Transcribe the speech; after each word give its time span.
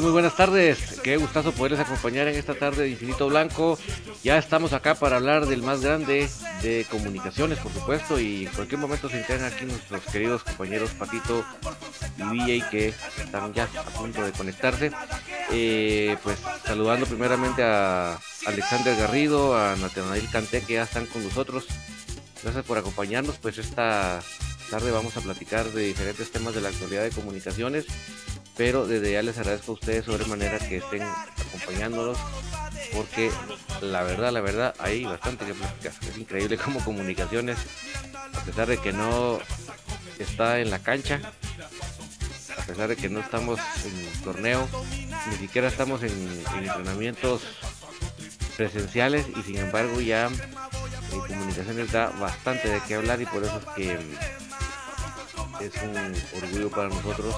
Muy 0.00 0.10
buenas 0.10 0.34
tardes. 0.34 1.00
Qué 1.02 1.18
gustazo 1.18 1.52
poderles 1.52 1.80
acompañar 1.80 2.26
en 2.26 2.36
esta 2.36 2.54
tarde 2.54 2.84
de 2.84 2.88
Infinito 2.88 3.28
Blanco. 3.28 3.78
Ya 4.24 4.38
estamos 4.38 4.72
acá 4.72 4.94
para 4.94 5.16
hablar 5.16 5.44
del 5.44 5.62
más 5.62 5.82
grande 5.82 6.30
de 6.62 6.86
comunicaciones, 6.90 7.58
por 7.58 7.70
supuesto, 7.72 8.18
y 8.18 8.46
en 8.46 8.52
cualquier 8.52 8.80
momento 8.80 9.10
se 9.10 9.18
integran 9.18 9.52
aquí 9.52 9.66
nuestros 9.66 10.00
queridos 10.06 10.44
compañeros 10.44 10.92
Patito 10.92 11.44
y 12.16 12.38
DJ 12.38 12.64
que 12.70 12.94
están 13.22 13.52
ya 13.52 13.64
a 13.64 13.90
punto 13.90 14.24
de 14.24 14.32
conectarse. 14.32 14.92
Eh, 15.50 16.16
pues 16.22 16.38
saludando 16.64 17.04
primeramente 17.04 17.62
a 17.62 18.18
Alexander 18.46 18.96
Garrido, 18.96 19.58
a 19.58 19.76
Natanael 19.76 20.26
Canté 20.30 20.62
que 20.62 20.74
ya 20.74 20.84
están 20.84 21.04
con 21.04 21.22
nosotros. 21.22 21.66
Gracias 22.42 22.64
por 22.64 22.78
acompañarnos. 22.78 23.36
Pues 23.36 23.58
esta 23.58 24.22
tarde 24.70 24.90
vamos 24.90 25.18
a 25.18 25.20
platicar 25.20 25.66
de 25.66 25.82
diferentes 25.82 26.32
temas 26.32 26.54
de 26.54 26.62
la 26.62 26.70
actualidad 26.70 27.02
de 27.02 27.10
comunicaciones 27.10 27.86
pero 28.56 28.86
desde 28.86 29.12
ya 29.12 29.22
les 29.22 29.38
agradezco 29.38 29.72
a 29.72 29.74
ustedes 29.74 30.04
sobre 30.04 30.24
manera 30.26 30.58
que 30.58 30.78
estén 30.78 31.02
acompañándonos 31.02 32.18
porque 32.92 33.30
la 33.80 34.02
verdad, 34.02 34.32
la 34.32 34.40
verdad, 34.40 34.74
hay 34.78 35.04
bastante 35.04 35.44
que 35.46 35.54
platicar. 35.54 35.92
Es 36.08 36.18
increíble 36.18 36.58
cómo 36.58 36.84
comunicaciones, 36.84 37.58
a 38.34 38.44
pesar 38.44 38.68
de 38.68 38.78
que 38.78 38.92
no 38.92 39.38
está 40.18 40.60
en 40.60 40.70
la 40.70 40.78
cancha, 40.78 41.20
a 42.56 42.62
pesar 42.62 42.88
de 42.88 42.96
que 42.96 43.08
no 43.08 43.20
estamos 43.20 43.58
en 43.84 44.22
torneo, 44.22 44.68
ni 45.30 45.36
siquiera 45.36 45.68
estamos 45.68 46.02
en, 46.02 46.44
entrenamientos 46.58 47.42
presenciales 48.56 49.26
y 49.36 49.42
sin 49.42 49.56
embargo 49.56 50.00
ya 50.00 50.26
en 50.26 51.20
comunicaciones 51.20 51.90
da 51.90 52.08
bastante 52.08 52.68
de 52.68 52.80
qué 52.86 52.96
hablar 52.96 53.20
y 53.20 53.26
por 53.26 53.42
eso 53.42 53.58
es 53.58 53.74
que 53.74 53.98
es 55.66 55.74
un 55.82 56.42
orgullo 56.42 56.70
para 56.70 56.88
nosotros 56.88 57.36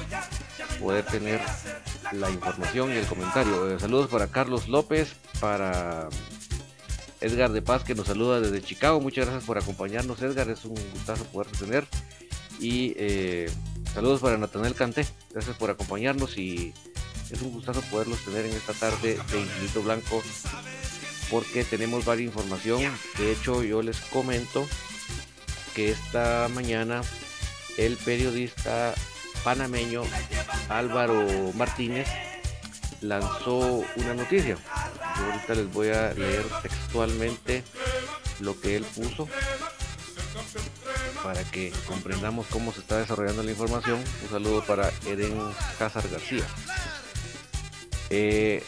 poder 0.81 1.05
tener 1.07 1.41
la 2.13 2.31
información 2.31 2.91
y 2.93 2.97
el 2.97 3.07
comentario. 3.07 3.71
Eh, 3.71 3.79
saludos 3.79 4.09
para 4.09 4.29
Carlos 4.29 4.69
López, 4.69 5.15
para 5.41 6.09
Edgar 7.21 7.53
de 7.53 7.63
Paz 7.63 7.85
que 7.85 7.95
nos 7.95 8.07
saluda 8.07 8.41
desde 8.41 8.63
Chicago. 8.63 9.01
Muchas 9.01 9.27
gracias 9.27 9.45
por 9.45 9.59
acompañarnos, 9.59 10.21
Edgar. 10.23 10.49
Es 10.49 10.65
un 10.65 10.77
gustazo 10.93 11.25
poder 11.25 11.49
tener. 11.53 11.87
Y 12.61 12.95
eh, 12.97 13.51
saludos 13.93 14.21
para 14.21 14.39
Natanel 14.39 14.75
Canté. 14.75 15.07
Gracias 15.31 15.57
por 15.57 15.71
acompañarnos 15.71 16.39
y 16.39 16.73
es 17.31 17.43
un 17.43 17.53
gustazo 17.53 17.83
poderlos 17.91 18.25
tener 18.25 18.47
en 18.47 18.53
esta 18.53 18.73
tarde 18.73 19.19
de 19.31 19.41
Infinito 19.41 19.83
Blanco 19.83 20.23
porque 21.31 21.65
tenemos 21.65 22.05
varias 22.05 22.29
información. 22.29 22.83
De 23.19 23.33
hecho, 23.33 23.63
yo 23.63 23.83
les 23.83 24.01
comento 24.01 24.67
que 25.75 25.91
esta 25.91 26.49
mañana 26.55 27.03
el 27.77 27.97
periodista 27.97 28.95
panameño 29.43 30.03
Álvaro 30.69 31.27
Martínez 31.55 32.09
lanzó 33.01 33.85
una 33.97 34.15
noticia. 34.15 34.57
Yo 35.19 35.33
ahorita 35.33 35.55
les 35.55 35.73
voy 35.73 35.89
a 35.89 36.13
leer 36.15 36.45
textualmente 36.63 37.63
lo 38.41 38.59
que 38.61 38.77
él 38.77 38.85
puso 38.85 39.29
para 41.23 41.43
que 41.45 41.73
comprendamos 41.87 42.47
cómo 42.49 42.73
se 42.73 42.81
está 42.81 42.99
desarrollando 42.99 43.43
la 43.43 43.51
información. 43.51 44.03
Un 44.23 44.31
saludo 44.31 44.65
para 44.65 44.91
Eden 45.07 45.39
Cázar 45.79 46.09
García. 46.09 46.45
Eh, 48.11 48.63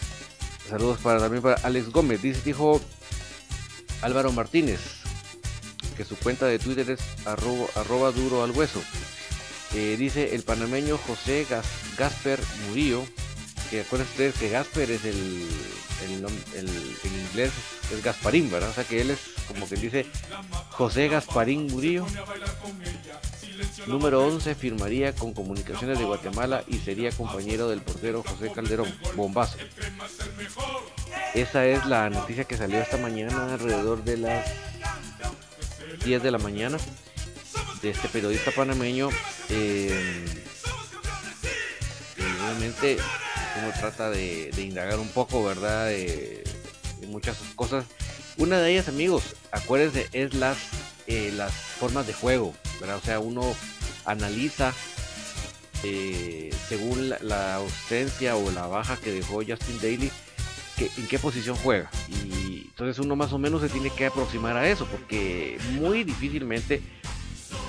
saludos 0.68 0.98
para 1.00 1.18
también 1.20 1.42
para 1.42 1.56
Alex 1.62 1.90
Gómez. 1.90 2.22
Dice, 2.22 2.40
dijo 2.44 2.80
Álvaro 4.02 4.32
Martínez 4.32 4.80
que 5.96 6.04
su 6.04 6.16
cuenta 6.16 6.46
de 6.46 6.58
Twitter 6.58 6.90
es 6.90 7.00
arroba 7.24 8.10
duro 8.12 8.44
al 8.44 8.50
hueso. 8.50 8.82
Eh, 9.74 9.96
dice 9.98 10.34
el 10.34 10.42
panameño 10.42 10.98
José 10.98 11.46
Gasper 11.98 12.40
Murillo, 12.68 13.04
que 13.70 13.80
acuérdense 13.80 14.12
ustedes 14.12 14.34
que 14.36 14.48
Gasper 14.50 14.90
es 14.90 15.04
el, 15.04 15.48
el, 16.54 16.68
inglés, 17.28 17.52
es 17.92 18.02
Gasparín, 18.02 18.50
¿verdad? 18.50 18.70
O 18.70 18.72
sea 18.72 18.84
que 18.84 19.00
él 19.00 19.10
es 19.10 19.18
como 19.48 19.68
que 19.68 19.76
dice 19.76 20.06
José 20.70 21.08
Gasparín 21.08 21.66
Murillo. 21.66 22.06
Número 23.86 24.24
11 24.26 24.54
firmaría 24.54 25.14
con 25.14 25.32
Comunicaciones 25.32 25.98
de 25.98 26.04
Guatemala 26.04 26.62
y 26.66 26.78
sería 26.78 27.10
compañero 27.10 27.68
del 27.68 27.80
portero 27.80 28.22
José 28.22 28.52
Calderón. 28.52 28.92
Bombazo. 29.14 29.56
Esa 31.34 31.66
es 31.66 31.86
la 31.86 32.10
noticia 32.10 32.44
que 32.44 32.56
salió 32.56 32.80
esta 32.80 32.96
mañana 32.98 33.54
alrededor 33.54 34.04
de 34.04 34.16
las 34.18 34.46
10 36.04 36.22
de 36.22 36.30
la 36.30 36.38
mañana 36.38 36.78
de 37.82 37.90
este 37.90 38.08
periodista 38.08 38.50
panameño. 38.50 39.10
Eh, 39.48 40.24
obviamente 42.18 42.98
uno 43.58 43.72
trata 43.78 44.10
de, 44.10 44.50
indagar 44.58 44.98
un 44.98 45.08
poco, 45.08 45.44
¿verdad? 45.44 45.86
De, 45.86 46.44
muchas 47.08 47.36
cosas. 47.54 47.84
Una 48.36 48.58
de 48.58 48.72
ellas, 48.72 48.88
amigos, 48.88 49.36
acuérdense, 49.50 50.08
es 50.12 50.34
las, 50.34 50.58
eh, 51.06 51.32
las 51.34 51.52
formas 51.52 52.06
de 52.06 52.12
juego, 52.12 52.54
¿verdad? 52.80 52.96
O 52.96 53.00
sea, 53.00 53.20
uno 53.20 53.54
analiza 54.04 54.74
eh, 55.82 56.50
según 56.68 57.10
la, 57.20 57.54
ausencia 57.54 58.36
o 58.36 58.50
la 58.50 58.66
baja 58.66 58.96
que 58.96 59.12
dejó 59.12 59.36
Justin 59.36 59.78
Daly, 59.80 60.10
que, 60.76 60.90
en 60.96 61.06
qué 61.06 61.18
posición 61.18 61.56
juega. 61.56 61.90
Y 62.08 62.45
entonces 62.68 62.98
uno 62.98 63.16
más 63.16 63.32
o 63.32 63.38
menos 63.38 63.62
se 63.62 63.68
tiene 63.68 63.90
que 63.90 64.06
aproximar 64.06 64.56
a 64.56 64.68
eso, 64.68 64.86
porque 64.86 65.58
muy 65.72 66.04
difícilmente 66.04 66.82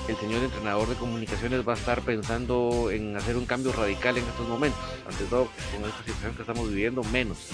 el 0.08 0.16
señor 0.18 0.44
entrenador 0.44 0.88
de 0.88 0.96
comunicaciones 0.96 1.68
va 1.68 1.74
a 1.74 1.76
estar 1.76 2.02
pensando 2.02 2.90
en 2.92 3.16
hacer 3.16 3.36
un 3.38 3.46
cambio 3.46 3.74
radical 3.74 4.18
en 4.18 4.24
estos 4.24 4.48
momentos. 4.48 4.80
Ante 5.08 5.26
todo, 5.26 5.50
con 5.74 5.90
esta 5.90 6.00
situación 6.00 6.34
que 6.36 6.42
estamos 6.42 6.70
viviendo, 6.70 7.04
menos. 7.06 7.50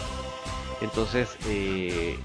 Entonces, 0.81 1.29
eh, 1.47 2.17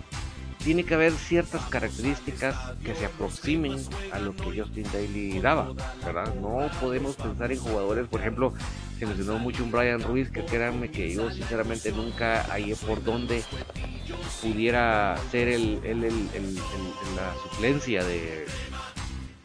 tiene 0.65 0.85
que 0.85 0.95
haber 0.95 1.13
ciertas 1.13 1.65
características 1.67 2.57
que 2.85 2.95
se 2.95 3.07
aproximen 3.07 3.77
a 4.13 4.19
lo 4.19 4.35
que 4.35 4.61
Justin 4.61 4.85
Daly 4.93 5.41
daba, 5.41 5.73
¿verdad? 6.05 6.35
No 6.35 6.69
podemos 6.81 7.17
pensar 7.17 7.53
en 7.53 7.59
jugadores, 7.59 8.09
por 8.09 8.21
ejemplo, 8.21 8.53
se 8.99 9.07
mencionó 9.07 9.39
mucho 9.39 9.63
un 9.63 9.71
Brian 9.71 10.03
Ruiz, 10.03 10.31
que 10.31 10.45
créanme 10.45 10.91
que 10.91 11.13
yo 11.13 11.31
sinceramente 11.31 11.93
nunca 11.93 12.43
hallé 12.51 12.75
por 12.75 13.03
dónde 13.05 13.45
pudiera 14.43 15.17
ser 15.31 15.49
el, 15.49 15.81
la 17.15 17.35
suplencia 17.43 18.03
de, 18.03 18.47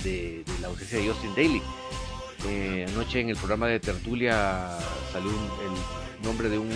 de, 0.04 0.44
la 0.62 0.68
ausencia 0.68 1.00
de 1.00 1.08
Justin 1.08 1.36
Daly. 1.36 1.62
Eh, 2.48 2.86
anoche 2.90 3.22
en 3.22 3.30
el 3.30 3.38
programa 3.38 3.68
de 3.68 3.80
Tertulia 3.80 4.70
salió 5.12 5.30
el 5.30 6.26
nombre 6.26 6.50
de 6.50 6.58
un 6.58 6.70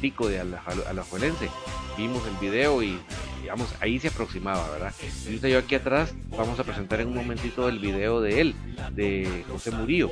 pico 0.00 0.28
de 0.28 0.40
Alajuelense. 0.40 1.50
Vimos 1.96 2.22
el 2.26 2.36
video 2.36 2.82
y 2.82 2.98
digamos 3.40 3.74
ahí 3.80 3.98
se 3.98 4.08
aproximaba, 4.08 4.68
¿verdad? 4.70 4.92
Y 5.26 5.38
yo 5.38 5.58
aquí 5.58 5.74
atrás 5.74 6.14
vamos 6.30 6.58
a 6.60 6.64
presentar 6.64 7.00
en 7.00 7.08
un 7.08 7.16
momentito 7.16 7.68
el 7.68 7.78
video 7.78 8.20
de 8.20 8.40
él, 8.40 8.54
de 8.92 9.44
José 9.50 9.70
Murillo. 9.70 10.10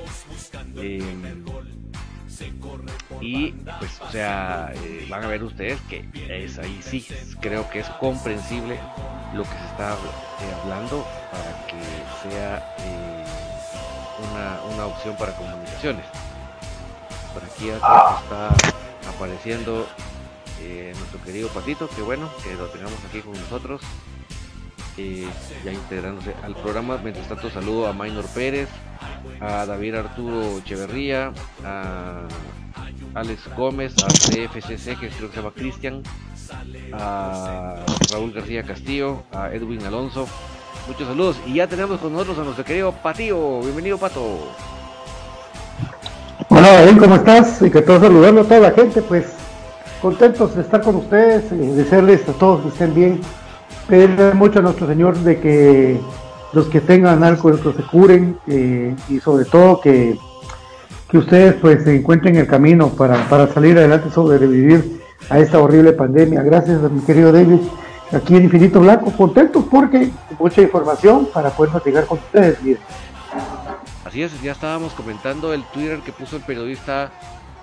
Eh, 0.77 1.03
y 3.21 3.53
pues, 3.79 4.01
o 4.01 4.11
sea, 4.11 4.73
eh, 4.75 5.07
van 5.09 5.25
a 5.25 5.27
ver 5.27 5.43
ustedes 5.43 5.81
que 5.89 6.05
es 6.29 6.59
ahí 6.59 6.81
sí, 6.83 7.07
creo 7.41 7.69
que 7.71 7.81
es 7.81 7.89
comprensible 8.01 8.79
lo 9.35 9.43
que 9.43 9.51
se 9.51 9.67
está 9.67 9.93
eh, 9.95 10.55
hablando 10.63 11.07
para 11.31 11.67
que 11.67 12.29
sea 12.29 12.77
eh, 12.79 13.25
una, 14.33 14.75
una, 14.75 14.87
opción 14.87 15.17
para 15.17 15.35
comunicaciones. 15.37 16.05
por 17.33 17.45
aquí 17.45 17.71
está 17.71 18.49
apareciendo 19.09 19.87
eh, 20.61 20.93
nuestro 20.97 21.23
querido 21.23 21.49
Patito, 21.49 21.89
que 21.89 22.03
bueno, 22.03 22.29
que 22.43 22.55
lo 22.55 22.67
tengamos 22.67 22.99
aquí 23.09 23.21
con 23.21 23.33
nosotros. 23.33 23.81
Eh, 24.99 25.29
ya 25.63 25.73
integrándose 25.73 26.35
al 26.43 26.55
programa. 26.55 26.99
Mientras 27.03 27.29
tanto, 27.29 27.51
saludo 27.51 27.87
a 27.87 27.93
Maynor 27.93 28.25
Pérez, 28.27 28.69
a 29.41 29.67
David 29.67 29.97
Arturo 29.97 30.59
Echeverría, 30.59 31.33
a 31.63 32.23
Alex 33.15 33.43
Gómez, 33.55 33.95
a 34.03 34.07
CFCC, 34.07 34.99
que 34.99 35.09
creo 35.09 35.29
que 35.29 35.35
se 35.35 35.43
llama 35.43 35.53
Cristian, 35.55 36.03
a 36.95 37.85
Raúl 38.11 38.33
García 38.33 38.63
Castillo, 38.63 39.25
a 39.33 39.53
Edwin 39.53 39.85
Alonso. 39.85 40.27
Muchos 40.89 41.07
saludos. 41.07 41.37
Y 41.47 41.55
ya 41.55 41.67
tenemos 41.67 42.01
con 42.01 42.13
nosotros 42.13 42.39
a 42.39 42.45
nuestro 42.45 42.65
querido 42.65 42.93
Patío. 42.93 43.61
Bienvenido, 43.61 43.99
Pato. 43.99 44.49
Hola, 46.49 46.73
David, 46.73 46.99
¿cómo 47.01 47.17
estás? 47.17 47.61
Y 47.61 47.71
que 47.71 47.83
todo 47.83 48.01
saludarlo 48.01 48.41
a 48.41 48.45
toda 48.45 48.61
la 48.61 48.71
gente, 48.71 49.03
pues 49.03 49.27
contentos 50.01 50.55
de 50.55 50.63
estar 50.63 50.83
con 50.83 50.97
ustedes 50.97 51.45
y 51.53 51.57
desearles 51.57 52.29
a 52.29 52.33
todos 52.33 52.63
que 52.63 52.69
estén 52.69 52.95
bien. 52.95 53.21
Pedirle 53.89 54.35
mucho 54.35 54.59
a 54.59 54.63
nuestro 54.63 54.87
Señor 54.87 55.17
de 55.19 55.39
que 55.39 56.01
los 56.53 56.67
que 56.67 56.81
tengan 56.81 57.23
algo 57.23 57.57
se 57.57 57.83
curen 57.91 58.39
eh, 58.47 58.95
y 59.09 59.21
sobre 59.21 59.45
todo 59.45 59.81
que, 59.81 60.19
que 61.09 61.19
ustedes 61.19 61.55
pues 61.55 61.85
se 61.85 61.97
encuentren 61.97 62.37
el 62.37 62.47
camino 62.47 62.89
para, 62.89 63.29
para 63.29 63.47
salir 63.49 63.77
adelante, 63.79 64.11
sobrevivir 64.11 65.03
a 65.31 65.39
esta 65.39 65.61
horrible 65.61 65.93
pandemia. 65.93 66.43
Gracias 66.43 66.83
a 66.83 66.89
mi 66.89 67.01
querido 67.03 67.33
David, 67.33 67.61
aquí 68.13 68.37
en 68.37 68.45
Infinito 68.45 68.81
Blanco, 68.81 69.13
contentos 69.13 69.65
porque 69.71 70.11
mucha 70.39 70.63
información 70.63 71.29
para 71.33 71.51
poder 71.51 71.73
platicar 71.73 72.07
con 72.07 72.19
ustedes. 72.19 72.59
Así 74.05 74.23
es, 74.23 74.41
ya 74.41 74.53
estábamos 74.53 74.93
comentando 74.95 75.53
el 75.53 75.65
Twitter 75.65 75.99
que 76.01 76.13
puso 76.13 76.37
el 76.37 76.43
periodista 76.43 77.11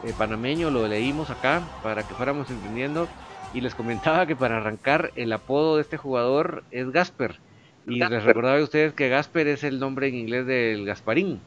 eh, 0.03 0.13
panameño, 0.17 0.69
lo 0.69 0.87
leímos 0.87 1.29
acá 1.29 1.61
para 1.81 2.03
que 2.03 2.13
fuéramos 2.13 2.49
entendiendo 2.49 3.07
y 3.53 3.61
les 3.61 3.75
comentaba 3.75 4.25
que 4.25 4.35
para 4.35 4.57
arrancar 4.57 5.11
el 5.15 5.31
apodo 5.31 5.75
de 5.75 5.81
este 5.81 5.97
jugador 5.97 6.63
es 6.71 6.91
Gasper 6.91 7.39
y 7.87 7.99
les 7.99 8.23
recordaba 8.23 8.57
a 8.57 8.63
ustedes 8.63 8.93
que 8.93 9.09
Gasper 9.09 9.47
es 9.47 9.63
el 9.63 9.79
nombre 9.79 10.07
en 10.07 10.15
inglés 10.15 10.45
del 10.45 10.85
Gasparín. 10.85 11.41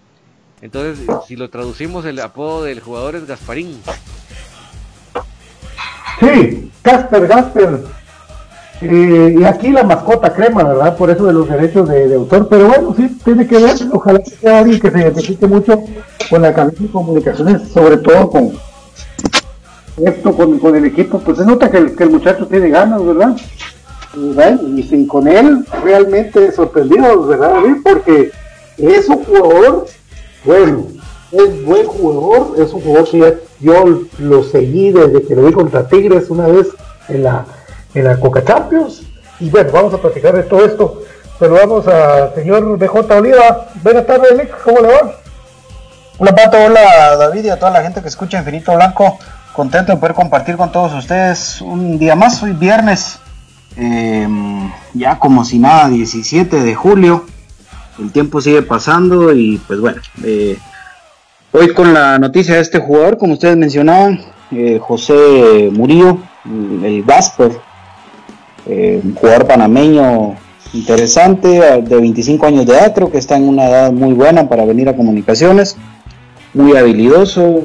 Entonces, 0.61 1.07
si 1.27 1.37
lo 1.37 1.51
traducimos, 1.51 2.05
el 2.05 2.19
apodo 2.21 2.65
del 2.65 2.81
jugador 2.81 3.17
es 3.17 3.27
Gasparín. 3.27 3.81
Sí, 6.21 6.71
Gasper, 6.83 7.27
Gasper. 7.27 7.81
Eh, 8.83 9.37
y 9.39 9.45
aquí 9.45 9.71
la 9.71 9.85
mascota 9.85 10.35
crema, 10.35 10.63
¿verdad? 10.63 10.97
Por 10.97 11.11
eso 11.11 11.27
de 11.27 11.33
los 11.33 11.49
derechos 11.49 11.89
de, 11.89 12.15
autor. 12.15 12.49
Pero 12.49 12.69
bueno, 12.69 12.95
sí, 12.97 13.19
tiene 13.25 13.47
que 13.47 13.59
ver. 13.59 13.75
Ojalá 13.93 14.23
sea 14.25 14.59
alguien 14.59 14.81
que 14.81 14.91
se 14.91 14.99
identifique 14.99 15.47
mucho 15.47 15.83
con 16.29 16.43
la 16.43 16.53
cabeza 16.53 16.83
de 16.83 16.91
comunicaciones, 16.91 17.69
sobre 17.69 17.97
todo 17.99 18.31
con 18.31 18.53
esto, 20.05 20.33
con, 20.33 20.77
el 20.77 20.85
equipo. 20.85 21.19
Pues 21.21 21.39
se 21.39 21.47
nota 21.47 21.71
que 21.71 21.79
el, 21.79 21.97
que 21.97 22.07
muchacho 22.07 22.47
tiene 22.47 22.69
ganas, 22.69 23.05
¿verdad? 23.05 23.37
Y, 24.15 24.83
sin 24.83 25.07
con 25.07 25.27
él 25.29 25.65
realmente 25.83 26.53
sorprendidos, 26.53 27.29
¿verdad? 27.29 27.55
Porque 27.83 28.31
es 28.79 29.09
un 29.09 29.25
jugador, 29.25 29.87
bueno, 30.45 30.87
es 31.33 31.65
buen 31.65 31.87
jugador, 31.87 32.55
es 32.59 32.73
un 32.73 32.81
jugador 32.81 33.11
que 33.11 33.39
yo 33.61 34.01
lo 34.19 34.43
seguí 34.45 34.91
desde 34.91 35.23
que 35.23 35.35
lo 35.35 35.47
vi 35.47 35.53
contra 35.53 35.89
Tigres 35.89 36.31
una 36.31 36.47
vez 36.47 36.69
en 37.09 37.25
la 37.25 37.47
en 37.97 38.05
la 38.05 38.21
Coca 38.21 38.45
Champions. 38.45 39.03
Y 39.41 39.51
bueno, 39.51 39.71
vamos 39.73 39.95
a 39.95 39.99
platicar 39.99 40.35
de 40.35 40.43
todo 40.43 40.65
esto. 40.65 41.03
Saludamos 41.39 41.87
al 41.89 42.35
señor 42.35 42.79
BJ 42.79 43.15
Oliva. 43.15 43.69
Buenas 43.83 44.07
tardes, 44.07 44.37
Nick, 44.37 44.63
¿cómo 44.63 44.81
le 44.81 44.89
va? 44.89 45.13
Hola 46.19 46.35
Pato, 46.35 46.57
hola 46.57 47.17
David 47.17 47.45
y 47.45 47.51
a 47.51 47.59
toda 47.59 47.73
la 47.73 47.83
gente 47.83 48.01
que 48.01 48.09
escucha 48.09 48.39
Infinito 48.39 48.75
Blanco. 48.75 49.19
Contento 49.53 49.93
de 49.93 49.99
poder 49.99 50.15
compartir 50.15 50.57
con 50.57 50.71
todos 50.71 50.93
ustedes 50.95 51.61
un 51.63 51.99
día 51.99 52.15
más, 52.15 52.43
hoy 52.43 52.53
viernes, 52.53 53.19
em, 53.77 54.71
ya 54.93 55.19
como 55.19 55.45
si 55.45 55.59
nada, 55.59 55.89
17 55.89 56.63
de 56.63 56.75
julio. 56.75 57.25
El 57.99 58.13
tiempo 58.13 58.41
sigue 58.41 58.63
pasando 58.63 59.33
y 59.33 59.59
pues 59.67 59.81
bueno, 59.81 60.01
eh, 60.23 60.59
hoy 61.53 61.73
con 61.73 61.95
la 61.95 62.19
noticia 62.19 62.57
de 62.57 62.61
este 62.61 62.79
jugador, 62.79 63.17
como 63.17 63.35
ustedes 63.35 63.57
mencionaban, 63.57 64.21
eh, 64.51 64.79
José 64.81 65.71
Murillo, 65.73 66.19
el 66.45 67.03
Gasper, 67.05 67.53
eh, 68.67 69.01
un 69.03 69.15
jugador 69.15 69.47
panameño 69.47 70.37
interesante, 70.73 71.49
de 71.49 72.01
25 72.01 72.47
años 72.47 72.67
de 72.67 72.73
edad, 72.73 72.95
creo 72.95 73.11
que 73.11 73.19
está 73.19 73.37
en 73.37 73.49
una 73.49 73.67
edad 73.67 73.93
muy 73.93 74.13
buena 74.13 74.49
para 74.49 74.65
venir 74.65 74.89
a 74.89 74.97
comunicaciones, 74.97 75.77
muy 76.53 76.77
habilidoso, 76.77 77.65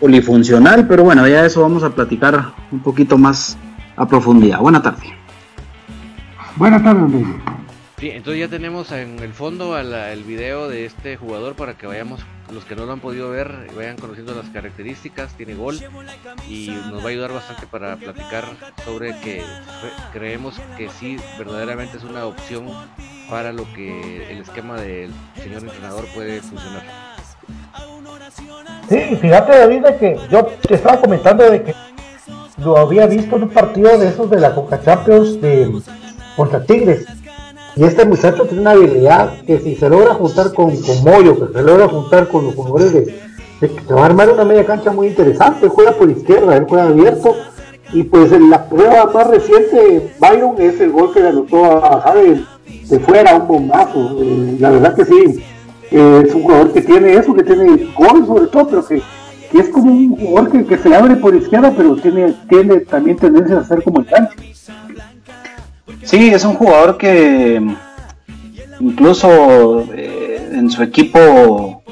polifuncional, 0.00 0.86
pero 0.86 1.04
bueno, 1.04 1.26
ya 1.26 1.44
eso 1.44 1.62
vamos 1.62 1.82
a 1.82 1.90
platicar 1.90 2.52
un 2.70 2.80
poquito 2.80 3.18
más 3.18 3.56
a 3.96 4.06
profundidad. 4.06 4.60
Buena 4.60 4.80
tarde. 4.80 5.18
Buenas 6.56 6.82
tardes. 6.82 7.26
Sí, 7.98 8.10
entonces 8.10 8.40
ya 8.40 8.48
tenemos 8.48 8.92
en 8.92 9.18
el 9.18 9.32
fondo 9.32 9.76
el 9.76 10.24
video 10.24 10.68
de 10.68 10.86
este 10.86 11.16
jugador 11.16 11.54
para 11.54 11.74
que 11.74 11.86
vayamos, 11.86 12.20
los 12.52 12.64
que 12.64 12.74
no 12.74 12.86
lo 12.86 12.92
han 12.92 13.00
podido 13.00 13.30
ver, 13.30 13.68
vayan 13.76 13.96
conociendo 13.96 14.34
las 14.34 14.48
características, 14.50 15.34
tiene 15.34 15.54
gol 15.54 15.78
y 16.48 16.70
nos 16.90 17.00
va 17.00 17.06
a 17.06 17.10
ayudar 17.10 17.32
bastante 17.32 17.66
para 17.66 17.96
platicar 17.96 18.44
sobre 18.84 19.18
que 19.20 19.42
creemos 20.12 20.54
que 20.76 20.88
sí, 20.88 21.18
verdaderamente 21.38 21.98
es 21.98 22.04
una 22.04 22.24
opción 22.24 22.66
para 23.28 23.52
lo 23.52 23.70
que 23.74 24.32
el 24.32 24.38
esquema 24.38 24.76
del 24.76 25.10
señor 25.36 25.62
entrenador 25.62 26.06
puede 26.14 26.40
funcionar. 26.40 26.82
Sí, 28.88 29.16
fíjate 29.20 29.58
David 29.58 29.82
de 29.82 29.96
que 29.96 30.18
yo 30.30 30.46
te 30.46 30.74
estaba 30.74 31.00
comentando 31.00 31.50
de 31.50 31.62
que 31.62 31.74
lo 32.62 32.78
había 32.78 33.06
visto 33.06 33.36
en 33.36 33.44
un 33.44 33.50
partido 33.50 33.98
de 33.98 34.08
esos 34.08 34.30
de 34.30 34.40
la 34.40 34.54
Coca 34.54 34.80
Champions 34.82 35.40
de 35.40 35.70
contra 36.36 36.64
Tigres 36.64 37.06
y 37.78 37.84
este 37.84 38.04
muchacho 38.04 38.44
tiene 38.44 38.62
una 38.62 38.72
habilidad 38.72 39.40
que 39.46 39.60
si 39.60 39.76
se 39.76 39.88
logra 39.88 40.14
juntar 40.14 40.52
con, 40.52 40.76
con 40.82 41.04
Moyo, 41.04 41.38
que 41.38 41.52
se 41.52 41.62
logra 41.62 41.88
juntar 41.88 42.26
con 42.26 42.46
los 42.46 42.54
jugadores 42.56 42.92
de, 42.92 43.00
de 43.60 43.68
se 43.86 43.94
va 43.94 44.02
a 44.02 44.06
armar 44.06 44.30
una 44.30 44.44
media 44.44 44.66
cancha 44.66 44.90
muy 44.90 45.06
interesante. 45.06 45.66
Él 45.66 45.70
juega 45.70 45.92
por 45.92 46.10
izquierda, 46.10 46.56
él 46.56 46.66
juega 46.68 46.88
abierto. 46.88 47.36
Y 47.92 48.02
pues 48.02 48.32
en 48.32 48.50
la 48.50 48.68
prueba 48.68 49.06
más 49.14 49.28
reciente, 49.28 50.12
Byron 50.18 50.60
es 50.60 50.80
el 50.80 50.90
gol 50.90 51.12
que 51.14 51.20
le 51.20 51.28
anotó 51.28 51.64
a 51.64 52.00
Javi 52.00 52.44
de 52.90 52.98
fuera, 52.98 53.36
un 53.36 53.46
bombazo. 53.46 54.16
Eh, 54.20 54.56
la 54.58 54.70
verdad 54.70 54.96
que 54.96 55.04
sí, 55.04 55.44
eh, 55.92 56.22
es 56.26 56.34
un 56.34 56.42
jugador 56.42 56.72
que 56.72 56.82
tiene 56.82 57.14
eso, 57.14 57.32
que 57.32 57.44
tiene 57.44 57.92
gol 57.96 58.26
sobre 58.26 58.46
todo, 58.48 58.66
pero 58.68 58.86
que, 58.86 59.02
es 59.56 59.68
como 59.68 59.92
un 59.92 60.16
jugador 60.16 60.50
que, 60.50 60.64
que, 60.66 60.78
se 60.78 60.94
abre 60.94 61.14
por 61.16 61.34
izquierda, 61.34 61.72
pero 61.76 61.94
tiene, 61.94 62.34
tiene 62.48 62.80
también 62.80 63.16
tendencia 63.16 63.58
a 63.58 63.64
ser 63.64 63.84
como 63.84 64.00
el 64.00 64.06
cancha. 64.06 64.34
Sí, 66.08 66.30
es 66.32 66.42
un 66.46 66.54
jugador 66.54 66.96
que 66.96 67.60
incluso 68.80 69.86
eh, 69.92 70.52
en 70.52 70.70
su 70.70 70.82
equipo 70.82 71.82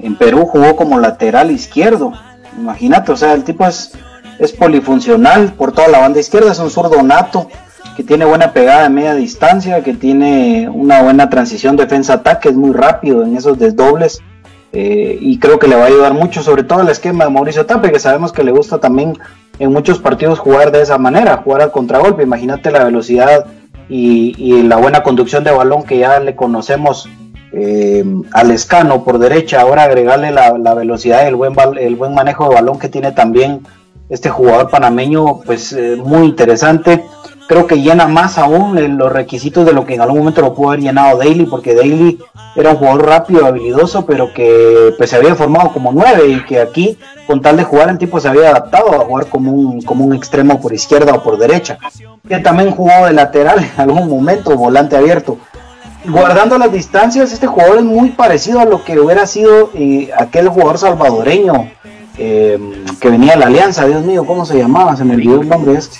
en 0.00 0.16
Perú 0.16 0.44
jugó 0.44 0.76
como 0.76 1.00
lateral 1.00 1.50
izquierdo. 1.50 2.12
Imagínate, 2.58 3.12
o 3.12 3.16
sea, 3.16 3.32
el 3.32 3.42
tipo 3.42 3.66
es, 3.66 3.92
es 4.38 4.52
polifuncional 4.52 5.54
por 5.54 5.72
toda 5.72 5.88
la 5.88 6.00
banda 6.00 6.20
izquierda, 6.20 6.52
es 6.52 6.58
un 6.58 6.68
zurdo 6.68 7.02
nato 7.02 7.48
que 7.96 8.02
tiene 8.02 8.26
buena 8.26 8.52
pegada 8.52 8.82
de 8.82 8.90
media 8.90 9.14
distancia, 9.14 9.82
que 9.82 9.94
tiene 9.94 10.68
una 10.68 11.00
buena 11.00 11.30
transición 11.30 11.74
defensa-ataque, 11.74 12.50
es 12.50 12.56
muy 12.56 12.74
rápido 12.74 13.24
en 13.24 13.34
esos 13.34 13.58
desdobles. 13.58 14.20
Eh, 14.76 15.18
y 15.20 15.38
creo 15.38 15.60
que 15.60 15.68
le 15.68 15.76
va 15.76 15.84
a 15.84 15.86
ayudar 15.86 16.14
mucho, 16.14 16.42
sobre 16.42 16.64
todo 16.64 16.80
el 16.80 16.88
esquema 16.88 17.24
de 17.24 17.30
Mauricio 17.30 17.64
Tape, 17.64 17.92
que 17.92 18.00
sabemos 18.00 18.32
que 18.32 18.42
le 18.42 18.50
gusta 18.50 18.78
también 18.78 19.16
en 19.60 19.72
muchos 19.72 20.00
partidos 20.00 20.40
jugar 20.40 20.72
de 20.72 20.82
esa 20.82 20.98
manera, 20.98 21.36
jugar 21.44 21.62
al 21.62 21.70
contragolpe. 21.70 22.24
Imagínate 22.24 22.72
la 22.72 22.82
velocidad 22.82 23.46
y, 23.88 24.62
la 24.64 24.76
buena 24.76 25.04
conducción 25.04 25.44
de 25.44 25.52
balón 25.52 25.84
que 25.84 25.98
ya 25.98 26.18
le 26.18 26.34
conocemos 26.34 27.08
eh, 27.52 28.04
al 28.32 28.50
escano 28.50 29.04
por 29.04 29.20
derecha. 29.20 29.60
Ahora 29.60 29.84
agregarle 29.84 30.32
la, 30.32 30.74
velocidad 30.74 31.22
y 31.22 31.28
el 31.28 31.36
buen, 31.36 31.54
el 31.78 31.94
buen 31.94 32.12
manejo 32.12 32.48
de 32.48 32.56
balón 32.56 32.80
que 32.80 32.88
tiene 32.88 33.12
también 33.12 33.60
este 34.08 34.28
jugador 34.28 34.70
panameño, 34.70 35.40
pues 35.46 35.72
eh, 35.72 35.94
muy 35.96 36.26
interesante 36.26 37.04
creo 37.46 37.66
que 37.66 37.80
llena 37.80 38.06
más 38.06 38.38
aún 38.38 38.96
los 38.96 39.12
requisitos 39.12 39.66
de 39.66 39.72
lo 39.72 39.84
que 39.84 39.94
en 39.94 40.00
algún 40.00 40.18
momento 40.18 40.40
lo 40.40 40.54
pudo 40.54 40.70
haber 40.70 40.80
llenado 40.80 41.18
Daly, 41.18 41.46
porque 41.46 41.74
Daly 41.74 42.18
era 42.56 42.70
un 42.70 42.76
jugador 42.76 43.06
rápido, 43.06 43.46
habilidoso, 43.46 44.06
pero 44.06 44.32
que 44.32 44.94
pues, 44.96 45.10
se 45.10 45.16
había 45.16 45.34
formado 45.34 45.72
como 45.72 45.92
nueve 45.92 46.28
y 46.28 46.44
que 46.44 46.60
aquí, 46.60 46.98
con 47.26 47.42
tal 47.42 47.56
de 47.56 47.64
jugar, 47.64 47.88
el 47.88 47.98
tipo 47.98 48.20
se 48.20 48.28
había 48.28 48.50
adaptado 48.50 48.94
a 48.94 49.04
jugar 49.04 49.26
como 49.26 49.52
un, 49.52 49.82
como 49.82 50.04
un 50.04 50.14
extremo 50.14 50.60
por 50.60 50.72
izquierda 50.72 51.14
o 51.14 51.22
por 51.22 51.38
derecha. 51.38 51.78
Que 52.26 52.38
también 52.38 52.70
jugó 52.70 53.06
de 53.06 53.12
lateral 53.12 53.58
en 53.58 53.80
algún 53.80 54.08
momento, 54.08 54.56
volante 54.56 54.96
abierto. 54.96 55.38
Guardando 56.06 56.58
las 56.58 56.70
distancias, 56.70 57.32
este 57.32 57.46
jugador 57.46 57.78
es 57.78 57.84
muy 57.84 58.10
parecido 58.10 58.60
a 58.60 58.66
lo 58.66 58.84
que 58.84 58.98
hubiera 58.98 59.26
sido 59.26 59.70
eh, 59.74 60.10
aquel 60.16 60.48
jugador 60.48 60.78
salvadoreño 60.78 61.70
eh, 62.18 62.58
que 63.00 63.10
venía 63.10 63.32
de 63.32 63.38
la 63.38 63.46
Alianza, 63.46 63.86
Dios 63.86 64.04
mío, 64.04 64.24
¿cómo 64.26 64.44
se 64.44 64.58
llamaba? 64.58 64.96
Se 64.96 65.04
me 65.04 65.14
olvidó 65.14 65.40
el 65.40 65.48
nombre 65.48 65.74
este. 65.74 65.98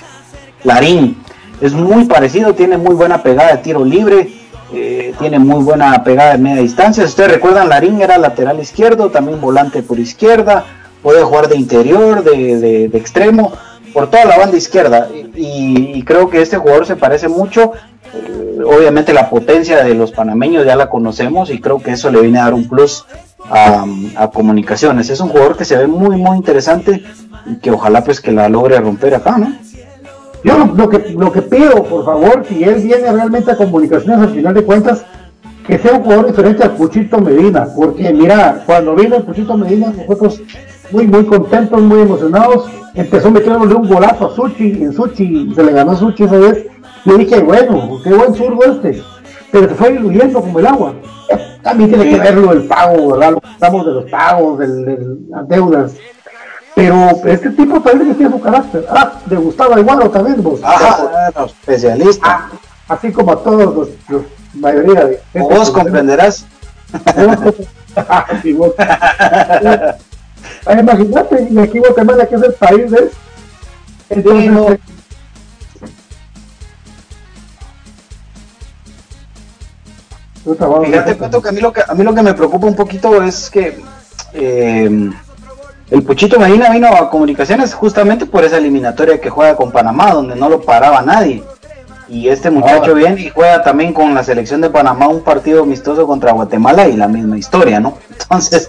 Larín 0.63 1.24
es 1.61 1.73
muy 1.73 2.05
parecido, 2.05 2.55
tiene 2.55 2.79
muy 2.79 2.95
buena 2.95 3.23
pegada 3.23 3.53
de 3.53 3.59
tiro 3.59 3.85
libre, 3.85 4.29
eh, 4.73 5.15
tiene 5.19 5.39
muy 5.39 5.63
buena 5.63 6.03
pegada 6.03 6.33
de 6.33 6.39
media 6.39 6.63
distancia. 6.63 7.05
Si 7.05 7.11
ustedes 7.11 7.33
recuerdan, 7.33 7.69
Larín 7.69 8.01
era 8.01 8.19
lateral 8.19 8.61
izquierdo, 8.61 9.11
también 9.11 9.41
volante 9.41 9.83
por 9.83 9.99
izquierda, 9.99 10.65
puede 11.03 11.23
jugar 11.23 11.49
de 11.49 11.57
interior, 11.57 12.25
de, 12.25 12.87
extremo, 12.95 13.53
por 13.93 14.11
toda 14.11 14.25
la 14.25 14.39
banda 14.39 14.57
izquierda. 14.57 15.09
Y, 15.35 16.03
creo 16.03 16.29
que 16.29 16.43
este 16.43 16.57
jugador 16.57 16.87
se 16.87 16.97
parece 16.97 17.29
mucho. 17.29 17.73
Eh, 18.15 18.59
obviamente 18.65 19.13
la 19.13 19.31
potencia 19.31 19.83
de 19.85 19.95
los 19.95 20.13
panameños 20.13 20.65
ya 20.65 20.77
la 20.77 20.89
conocemos 20.89 21.51
y 21.51 21.61
creo 21.61 21.81
que 21.81 21.93
eso 21.93 22.11
le 22.11 22.21
viene 22.21 22.39
a 22.39 22.45
dar 22.45 22.55
un 22.55 22.69
plus 22.69 23.05
a, 23.51 23.85
a 24.17 24.29
comunicaciones. 24.31 25.11
Es 25.11 25.21
un 25.21 25.29
jugador 25.29 25.57
que 25.57 25.65
se 25.65 25.77
ve 25.77 25.87
muy, 25.87 26.17
muy 26.17 26.37
interesante 26.37 27.05
y 27.47 27.57
que 27.57 27.71
ojalá 27.71 28.03
pues 28.03 28.21
que 28.21 28.33
la 28.33 28.49
logre 28.49 28.79
romper 28.81 29.15
acá, 29.15 29.39
¿no? 29.39 29.53
Yo 30.45 30.59
lo, 30.59 30.89
que, 30.91 30.99
lo 31.17 31.33
que 31.33 31.41
pido, 31.41 31.83
por 31.85 32.05
favor, 32.05 32.45
si 32.47 32.63
él 32.63 32.83
viene 32.83 33.11
realmente 33.11 33.51
a 33.51 33.57
comunicaciones 33.57 34.19
al 34.19 34.35
final 34.35 34.53
de 34.53 34.63
cuentas, 34.63 35.05
que 35.67 35.79
sea 35.79 35.95
un 35.95 36.03
jugador 36.03 36.27
diferente 36.27 36.63
al 36.63 36.77
Puchito 36.77 37.19
Medina, 37.19 37.67
porque 37.75 38.13
mira, 38.13 38.63
cuando 38.67 38.95
vino 38.95 39.17
el 39.17 39.23
Puchito 39.23 39.57
Medina, 39.57 39.91
nosotros 39.97 40.43
muy, 40.91 41.07
muy 41.07 41.25
contentos, 41.25 41.81
muy 41.81 42.03
emocionados, 42.03 42.69
empezó 42.95 43.31
metiéndole 43.31 43.75
un 43.75 43.89
golazo 43.89 44.27
a 44.27 44.35
Suchi, 44.35 44.83
en 44.83 44.93
Suchi, 44.93 45.55
se 45.55 45.65
le 45.65 45.73
ganó 45.73 45.93
a 45.93 45.97
Suchi 45.97 46.25
esa 46.25 46.37
vez, 46.37 46.67
y 47.07 47.13
dije, 47.13 47.41
bueno, 47.43 47.99
qué 48.05 48.13
buen 48.13 48.35
zurdo 48.35 48.71
este, 48.71 49.03
pero 49.51 49.69
se 49.69 49.75
fue 49.75 49.93
diluyendo 49.93 50.41
como 50.43 50.59
el 50.59 50.67
agua. 50.67 50.95
También 51.63 51.89
tiene 51.89 52.11
que 52.11 52.19
verlo 52.19 52.53
el 52.53 52.65
pago, 52.65 53.13
¿verdad? 53.13 53.39
Estamos 53.55 53.87
de 53.87 53.93
los 53.93 54.11
pagos, 54.11 54.59
de 54.59 54.99
las 55.31 55.49
deudas. 55.49 55.95
Pero 56.75 57.11
este 57.25 57.50
tipo 57.50 57.81
también 57.81 58.11
que 58.11 58.16
tiene 58.16 58.33
su 58.33 58.40
carácter. 58.40 58.85
Ah, 58.90 59.21
le 59.31 59.37
gustaba 59.37 59.78
igual 59.78 60.11
también 60.11 60.43
vos. 60.43 60.61
Ah, 60.64 61.31
especialista. 61.47 62.26
Ah, 62.26 62.50
así 62.88 63.12
como 63.12 63.33
a 63.33 63.43
todos 63.43 63.75
los, 63.75 63.88
los 64.09 64.23
mayoría 64.54 65.04
de. 65.04 65.21
vos 65.35 65.71
comprenderás. 65.71 66.47
Imagínate, 70.66 71.49
y 71.50 71.59
aquí 71.59 71.78
Guatemala, 71.78 72.26
que 72.26 72.35
es 72.35 72.43
el 72.43 72.54
país 72.54 72.90
de. 72.90 73.11
Entonces, 74.11 74.50
no. 74.50 74.66
Fíjate, 80.85 81.16
que 81.16 81.49
a 81.49 81.52
mí, 81.52 81.61
lo 81.61 81.73
que 81.73 81.83
a 81.87 81.95
mí 81.95 82.04
lo 82.04 82.14
que 82.14 82.23
me 82.23 82.35
preocupa 82.35 82.66
un 82.66 82.76
poquito 82.76 83.23
es 83.23 83.49
que 83.49 83.81
eh, 84.35 85.11
el 85.91 86.03
Puchito 86.03 86.38
Medina 86.38 86.71
vino 86.71 86.88
a 86.88 87.11
comunicaciones 87.11 87.75
justamente 87.75 88.26
por 88.26 88.45
esa 88.45 88.57
eliminatoria 88.57 89.21
que 89.21 89.31
juega 89.31 89.55
con 89.55 89.71
Panamá, 89.71 90.12
donde 90.12 90.35
no 90.35 90.49
lo 90.49 90.62
paraba 90.62 91.03
nadie. 91.03 91.43
Y 92.09 92.29
este 92.29 92.50
muchacho 92.50 92.93
ah. 92.93 92.95
viene 92.95 93.21
y 93.21 93.31
juega 93.31 93.62
también 93.62 93.93
con 93.93 94.14
la 94.14 94.25
selección 94.25 94.61
de 94.61 94.71
Panamá 94.71 95.09
un 95.09 95.23
partido 95.23 95.62
amistoso 95.62 96.07
contra 96.07 96.33
Guatemala 96.33 96.88
y 96.88 96.97
la 96.97 97.09
misma 97.09 97.38
historia, 97.38 97.81
¿no? 97.81 97.99
Entonces, 98.11 98.69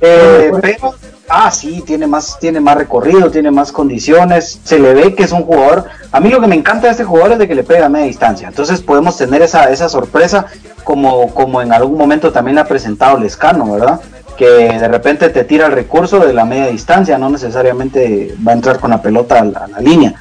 eh, 0.00 0.50
pero, 0.60 0.94
ah, 1.28 1.50
sí, 1.50 1.82
tiene 1.86 2.06
más, 2.06 2.38
tiene 2.38 2.60
más 2.60 2.76
recorrido, 2.76 3.30
tiene 3.30 3.50
más 3.50 3.70
condiciones, 3.70 4.60
se 4.64 4.78
le 4.78 4.94
ve 4.94 5.14
que 5.14 5.24
es 5.24 5.32
un 5.32 5.42
jugador. 5.42 5.84
A 6.10 6.20
mí 6.20 6.30
lo 6.30 6.40
que 6.40 6.46
me 6.46 6.56
encanta 6.56 6.86
de 6.86 6.92
este 6.92 7.04
jugador 7.04 7.32
es 7.32 7.38
de 7.38 7.48
que 7.48 7.54
le 7.54 7.64
pega 7.64 7.86
a 7.86 7.88
media 7.88 8.06
distancia. 8.06 8.48
Entonces 8.48 8.80
podemos 8.80 9.16
tener 9.16 9.42
esa, 9.42 9.70
esa 9.70 9.88
sorpresa 9.88 10.46
como, 10.84 11.32
como 11.34 11.62
en 11.62 11.72
algún 11.72 11.98
momento 11.98 12.32
también 12.32 12.58
ha 12.58 12.64
presentado 12.64 13.18
Lescano, 13.18 13.72
¿verdad? 13.72 14.00
Que 14.40 14.78
de 14.78 14.88
repente 14.88 15.28
te 15.28 15.44
tira 15.44 15.66
el 15.66 15.72
recurso 15.72 16.18
de 16.20 16.32
la 16.32 16.46
media 16.46 16.68
distancia, 16.68 17.18
no 17.18 17.28
necesariamente 17.28 18.34
va 18.46 18.52
a 18.52 18.54
entrar 18.54 18.80
con 18.80 18.88
la 18.88 19.02
pelota 19.02 19.38
a 19.38 19.68
la 19.68 19.80
línea. 19.80 20.14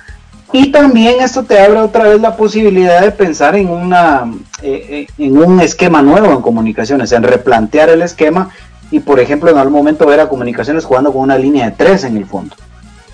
Y 0.51 0.73
también 0.73 1.21
esto 1.21 1.43
te 1.43 1.57
abre 1.57 1.79
otra 1.79 2.09
vez 2.09 2.19
la 2.19 2.35
posibilidad 2.35 3.01
de 3.01 3.11
pensar 3.11 3.55
en, 3.55 3.69
una, 3.69 4.29
eh, 4.61 5.07
eh, 5.07 5.23
en 5.23 5.37
un 5.37 5.61
esquema 5.61 6.01
nuevo 6.01 6.33
en 6.33 6.41
comunicaciones, 6.41 7.13
en 7.13 7.23
replantear 7.23 7.87
el 7.87 8.01
esquema 8.01 8.49
y 8.91 8.99
por 8.99 9.21
ejemplo 9.21 9.49
en 9.51 9.57
algún 9.57 9.73
momento 9.73 10.05
ver 10.05 10.19
a 10.19 10.27
comunicaciones 10.27 10.83
jugando 10.83 11.13
con 11.13 11.21
una 11.21 11.37
línea 11.37 11.65
de 11.65 11.71
tres 11.71 12.03
en 12.03 12.17
el 12.17 12.25
fondo. 12.25 12.57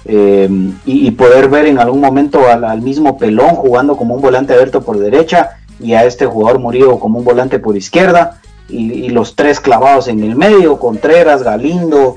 Eh, 0.08 0.50
y, 0.86 1.12
poder 1.12 1.50
ver 1.50 1.66
en 1.66 1.80
algún 1.80 2.00
momento 2.00 2.48
al, 2.48 2.82
mismo 2.82 3.18
pelón 3.18 3.56
jugando 3.56 3.96
como 3.96 4.16
un 4.16 4.22
volante 4.22 4.54
abierto 4.54 4.82
por 4.82 5.00
derecha 5.00 5.58
y 5.80 5.94
a 5.94 6.04
este 6.04 6.26
jugador 6.26 6.60
murido 6.60 7.00
como 7.00 7.20
un 7.20 7.26
volante 7.26 7.60
por 7.60 7.76
izquierda 7.76 8.40
y, 8.68 9.10
los 9.10 9.36
tres 9.36 9.60
clavados 9.60 10.08
en 10.08 10.24
el 10.24 10.36
medio, 10.36 10.80
Contreras, 10.80 11.44
Galindo, 11.44 12.16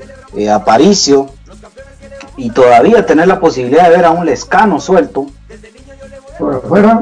Aparicio 0.51 1.29
y 2.39 2.49
todavía 2.51 3.05
tener 3.05 3.27
la 3.27 3.39
posibilidad 3.39 3.89
de 3.89 3.97
ver 3.97 4.05
a 4.05 4.11
un 4.11 4.25
Lescano 4.25 4.79
suelto. 4.79 5.27
Por 6.37 6.67
fuera. 6.67 7.01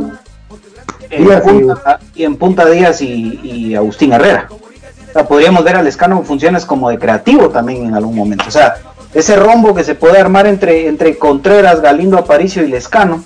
En 1.10 1.42
punta, 1.42 2.00
y 2.16 2.24
en 2.24 2.36
Punta 2.36 2.66
Díaz 2.66 3.02
y, 3.02 3.76
Agustín 3.76 4.12
Herrera. 4.14 4.50
podríamos 5.28 5.64
ver 5.64 5.78
a 5.78 5.84
Lescano 5.84 6.18
en 6.18 6.26
funciones 6.26 6.66
como 6.66 6.90
de 6.90 7.00
creativo 7.00 7.50
también 7.50 7.86
en 7.86 7.94
algún 7.94 8.16
momento. 8.16 8.46
O 8.48 8.52
sea, 8.52 8.76
ese 9.14 9.36
rombo 9.36 9.74
que 9.74 9.84
se 9.84 9.96
puede 9.96 10.20
armar 10.20 10.48
entre, 10.48 10.88
entre 10.88 11.18
Contreras, 11.18 11.82
Galindo 11.82 12.18
Aparicio 12.18 12.64
y 12.64 12.68
Lescano, 12.68 13.24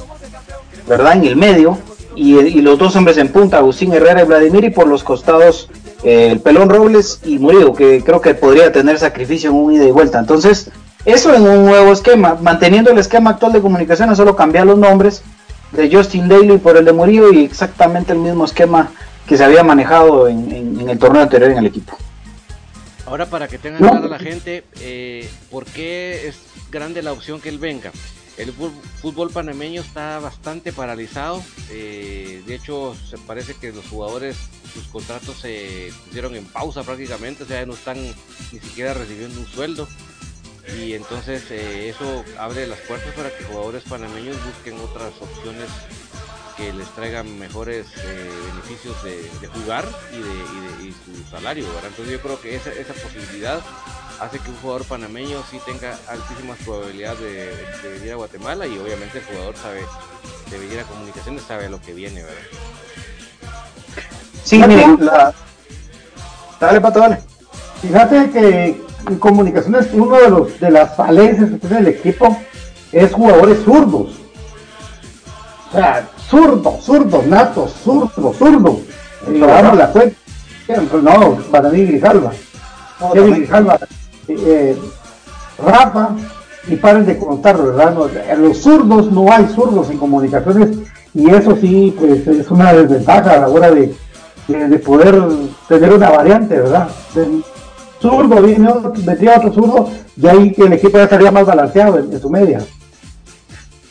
¿verdad? 0.87 1.13
En 1.13 1.25
el 1.25 1.35
medio. 1.35 1.77
Y, 2.13 2.61
los 2.61 2.77
dos 2.77 2.95
hombres 2.97 3.17
en 3.17 3.29
punta, 3.29 3.57
Agustín 3.57 3.93
Herrera 3.93 4.21
y 4.21 4.25
Vladimir, 4.25 4.65
y 4.65 4.69
por 4.69 4.85
los 4.85 5.03
costados 5.03 5.69
eh, 5.73 5.80
el 6.03 6.39
Pelón 6.39 6.69
Robles 6.69 7.19
y 7.23 7.37
Murillo, 7.39 7.73
que 7.73 8.03
creo 8.03 8.21
que 8.21 8.33
podría 8.33 8.71
tener 8.71 8.97
sacrificio 8.97 9.49
en 9.49 9.55
un 9.55 9.73
ida 9.73 9.85
y 9.85 9.91
vuelta. 9.91 10.19
Entonces, 10.19 10.71
eso 11.05 11.33
en 11.33 11.43
un 11.43 11.65
nuevo 11.65 11.91
esquema, 11.91 12.37
manteniendo 12.41 12.91
el 12.91 12.97
esquema 12.97 13.31
actual 13.31 13.53
de 13.53 13.61
comunicaciones, 13.61 14.17
solo 14.17 14.35
cambiar 14.35 14.65
los 14.65 14.77
nombres 14.77 15.23
de 15.71 15.93
Justin 15.93 16.27
Daly 16.27 16.57
por 16.57 16.77
el 16.77 16.85
de 16.85 16.93
Murillo 16.93 17.31
y 17.31 17.43
exactamente 17.43 18.13
el 18.13 18.19
mismo 18.19 18.45
esquema 18.45 18.91
que 19.27 19.37
se 19.37 19.43
había 19.43 19.63
manejado 19.63 20.27
en, 20.27 20.89
el 20.89 20.99
torneo 20.99 21.21
anterior 21.21 21.51
en 21.51 21.57
el 21.57 21.65
equipo. 21.65 21.97
Ahora 23.05 23.25
para 23.25 23.47
que 23.47 23.57
tengan 23.57 23.81
claro 23.81 24.07
la 24.07 24.19
gente, 24.19 24.63
eh, 24.79 25.29
¿por 25.49 25.65
qué 25.65 26.27
es 26.27 26.37
grande 26.71 27.01
la 27.01 27.11
opción 27.11 27.41
que 27.41 27.49
él 27.49 27.57
venga? 27.57 27.91
El 28.41 28.51
fútbol 28.53 29.29
panameño 29.29 29.81
está 29.81 30.17
bastante 30.17 30.73
paralizado. 30.73 31.43
Eh, 31.69 32.41
de 32.47 32.55
hecho, 32.55 32.95
se 33.07 33.19
parece 33.19 33.53
que 33.53 33.71
los 33.71 33.85
jugadores, 33.85 34.35
sus 34.73 34.87
contratos 34.87 35.37
se 35.37 35.93
pusieron 36.05 36.35
en 36.35 36.45
pausa 36.45 36.81
prácticamente, 36.81 37.43
o 37.43 37.45
sea, 37.45 37.63
no 37.67 37.73
están 37.73 38.01
ni 38.01 38.59
siquiera 38.59 38.95
recibiendo 38.95 39.39
un 39.39 39.45
sueldo 39.45 39.87
y 40.75 40.93
entonces 40.93 41.51
eh, 41.51 41.89
eso 41.89 42.25
abre 42.39 42.65
las 42.65 42.79
puertas 42.79 43.13
para 43.13 43.29
que 43.29 43.43
jugadores 43.43 43.83
panameños 43.83 44.35
busquen 44.43 44.79
otras 44.79 45.13
opciones 45.21 45.69
que 46.57 46.73
les 46.73 46.87
traigan 46.95 47.37
mejores 47.37 47.85
eh, 48.03 48.29
beneficios 48.47 49.03
de, 49.03 49.47
jugar 49.49 49.87
y 50.11 50.17
de, 50.17 50.93
su 51.05 51.29
salario, 51.29 51.65
Entonces 51.85 52.11
yo 52.11 52.21
creo 52.21 52.41
que 52.41 52.55
esa, 52.55 52.71
esa 52.73 52.93
posibilidad 52.93 53.61
hace 54.21 54.37
que 54.37 54.51
un 54.51 54.55
jugador 54.57 54.85
panameño 54.85 55.39
sí 55.49 55.59
tenga 55.65 55.97
altísimas 56.07 56.57
probabilidades 56.63 57.19
de, 57.19 57.89
venir 57.89 58.11
a 58.11 58.15
Guatemala 58.15 58.67
y 58.67 58.77
obviamente 58.77 59.17
el 59.17 59.25
jugador 59.25 59.55
sabe 59.57 59.81
de 60.49 60.59
venir 60.59 60.79
a 60.79 60.83
comunicaciones, 60.83 61.41
sabe 61.43 61.69
lo 61.69 61.81
que 61.81 61.93
viene, 61.93 62.21
¿verdad? 62.21 62.37
Sí, 64.43 64.59
la... 64.59 65.33
Dale, 66.59 66.81
Pato, 66.81 66.99
dale. 66.99 67.17
Fíjate 67.81 68.29
que 68.29 68.81
en 69.07 69.19
comunicaciones 69.19 69.87
uno 69.93 70.15
de 70.17 70.29
los 70.29 70.59
de 70.59 70.69
las 70.69 70.95
falencias 70.95 71.49
que 71.49 71.57
tiene 71.57 71.79
el 71.79 71.87
equipo 71.87 72.37
es 72.91 73.11
jugadores 73.11 73.63
zurdos. 73.63 74.11
O 75.69 75.71
sea, 75.71 76.07
zurdos, 76.29 76.83
zurdos, 76.83 77.25
natos, 77.25 77.73
zurdos, 77.83 78.37
zurdos. 78.37 78.77
Y 79.27 79.39
lo 79.39 79.47
damos 79.47 79.77
la 79.77 79.87
cuenta. 79.87 80.15
No, 81.01 81.37
Bananí 81.49 81.85
Grijalva. 81.85 82.31
Kevin 83.13 83.33
Grijalva. 83.33 83.79
Eh, 84.39 84.77
Rafa, 85.63 86.15
y 86.67 86.75
paren 86.75 87.05
de 87.05 87.17
contar, 87.17 87.57
¿verdad? 87.57 87.95
en 88.29 88.41
los 88.43 88.59
zurdos 88.59 89.11
no 89.11 89.31
hay 89.31 89.47
zurdos 89.47 89.89
en 89.89 89.97
comunicaciones 89.97 90.77
y 91.13 91.29
eso 91.29 91.55
sí, 91.59 91.95
pues 91.97 92.25
es 92.27 92.49
una 92.51 92.73
desventaja 92.73 93.31
a 93.31 93.39
la 93.39 93.49
hora 93.49 93.71
de, 93.71 93.93
de, 94.47 94.79
poder 94.79 95.21
tener 95.67 95.93
una 95.93 96.09
variante, 96.09 96.55
¿verdad? 96.55 96.87
zurdo, 98.01 98.41
vendría 98.41 99.37
otro 99.37 99.53
zurdo, 99.53 99.89
y 100.15 100.27
ahí 100.27 100.55
el 100.57 100.73
equipo 100.73 100.97
ya 100.97 101.03
estaría 101.03 101.31
más 101.31 101.45
balanceado 101.45 101.99
en, 101.99 102.19
su 102.19 102.29
media. 102.29 102.61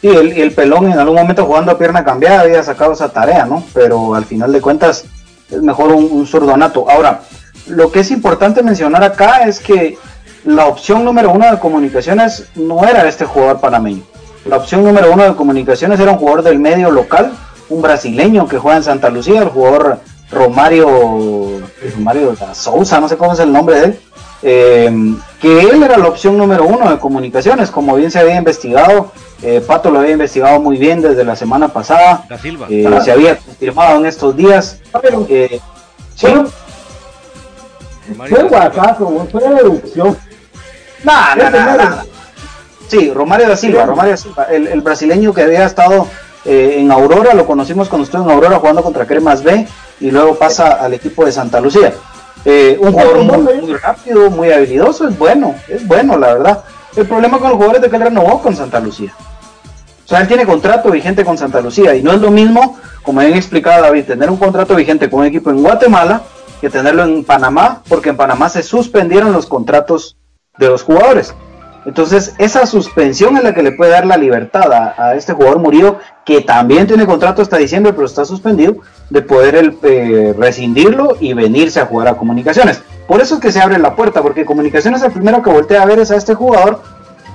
Sí, 0.00 0.09
el, 0.09 0.32
el, 0.32 0.52
pelón 0.52 0.90
en 0.90 0.99
algún 0.99 1.16
momento 1.16 1.44
jugando 1.44 1.73
a 1.73 1.78
pierna 1.78 2.04
cambiada 2.04 2.40
había 2.40 2.62
sacado 2.62 2.92
esa 2.92 3.11
tarea, 3.11 3.44
¿no? 3.44 3.62
Pero 3.75 4.14
al 4.14 4.25
final 4.25 4.50
de 4.50 4.62
cuentas 4.62 5.04
es 5.50 5.62
mejor 5.62 5.92
un, 5.92 6.09
un 6.11 6.26
zurdo 6.26 6.56
nato. 6.56 6.88
Ahora, 6.88 7.20
lo 7.66 7.92
que 7.92 8.00
es 8.00 8.11
importante 8.11 8.62
mencionar 8.62 9.04
acá 9.04 9.47
es 9.47 9.61
que 9.61 9.99
la 10.44 10.66
opción 10.66 11.04
número 11.04 11.30
uno 11.30 11.50
de 11.50 11.59
comunicaciones 11.59 12.47
no 12.54 12.85
era 12.85 13.06
este 13.09 13.25
jugador 13.25 13.61
panameño. 13.61 14.02
La 14.44 14.56
opción 14.56 14.85
número 14.85 15.12
uno 15.12 15.25
de 15.25 15.35
comunicaciones 15.35 16.00
era 16.00 16.12
un 16.12 16.18
jugador 16.18 16.42
del 16.42 16.59
medio 16.59 16.90
local, 16.90 17.32
un 17.68 17.82
brasileño 17.82 18.49
que 18.49 18.59
juega 18.59 18.78
en 18.78 18.85
Santa 18.85 19.11
Lucía, 19.11 19.42
el 19.42 19.49
jugador 19.49 20.00
Romario, 20.30 21.61
Romario 21.97 22.35
Sousa, 22.54 23.00
no 23.00 23.09
sé 23.09 23.16
cómo 23.16 23.32
es 23.32 23.40
el 23.40 23.52
nombre 23.52 23.80
de 23.80 23.85
él, 23.85 24.00
eh, 24.42 25.14
que 25.40 25.61
él 25.61 25.82
era 25.82 25.99
la 25.99 26.09
opción 26.09 26.38
número 26.38 26.64
uno 26.64 26.90
de 26.90 26.99
comunicaciones, 26.99 27.70
como 27.70 27.97
bien 27.97 28.11
se 28.11 28.20
había 28.20 28.37
investigado, 28.37 29.12
eh, 29.42 29.62
Pato 29.66 29.90
lo 29.90 30.00
había 30.00 30.12
investigado 30.12 30.61
muy 30.61 30.78
bien 30.78 31.02
desde 31.02 31.25
la 31.25 31.37
semana 31.37 31.68
pasada, 31.68 32.25
eh, 32.70 32.88
se 33.04 33.12
había 33.12 33.37
confirmado 33.37 33.99
en 33.99 34.06
estos 34.06 34.37
días. 34.37 34.78
¿sí? 36.14 36.28
Fue 38.16 38.44
WhatsApp, 38.44 38.99
fue 39.30 39.54
deducción. 39.54 40.16
Nada, 41.04 41.35
nada, 41.37 41.76
nada. 41.76 42.04
Sí, 42.88 43.11
Romario 43.12 43.49
da 43.49 43.57
Silva, 43.57 43.87
Romario 43.87 44.12
da 44.12 44.16
Silva, 44.16 44.45
el, 44.50 44.80
brasileño 44.80 45.33
que 45.33 45.42
había 45.42 45.64
estado 45.64 46.09
eh, 46.45 46.76
en 46.78 46.90
Aurora, 46.90 47.35
lo 47.35 47.47
conocimos 47.47 47.88
cuando 47.88 48.04
estuvo 48.04 48.25
en 48.25 48.30
Aurora 48.30 48.59
jugando 48.59 48.83
contra 48.83 49.07
Cremas 49.07 49.42
B 49.42 49.66
y 50.00 50.11
luego 50.11 50.35
pasa 50.35 50.73
al 50.73 50.95
equipo 50.95 51.25
de 51.25 51.33
Santa 51.33 51.61
Lucía. 51.61 51.92
Eh, 52.45 52.78
un 52.80 52.92
jugador 52.92 53.23
muy, 53.23 53.75
rápido, 53.75 54.30
muy 54.30 54.50
habilidoso, 54.50 55.07
es 55.07 55.16
bueno, 55.16 55.54
es 55.69 55.87
bueno, 55.87 56.19
la 56.19 56.35
verdad. 56.35 56.64
El 56.97 57.07
problema 57.07 57.38
con 57.38 57.50
los 57.50 57.57
jugadores 57.57 57.83
de 57.83 57.90
que 57.90 57.97
él 57.97 58.02
renovó 58.02 58.42
con 58.42 58.57
Santa 58.57 58.80
Lucía. 58.80 59.14
O 60.04 60.09
sea, 60.09 60.21
él 60.23 60.26
tiene 60.26 60.45
contrato 60.45 60.90
vigente 60.90 61.25
con 61.25 61.38
Santa 61.38 61.61
Lucía 61.61 61.95
y 61.95 62.02
no 62.02 62.12
es 62.12 62.21
lo 62.21 62.33
mismo, 62.33 62.78
como 63.02 63.21
bien 63.21 63.35
explicado 63.35 63.83
David, 63.83 64.07
tener 64.07 64.30
un 64.30 64.38
contrato 64.38 64.75
vigente 64.75 65.09
con 65.09 65.21
un 65.21 65.26
equipo 65.26 65.50
en 65.50 65.62
Guatemala 65.62 66.23
que 66.61 66.69
tenerlo 66.69 67.04
en 67.04 67.25
Panamá, 67.25 67.83
porque 67.88 68.11
en 68.11 68.16
Panamá 68.16 68.49
se 68.49 68.62
suspendieron 68.62 69.33
los 69.33 69.47
contratos 69.47 70.16
de 70.60 70.68
los 70.68 70.84
jugadores. 70.84 71.34
Entonces, 71.86 72.34
esa 72.38 72.66
suspensión 72.66 73.36
es 73.38 73.42
la 73.42 73.54
que 73.54 73.62
le 73.62 73.72
puede 73.72 73.92
dar 73.92 74.06
la 74.06 74.18
libertad 74.18 74.70
a, 74.72 75.14
este 75.14 75.32
jugador 75.32 75.58
Murillo, 75.58 75.98
que 76.26 76.42
también 76.42 76.86
tiene 76.86 77.06
contrato 77.06 77.40
hasta 77.40 77.56
diciembre, 77.56 77.92
pero 77.94 78.06
está 78.06 78.24
suspendido, 78.24 78.76
de 79.08 79.22
poder 79.22 79.74
eh, 79.82 80.34
rescindirlo 80.38 81.16
y 81.20 81.32
venirse 81.32 81.80
a 81.80 81.86
jugar 81.86 82.08
a 82.08 82.16
Comunicaciones. 82.16 82.82
Por 83.08 83.20
eso 83.20 83.36
es 83.36 83.40
que 83.40 83.50
se 83.50 83.60
abre 83.60 83.78
la 83.78 83.96
puerta, 83.96 84.20
porque 84.20 84.44
Comunicaciones 84.44 85.02
el 85.02 85.10
primero 85.10 85.42
que 85.42 85.50
voltea 85.50 85.82
a 85.82 85.86
ver 85.86 85.98
es 85.98 86.10
a 86.10 86.16
este 86.16 86.34
jugador 86.34 86.82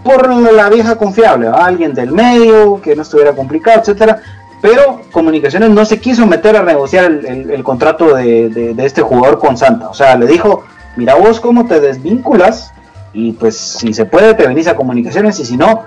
por 0.03 0.29
la 0.29 0.69
vieja 0.69 0.95
confiable, 0.95 1.47
alguien 1.47 1.95
del 1.95 2.11
medio, 2.11 2.79
que 2.79 2.95
no 2.95 3.01
estuviera 3.01 3.33
complicado, 3.33 3.79
etcétera. 3.79 4.21
Pero 4.61 5.01
Comunicaciones 5.11 5.71
no 5.71 5.85
se 5.85 5.99
quiso 5.99 6.27
meter 6.27 6.55
a 6.55 6.63
negociar 6.63 7.05
el, 7.05 7.63
contrato 7.63 8.15
de, 8.15 8.49
de 8.49 8.85
este 8.85 9.01
jugador 9.01 9.39
con 9.39 9.57
Santa. 9.57 9.89
O 9.89 9.93
sea, 9.95 10.15
le 10.15 10.27
dijo, 10.27 10.63
mira 10.95 11.15
vos 11.15 11.39
cómo 11.39 11.65
te 11.65 11.79
desvinculas 11.79 12.74
y 13.15 13.31
pues 13.31 13.57
si 13.57 13.93
se 13.93 14.05
puede 14.05 14.33
te 14.33 14.45
venís 14.45 14.67
a 14.67 14.75
comunicaciones 14.75 15.39
y 15.39 15.45
si 15.45 15.55
no, 15.55 15.85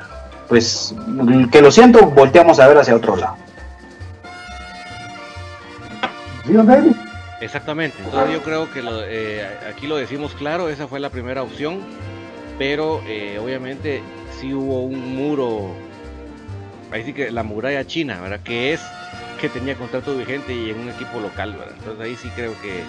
pues 0.48 0.94
que 1.52 1.60
lo 1.60 1.70
siento, 1.70 2.06
volteamos 2.06 2.58
a 2.58 2.66
ver 2.66 2.78
hacia 2.78 2.96
otro 2.96 3.16
lado. 3.16 3.36
Exactamente, 7.40 7.98
entonces 8.02 8.32
yo 8.32 8.42
creo 8.42 8.72
que 8.72 8.82
eh, 8.82 9.46
aquí 9.70 9.86
lo 9.86 9.96
decimos 9.96 10.34
claro, 10.34 10.70
esa 10.70 10.88
fue 10.88 10.98
la 10.98 11.10
primera 11.10 11.42
opción, 11.42 11.80
pero 12.58 13.02
eh, 13.06 13.38
obviamente 13.38 14.02
sí 14.40 14.54
hubo 14.54 14.82
un 14.82 15.14
muro, 15.14 15.74
ahí 16.90 17.04
sí 17.04 17.12
que 17.12 17.30
la 17.30 17.42
muralla 17.42 17.86
china, 17.86 18.20
¿verdad? 18.20 18.40
Que 18.40 18.72
es 18.72 18.80
que 19.38 19.50
tenía 19.50 19.76
contrato 19.76 20.16
vigente 20.16 20.52
y 20.54 20.70
en 20.70 20.80
un 20.80 20.88
equipo 20.88 21.20
local, 21.20 21.52
¿verdad? 21.52 21.74
Entonces 21.78 22.04
ahí 22.04 22.16
sí 22.16 22.28
creo 22.34 22.54
que 22.60 22.82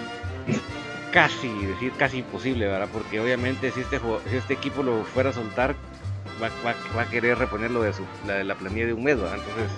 casi, 1.11 1.49
decir 1.65 1.91
casi 1.97 2.19
imposible, 2.19 2.67
¿verdad? 2.67 2.89
Porque 2.91 3.19
obviamente 3.19 3.71
si 3.71 3.81
este, 3.81 3.99
si 4.29 4.35
este 4.35 4.53
equipo 4.53 4.83
lo 4.83 5.03
fuera 5.03 5.29
a 5.29 5.33
soltar, 5.33 5.75
va, 6.41 7.01
a 7.01 7.09
querer 7.09 7.37
reponerlo 7.37 7.81
de, 7.81 7.93
su, 7.93 8.03
la 8.25 8.55
planilla 8.55 8.87
de 8.87 8.93
un 8.93 9.03
mes, 9.03 9.17
¿verdad? 9.17 9.37
Entonces 9.37 9.71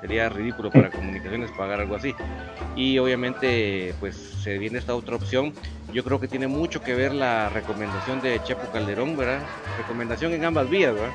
sería 0.00 0.28
ridículo 0.28 0.70
para 0.70 0.90
comunicaciones 0.90 1.50
pagar 1.52 1.80
algo 1.80 1.96
así. 1.96 2.14
Y 2.74 2.98
obviamente 2.98 3.94
pues 4.00 4.16
se 4.16 4.58
viene 4.58 4.78
esta 4.78 4.94
otra 4.94 5.16
opción. 5.16 5.52
Yo 5.92 6.04
creo 6.04 6.20
que 6.20 6.28
tiene 6.28 6.46
mucho 6.46 6.82
que 6.82 6.94
ver 6.94 7.14
la 7.14 7.48
recomendación 7.48 8.20
de 8.20 8.42
Chepo 8.42 8.70
Calderón, 8.72 9.16
¿verdad? 9.16 9.40
Recomendación 9.78 10.32
en 10.32 10.44
ambas 10.44 10.68
vías, 10.68 10.94
¿verdad? 10.94 11.12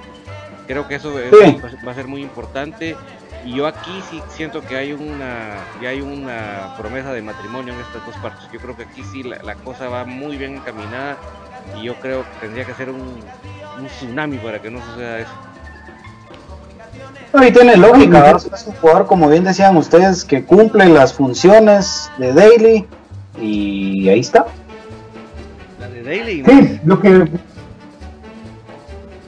Creo 0.68 0.88
que 0.88 0.96
eso 0.96 1.14
va 1.14 1.92
a 1.92 1.96
ser 1.96 2.08
muy 2.08 2.22
importante 2.22 2.96
y 3.46 3.56
yo 3.56 3.68
aquí 3.68 4.02
sí 4.10 4.22
siento 4.30 4.62
que 4.62 4.76
hay 4.76 4.94
una, 4.94 5.58
que 5.80 5.88
hay 5.88 6.02
una 6.02 6.76
promesa 6.78 7.12
de 7.12 7.22
matrimonio 7.22 7.74
en 7.74 7.80
estas 7.80 8.06
dos 8.06 8.16
partes. 8.18 8.48
Yo 8.52 8.60
creo 8.60 8.76
que 8.76 8.84
aquí 8.84 9.04
sí 9.04 9.24
la, 9.24 9.56
cosa 9.56 9.90
va 9.90 10.06
muy 10.06 10.38
bien 10.38 10.58
encaminada 10.58 11.18
y 11.80 11.86
yo 11.86 11.96
creo 11.96 12.24
que 12.24 12.40
tendría 12.42 12.66
que 12.66 12.74
ser 12.74 12.90
un, 12.90 13.02
un 13.80 13.86
tsunami 13.88 14.38
para 14.38 14.62
que 14.62 14.70
no 14.70 14.80
suceda 14.86 15.20
eso. 15.20 15.32
No, 17.34 17.48
y 17.48 17.52
tiene 17.52 17.78
lógica, 17.78 18.32
es 18.32 18.68
un 18.68 18.74
jugador, 18.76 19.08
como 19.08 19.30
bien 19.30 19.46
decían 19.46 19.78
ustedes, 19.78 20.26
que 20.26 20.44
cumple 20.44 20.90
las 20.90 21.14
funciones 21.14 22.12
de 22.18 22.34
Daily 22.34 22.86
y 23.40 24.10
ahí 24.10 24.20
está. 24.20 24.48
La 25.80 25.88
de 25.88 26.04
Daily. 26.04 26.44
Sí, 26.46 26.80
lo 26.84 27.00
que. 27.00 27.28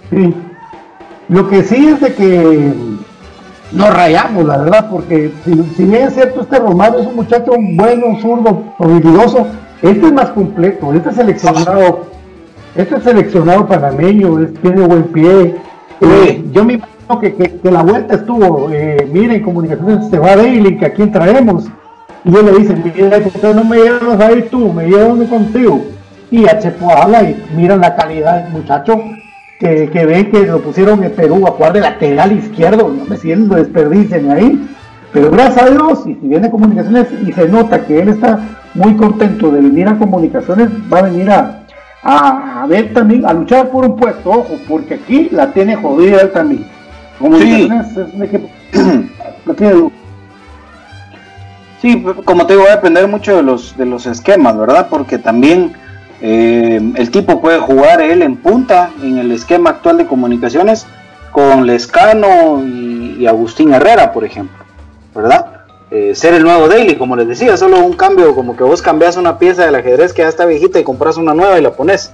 Sí. 0.09 0.33
Lo 1.29 1.49
que 1.49 1.63
sí 1.63 1.87
es 1.87 2.01
de 2.01 2.13
que 2.13 2.73
nos 3.73 3.93
rayamos, 3.93 4.45
la 4.45 4.57
verdad, 4.57 4.87
porque 4.89 5.31
si, 5.43 5.83
bien 5.83 6.07
es 6.07 6.13
cierto, 6.13 6.41
este 6.41 6.59
Romario 6.59 6.99
es 6.99 7.07
un 7.07 7.15
muchacho 7.15 7.53
bueno, 7.57 8.19
zurdo, 8.21 8.63
habilidoso, 8.79 9.47
este 9.81 10.05
es 10.05 10.13
más 10.13 10.29
completo, 10.29 10.93
este 10.93 11.11
seleccionado, 11.11 12.05
este 12.75 13.01
seleccionado 13.01 13.65
panameño, 13.67 14.47
tiene 14.61 14.81
buen 14.87 15.03
pie. 15.05 15.55
Eh, 16.01 16.43
yo 16.51 16.63
me 16.63 16.73
imagino 16.73 17.19
que, 17.19 17.33
que, 17.33 17.71
la 17.71 17.83
vuelta 17.83 18.15
estuvo, 18.15 18.69
eh, 18.71 19.07
miren, 19.11 19.41
comunicaciones 19.41 20.09
se 20.09 20.19
va 20.19 20.35
Daily, 20.35 20.77
que 20.77 20.85
a 20.85 20.93
quién 20.93 21.11
traemos. 21.11 21.65
Y 22.25 22.31
yo 22.31 22.41
le 22.41 22.53
dice, 22.53 22.75
mira, 22.75 23.19
no 23.53 23.63
me 23.63 23.77
llevas 23.77 24.19
ahí 24.21 24.47
tú, 24.49 24.71
me 24.71 24.87
llevas 24.87 25.27
contigo. 25.27 25.81
Y 26.31 26.47
a 26.47 26.57
Chepo 26.59 26.89
habla 26.89 27.23
y 27.23 27.43
miran 27.55 27.81
la 27.81 27.95
calidad 27.95 28.43
del 28.43 28.53
muchacho 28.53 28.99
que, 29.63 30.05
ven 30.05 30.29
que 30.29 30.45
lo 30.45 30.61
pusieron 30.61 31.03
en 31.03 31.11
Perú 31.11 31.47
a 31.47 31.51
jugar 31.51 31.73
de 31.73 31.79
lateral 31.79 32.31
izquierdo, 32.33 32.89
no 32.89 33.05
me 33.05 33.17
siguen 33.17 33.47
lo 33.47 33.55
desperdicien 33.55 34.29
ahí. 34.29 34.69
Pero 35.13 35.31
gracias 35.31 35.65
a 35.65 35.69
Dios, 35.69 36.03
y 36.05 36.15
si 36.15 36.27
viene 36.27 36.49
comunicaciones 36.49 37.07
y 37.25 37.31
se 37.31 37.47
nota 37.47 37.85
que 37.85 37.99
él 38.01 38.09
está 38.09 38.39
muy 38.73 38.95
contento 38.95 39.51
de 39.51 39.61
venir 39.61 39.87
a 39.87 39.97
comunicaciones, 39.97 40.69
va 40.91 40.99
a 40.99 41.01
venir 41.03 41.29
a, 41.29 41.63
a, 42.01 42.65
ver 42.67 42.93
también, 42.93 43.25
a 43.25 43.33
luchar 43.33 43.69
por 43.69 43.85
un 43.85 43.95
puesto, 43.95 44.29
ojo, 44.31 44.57
porque 44.67 44.95
aquí 44.95 45.29
la 45.31 45.51
tiene 45.53 45.75
jodida 45.75 46.21
él 46.21 46.31
también. 46.31 46.65
Comunicaciones 47.19 47.87
sí. 47.93 47.99
es 48.01 48.13
un 48.13 48.23
equipo 48.23 48.49
Sí, 51.79 52.03
como 52.23 52.47
te 52.47 52.53
digo, 52.53 52.65
va 52.65 52.71
a 52.71 52.75
depender 52.77 53.07
mucho 53.09 53.35
de 53.35 53.43
los, 53.43 53.75
de 53.77 53.85
los 53.85 54.05
esquemas, 54.05 54.57
¿verdad? 54.57 54.87
Porque 54.89 55.17
también 55.17 55.73
eh, 56.25 56.79
el 56.95 57.11
tipo 57.11 57.41
puede 57.41 57.59
jugar 57.59 58.01
él 58.01 58.21
en 58.21 58.37
punta 58.37 58.93
en 59.01 59.17
el 59.17 59.33
esquema 59.33 59.71
actual 59.71 59.97
de 59.97 60.07
comunicaciones 60.07 60.87
con 61.33 61.67
Lescano 61.67 62.63
y, 62.65 63.27
Agustín 63.27 63.73
Herrera, 63.73 64.13
por 64.13 64.23
ejemplo, 64.23 64.63
¿verdad? 65.13 65.65
Eh, 65.91 66.15
ser 66.15 66.33
el 66.33 66.43
nuevo 66.43 66.69
Daily, 66.69 66.95
como 66.95 67.17
les 67.17 67.27
decía, 67.27 67.57
solo 67.57 67.79
un 67.79 67.93
cambio, 67.93 68.33
como 68.35 68.55
que 68.55 68.63
vos 68.63 68.81
cambias 68.81 69.17
una 69.17 69.37
pieza 69.37 69.65
del 69.65 69.75
ajedrez 69.75 70.13
que 70.13 70.21
ya 70.21 70.29
está 70.29 70.45
viejita 70.45 70.79
y 70.79 70.85
compras 70.85 71.17
una 71.17 71.33
nueva 71.33 71.59
y 71.59 71.61
la 71.61 71.71
pones. 71.71 72.11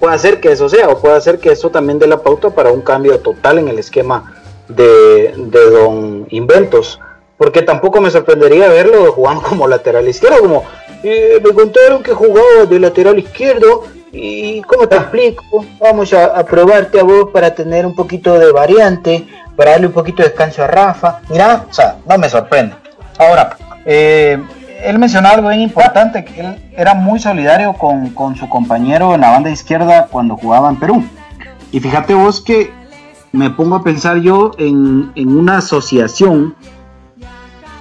Puede 0.00 0.18
ser 0.18 0.40
que 0.40 0.50
eso 0.50 0.68
sea, 0.68 0.88
o 0.88 1.00
puede 1.00 1.20
ser 1.20 1.38
que 1.38 1.52
eso 1.52 1.70
también 1.70 2.00
dé 2.00 2.08
la 2.08 2.20
pauta 2.20 2.50
para 2.50 2.72
un 2.72 2.80
cambio 2.80 3.20
total 3.20 3.58
en 3.58 3.68
el 3.68 3.78
esquema 3.78 4.34
de, 4.68 5.34
de 5.36 5.70
Don 5.70 6.26
Inventos 6.30 6.98
porque 7.42 7.62
tampoco 7.62 8.00
me 8.00 8.08
sorprendería 8.08 8.68
verlo 8.68 9.10
jugando 9.12 9.42
como 9.48 9.66
lateral 9.66 10.08
izquierdo, 10.08 10.40
como 10.40 10.62
eh, 11.02 11.40
me 11.42 11.50
contaron 11.50 12.00
que 12.00 12.12
jugaba 12.12 12.66
de 12.70 12.78
lateral 12.78 13.18
izquierdo 13.18 13.82
y 14.12 14.62
¿cómo 14.62 14.86
te 14.86 14.94
explico? 14.94 15.64
Vamos 15.80 16.12
a, 16.12 16.44
probarte 16.44 17.00
a 17.00 17.02
vos 17.02 17.30
para 17.32 17.52
tener 17.52 17.84
un 17.84 17.96
poquito 17.96 18.38
de 18.38 18.52
variante, 18.52 19.26
para 19.56 19.72
darle 19.72 19.88
un 19.88 19.92
poquito 19.92 20.22
de 20.22 20.28
descanso 20.28 20.62
a 20.62 20.68
Rafa. 20.68 21.20
Mira, 21.30 21.64
o 21.68 21.72
sea, 21.72 21.96
no 22.06 22.16
me 22.16 22.28
sorprende. 22.28 22.76
Ahora, 23.18 23.56
eh, 23.86 24.40
él 24.84 24.98
mencionó 25.00 25.28
algo 25.30 25.48
bien 25.48 25.62
importante, 25.62 26.24
que 26.24 26.40
él 26.40 26.70
era 26.76 26.94
muy 26.94 27.18
solidario 27.18 27.72
con, 27.72 28.36
su 28.36 28.48
compañero 28.48 29.14
en 29.16 29.22
la 29.22 29.30
banda 29.30 29.50
izquierda 29.50 30.06
cuando 30.10 30.36
jugaba 30.36 30.68
en 30.68 30.78
Perú. 30.78 31.04
Y 31.72 31.80
fíjate 31.80 32.14
vos 32.14 32.40
que 32.40 32.70
me 33.32 33.50
pongo 33.50 33.76
a 33.76 33.82
pensar 33.82 34.18
yo 34.18 34.52
en, 34.58 35.10
en 35.16 35.36
una 35.36 35.56
asociación 35.56 36.54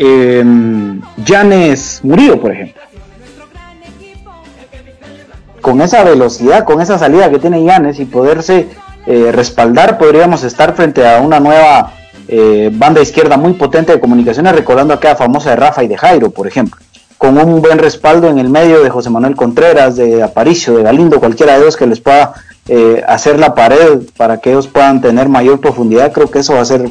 eh, 0.04 0.44
Janes 1.24 2.00
Murillo, 2.04 2.42
por 2.42 2.52
ejemplo. 2.52 2.82
Con 5.62 5.80
esa 5.82 6.04
velocidad, 6.04 6.66
con 6.66 6.82
esa 6.82 6.98
salida 6.98 7.30
que 7.30 7.38
tiene 7.38 7.64
Janes 7.64 8.00
y 8.00 8.06
poderse 8.06 8.68
eh, 9.06 9.32
respaldar, 9.32 10.00
podríamos 10.00 10.44
estar 10.44 10.74
frente 10.74 11.08
a 11.08 11.22
una 11.22 11.40
nueva 11.40 11.94
eh, 12.28 12.72
banda 12.74 13.00
izquierda 13.02 13.38
muy 13.38 13.54
potente 13.54 13.92
de 13.92 14.00
comunicaciones, 14.00 14.56
recordando 14.56 14.96
aquella 14.96 15.16
famosa 15.16 15.52
de 15.52 15.58
Rafa 15.58 15.84
y 15.84 15.88
de 15.88 15.98
Jairo, 15.98 16.32
por 16.32 16.48
ejemplo 16.48 16.78
con 17.20 17.38
un 17.38 17.62
buen 17.62 17.78
respaldo 17.78 18.30
en 18.30 18.40
el 18.40 18.50
medio 18.50 18.82
de 18.82 18.90
José 18.90 19.12
Manuel 19.12 19.36
Contreras, 19.36 19.96
de 19.96 20.24
Aparicio, 20.24 20.76
de 20.76 20.82
Galindo, 20.82 21.20
cualquiera 21.20 21.54
de 21.54 21.62
ellos 21.62 21.78
que 21.78 21.86
les 21.86 22.00
pueda 22.00 22.34
eh, 22.74 23.04
hacer 23.06 23.38
la 23.38 23.54
pared 23.54 24.00
para 24.16 24.38
que 24.38 24.52
ellos 24.52 24.70
puedan 24.70 25.02
tener 25.02 25.28
mayor 25.28 25.60
profundidad, 25.60 26.14
creo 26.14 26.32
que 26.32 26.40
eso 26.40 26.54
va 26.54 26.62
a 26.62 26.66
ser 26.66 26.86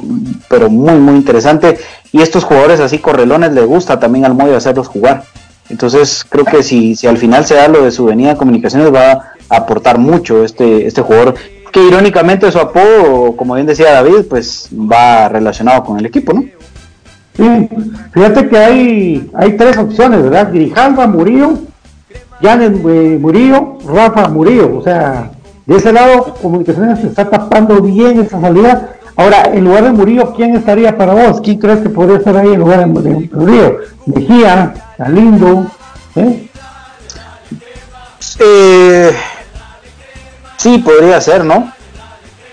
pero 0.46 0.68
muy 0.68 0.92
muy 0.96 1.14
interesante 1.14 1.78
y 2.12 2.20
estos 2.20 2.44
jugadores 2.44 2.80
así 2.80 2.98
correlones 2.98 3.52
les 3.52 3.64
gusta 3.64 3.98
también 3.98 4.26
al 4.26 4.34
modo 4.34 4.50
de 4.50 4.56
hacerlos 4.56 4.88
jugar. 4.88 5.22
Entonces 5.70 6.26
creo 6.28 6.44
que 6.44 6.62
si, 6.62 6.96
si 6.96 7.06
al 7.06 7.16
final 7.16 7.46
se 7.46 7.54
da 7.54 7.66
lo 7.68 7.82
de 7.82 7.92
su 7.92 8.04
venida 8.04 8.32
a 8.32 8.36
comunicaciones 8.36 8.92
va 8.92 9.32
a 9.48 9.56
aportar 9.56 9.96
mucho 9.96 10.44
este, 10.44 10.86
este 10.86 11.00
jugador 11.00 11.34
que 11.72 11.82
irónicamente 11.82 12.52
su 12.52 12.58
apodo, 12.58 13.34
como 13.34 13.54
bien 13.54 13.66
decía 13.66 13.92
David, 13.92 14.26
pues 14.28 14.68
va 14.70 15.30
relacionado 15.30 15.82
con 15.82 15.98
el 15.98 16.04
equipo, 16.04 16.34
¿no? 16.34 16.44
Sí, 17.38 17.68
fíjate 18.12 18.50
que 18.50 18.58
hay, 18.58 19.30
hay 19.32 19.56
tres 19.56 19.78
opciones, 19.78 20.22
¿verdad? 20.24 20.52
Grijalva 20.52 21.06
Murillo, 21.06 21.54
Janet 22.42 22.74
eh, 22.86 23.18
Murillo, 23.18 23.78
Rafa 23.86 24.28
Murillo, 24.28 24.76
o 24.76 24.82
sea, 24.82 25.30
De 25.70 25.76
ese 25.76 25.92
lado, 25.92 26.34
Comunicaciones 26.42 26.98
se 26.98 27.06
está 27.06 27.30
tapando 27.30 27.80
bien 27.80 28.18
esa 28.18 28.40
salida. 28.40 28.96
Ahora, 29.14 29.52
en 29.54 29.62
lugar 29.62 29.84
de 29.84 29.92
Murillo, 29.92 30.34
¿quién 30.34 30.56
estaría 30.56 30.98
para 30.98 31.14
vos? 31.14 31.40
¿Quién 31.40 31.58
crees 31.58 31.78
que 31.78 31.88
podría 31.88 32.18
estar 32.18 32.36
ahí 32.36 32.54
en 32.54 32.58
lugar 32.58 32.80
de, 32.80 32.86
Murillo? 32.86 33.78
Mejía, 34.04 34.74
Galindo, 34.98 35.70
¿eh? 36.16 36.48
¿eh? 38.40 39.12
sí, 40.56 40.78
podría 40.78 41.20
ser, 41.20 41.44
¿no? 41.44 41.72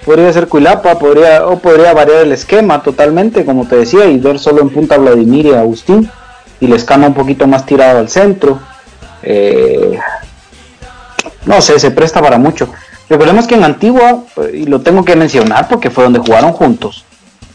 Podría 0.06 0.32
ser 0.32 0.48
Cuilapa, 0.48 1.00
podría, 1.00 1.48
o 1.48 1.58
podría 1.58 1.96
variar 1.96 2.20
el 2.20 2.34
esquema 2.34 2.84
totalmente, 2.84 3.46
como 3.46 3.68
te 3.68 3.78
decía, 3.78 4.06
y 4.06 4.20
ver 4.20 4.38
solo 4.38 4.62
en 4.62 4.70
punta 4.70 4.96
Vladimir 4.96 5.48
y 5.48 5.54
Agustín, 5.56 6.08
y 6.60 6.68
les 6.68 6.84
cama 6.84 7.08
un 7.08 7.16
poquito 7.16 7.48
más 7.48 7.66
tirado 7.66 7.98
al 7.98 8.10
centro. 8.10 8.60
Eh, 9.24 9.98
no 11.48 11.60
sé, 11.62 11.80
se 11.80 11.90
presta 11.90 12.22
para 12.22 12.38
mucho. 12.38 12.70
Recordemos 13.10 13.48
que 13.48 13.56
en 13.56 13.64
Antigua, 13.64 14.24
y 14.54 14.66
lo 14.66 14.82
tengo 14.82 15.06
que 15.06 15.16
mencionar 15.16 15.68
porque 15.68 15.90
fue 15.90 16.04
donde 16.04 16.20
jugaron 16.20 16.52
juntos, 16.52 17.06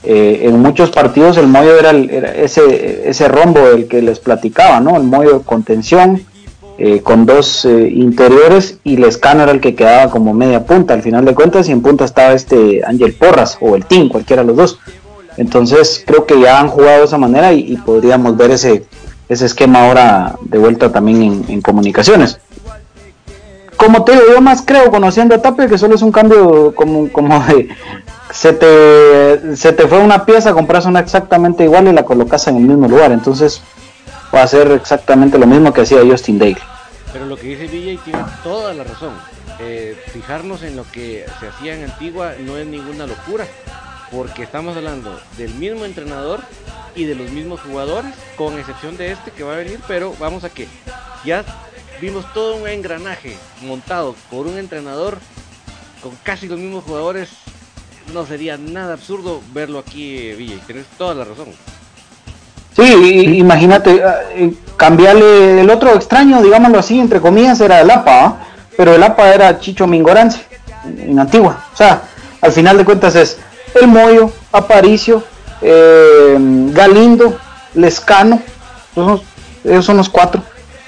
eh, 0.05 0.41
en 0.45 0.61
muchos 0.61 0.91
partidos 0.91 1.37
el 1.37 1.47
Moyo 1.47 1.79
era, 1.79 1.91
ese, 1.91 3.09
ese 3.09 3.29
rombo 3.29 3.61
del 3.61 3.87
que 3.87 4.03
les 4.03 4.19
platicaba, 4.19 4.81
¿no? 4.81 4.97
El 4.97 5.05
Moyo 5.05 5.39
de 5.39 5.45
contención, 5.45 6.23
eh, 6.79 7.01
con 7.03 7.27
dos 7.27 7.65
eh, 7.65 7.89
interiores 7.95 8.79
y 8.83 8.97
Lescano 8.97 9.43
era 9.43 9.53
el 9.53 9.61
que 9.61 9.75
quedaba 9.75 10.11
como 10.11 10.33
media 10.33 10.65
punta 10.65 10.95
al 10.95 11.03
final 11.03 11.25
de 11.25 11.35
cuentas 11.35 11.69
y 11.69 11.73
en 11.73 11.83
punta 11.83 12.05
estaba 12.05 12.33
este 12.33 12.83
Ángel 12.85 13.13
Porras 13.13 13.59
o 13.61 13.77
el 13.77 13.85
Team, 13.85 14.09
cualquiera 14.09 14.43
de 14.43 14.49
los 14.49 14.57
dos. 14.57 14.79
Entonces 15.37 16.03
creo 16.07 16.27
que 16.27 16.41
ya 16.41 16.59
han 16.59 16.69
jugado 16.69 17.01
de 17.01 17.05
esa 17.05 17.19
manera 17.19 17.53
y, 17.53 17.77
podríamos 17.77 18.37
ver 18.37 18.51
ese, 18.51 18.85
ese 19.29 19.47
esquema 19.47 19.87
ahora 19.87 20.35
de 20.43 20.59
vuelta 20.59 20.91
también 20.91 21.45
en, 21.47 21.61
comunicaciones. 21.61 22.39
Como 23.83 24.05
te 24.05 24.13
digo, 24.13 24.25
yo 24.35 24.41
más 24.41 24.63
creo 24.65 24.93
conociendo 24.93 25.35
a 25.35 25.43
Tapia 25.43 25.67
que 25.67 25.77
solo 25.77 25.97
es 25.97 26.03
un 26.03 26.13
cambio 26.13 26.73
como, 26.73 27.11
como 27.11 27.45
de 27.47 27.69
se 28.31 28.53
te, 28.53 29.57
se 29.57 29.73
te 29.73 29.89
fue 29.89 29.99
una 29.99 30.25
pieza, 30.25 30.53
compras 30.53 30.87
una 30.87 31.01
exactamente 31.01 31.65
igual 31.65 31.89
y 31.89 31.93
la 31.93 32.05
colocas 32.05 32.47
en 32.47 32.59
el 32.59 32.63
mismo 32.63 32.87
lugar. 32.87 33.11
Entonces 33.11 33.61
va 34.33 34.45
a 34.45 34.47
ser 34.47 34.71
exactamente 34.71 35.37
lo 35.37 35.49
mismo 35.49 35.73
que 35.73 35.81
hacía 35.81 35.99
Justin 36.09 36.39
Daly. 36.39 36.59
Pero 37.13 37.27
lo 37.27 37.37
que 37.37 37.49
dice 37.49 37.67
Villa 37.67 38.01
tiene 38.05 38.21
toda 38.45 38.73
la 38.73 38.85
razón. 38.85 39.15
Eh, 39.59 40.01
fijarnos 40.13 40.63
en 40.63 40.77
lo 40.77 40.85
que 40.93 41.27
se 41.41 41.49
hacía 41.49 41.75
en 41.75 41.91
Antigua 41.91 42.35
no 42.39 42.57
es 42.59 42.67
ninguna 42.69 43.09
locura, 43.09 43.49
porque 44.13 44.45
estamos 44.45 44.77
hablando 44.77 45.19
del 45.37 45.53
mismo 45.55 45.85
entrenador 45.87 46.39
y 46.95 47.05
de 47.05 47.17
los 47.17 47.33
mismos 47.33 47.61
jugadores, 47.61 48.15
con 48.37 48.57
excepción 48.61 48.97
de 48.97 49.11
este 49.11 49.33
que 49.33 49.43
va 49.43 49.55
a 49.55 49.57
venir, 49.57 49.81
pero 49.89 50.15
vamos 50.21 50.45
a 50.45 50.51
que 50.51 50.69
ya 51.25 51.45
vimos 52.03 52.27
todo 52.35 52.57
un 52.57 52.67
engranaje 52.67 53.37
montado 53.63 54.17
por 54.29 54.49
un 54.49 54.59
entrenador 54.59 55.19
con 56.03 56.11
casi 56.25 56.49
los 56.49 56.59
mismos 56.59 56.83
jugadores. 56.83 57.29
No 58.13 58.27
sería 58.27 58.59
nada 58.59 58.95
absurdo 58.95 59.41
verlo 59.55 59.79
aquí, 59.79 60.33
Villa, 60.33 60.57
y 60.57 60.67
tienes 60.67 60.87
toda 60.99 61.15
la 61.15 61.25
razón. 61.25 61.47
Sí, 62.75 63.37
imagínate, 63.39 64.03
eh, 64.35 64.53
cambiarle 64.77 65.61
el 65.61 65.71
otro 65.71 65.95
extraño, 65.95 66.43
digámoslo 66.43 66.81
así, 66.81 66.99
entre 66.99 67.21
comillas, 67.21 67.61
era 67.61 67.81
el 67.81 67.91
APA, 67.91 68.25
¿ah? 68.25 68.37
pero 68.77 68.97
el 68.97 69.03
APA 69.03 69.35
era 69.35 69.61
Chicho 69.61 69.87
Mingorance, 69.87 70.41
en 70.99 71.17
Antigua. 71.21 71.67
O 71.73 71.77
sea, 71.77 72.03
al 72.41 72.51
final 72.51 72.79
de 72.79 72.85
cuentas 72.85 73.15
es 73.15 73.39
el 73.81 73.87
Moyo, 73.87 74.33
Aparicio, 74.51 75.23
eh, 75.61 76.37
Galindo, 76.73 77.39
Lescano, 77.75 78.43
esos 79.63 79.85
son, 79.85 79.99
los 79.99 80.09
cuatro. 80.09 80.43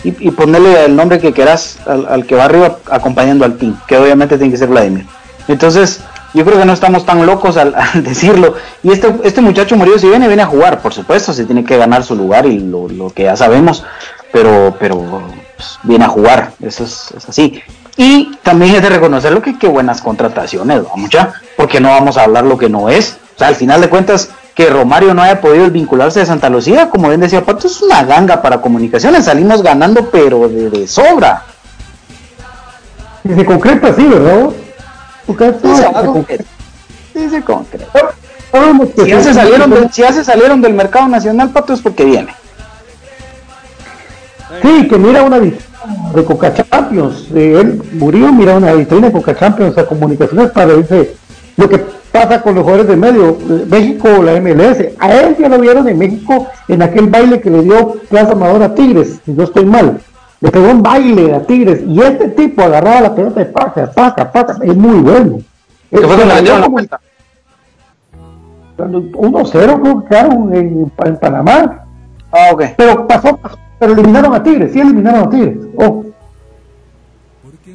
Y, 0.04 0.30
ponerle 0.32 0.84
el 0.84 0.94
nombre 0.94 1.18
que 1.18 1.32
quieras 1.32 1.78
al, 1.86 2.06
al, 2.06 2.26
que 2.26 2.34
va 2.34 2.44
arriba 2.44 2.76
acompañando 2.90 3.46
al 3.46 3.56
team, 3.56 3.80
que 3.86 3.96
obviamente 3.96 4.36
tiene 4.36 4.52
que 4.52 4.58
ser 4.58 4.68
Vladimir. 4.68 5.06
Entonces, 5.48 6.02
yo 6.34 6.44
creo 6.44 6.58
que 6.58 6.64
no 6.64 6.72
estamos 6.72 7.06
tan 7.06 7.24
locos 7.24 7.56
al, 7.56 7.74
decirlo. 8.02 8.54
Y 8.82 8.90
este, 8.90 9.14
este 9.22 9.40
muchacho 9.40 9.76
murió, 9.76 9.98
si 9.98 10.08
viene, 10.08 10.26
viene 10.26 10.42
a 10.42 10.46
jugar, 10.46 10.82
por 10.82 10.92
supuesto, 10.92 11.32
se 11.32 11.46
tiene 11.46 11.64
que 11.64 11.76
ganar 11.76 12.02
su 12.02 12.16
lugar 12.16 12.44
y 12.46 12.58
lo, 12.58 13.10
que 13.14 13.22
ya 13.22 13.36
sabemos, 13.36 13.84
pero, 14.32 14.76
pero 14.78 15.22
pues, 15.56 15.78
viene 15.84 16.04
a 16.04 16.08
jugar, 16.08 16.52
eso 16.60 16.84
es, 16.84 17.14
así. 17.28 17.62
Y 17.96 18.36
también 18.42 18.74
es 18.74 18.82
de 18.82 18.88
reconocerlo 18.88 19.40
que 19.40 19.56
qué 19.56 19.68
buenas 19.68 20.02
contrataciones, 20.02 20.82
ya, 21.08 21.34
porque 21.56 21.80
no 21.80 21.90
vamos 21.90 22.16
a 22.16 22.24
hablar 22.24 22.44
lo 22.44 22.58
que 22.58 22.68
no 22.68 22.88
es. 22.88 23.16
O 23.36 23.38
sea, 23.38 23.48
al 23.48 23.54
final 23.54 23.80
de 23.80 23.88
cuentas, 23.88 24.30
que 24.54 24.70
Romario 24.70 25.14
no 25.14 25.22
haya 25.22 25.40
podido 25.40 25.68
vincularse 25.70 26.20
de 26.20 26.26
Santa 26.26 26.48
Lucía, 26.48 26.88
como 26.88 27.08
bien 27.08 27.20
decía 27.20 27.44
Pato, 27.44 27.66
es 27.66 27.82
una 27.82 28.04
ganga 28.04 28.40
para 28.40 28.60
comunicaciones, 28.60 29.24
salimos 29.24 29.62
ganando, 29.62 30.08
pero 30.10 30.48
de, 30.48 30.86
sobra. 30.86 31.42
Y 33.24 33.34
se 33.34 33.44
concreta 33.44 33.88
así, 33.88 34.04
¿verdad? 34.04 34.50
Porque 35.26 35.54
Dice 37.14 37.42
concreto. 37.42 37.86
Si 38.96 39.08
ya, 39.08 39.20
se 39.20 39.34
salieron 39.34 39.92
si 39.92 40.02
ya 40.02 40.12
se 40.12 40.22
salieron 40.22 40.60
del 40.60 40.74
mercado 40.74 41.08
nacional, 41.08 41.50
Pato, 41.50 41.72
es 41.72 41.80
porque 41.80 42.04
viene. 42.04 42.34
Sí, 44.62 44.86
que 44.86 44.96
mira 44.96 45.22
una 45.22 45.40
de 45.40 46.24
Coca 46.24 46.54
Champions. 46.54 47.26
él 47.34 47.82
murió, 47.94 48.32
mira 48.32 48.54
una 48.56 48.72
vitrina 48.72 49.08
de 49.08 49.12
Coca 49.12 49.36
Champions 49.36 49.76
a 49.76 49.86
comunicaciones 49.86 50.52
para 50.52 50.74
decir 50.76 51.16
lo 51.56 51.68
que 51.68 51.84
pasa 52.14 52.40
con 52.40 52.54
los 52.54 52.62
jugadores 52.62 52.88
de 52.88 52.96
medio. 52.96 53.36
México, 53.68 54.08
la 54.22 54.40
MLS. 54.40 54.94
A 55.00 55.12
él 55.12 55.36
ya 55.36 55.48
lo 55.48 55.58
vieron 55.58 55.88
en 55.88 55.98
México 55.98 56.46
en 56.68 56.80
aquel 56.80 57.08
baile 57.08 57.40
que 57.40 57.50
le 57.50 57.62
dio 57.62 57.94
Plaza 58.08 58.32
Amador 58.32 58.62
a 58.62 58.74
Tigres, 58.74 59.20
si 59.24 59.32
no 59.32 59.42
estoy 59.42 59.64
mal 59.64 60.00
le 60.44 60.50
pegó 60.50 60.70
un 60.70 60.82
baile 60.82 61.34
a 61.34 61.42
Tigres 61.42 61.82
y 61.86 62.02
este 62.02 62.28
tipo 62.28 62.60
agarraba 62.60 63.00
la 63.00 63.14
pelota 63.14 63.40
de 63.40 63.46
paca, 63.46 63.90
paca, 63.90 64.30
paca, 64.30 64.58
es 64.62 64.76
muy 64.76 65.00
bueno. 65.00 65.38
¿Qué 65.90 65.96
fue 65.96 66.06
cuando 66.06 66.34
vendieron 66.34 66.60
la 66.60 66.68
cuenta? 66.68 67.00
1-0 68.76 69.50
creo 69.50 70.02
que 70.02 70.08
quedaron 70.08 70.54
en, 70.54 70.92
en, 71.04 71.16
Panamá. 71.16 71.86
Ah, 72.30 72.50
ok. 72.52 72.62
Pero 72.76 73.06
pasó, 73.06 73.40
pero 73.78 73.94
eliminaron 73.94 74.34
a 74.34 74.42
Tigres, 74.42 74.72
sí 74.72 74.80
eliminaron 74.80 75.28
a 75.28 75.30
Tigres. 75.30 75.56
Oh. 75.76 76.04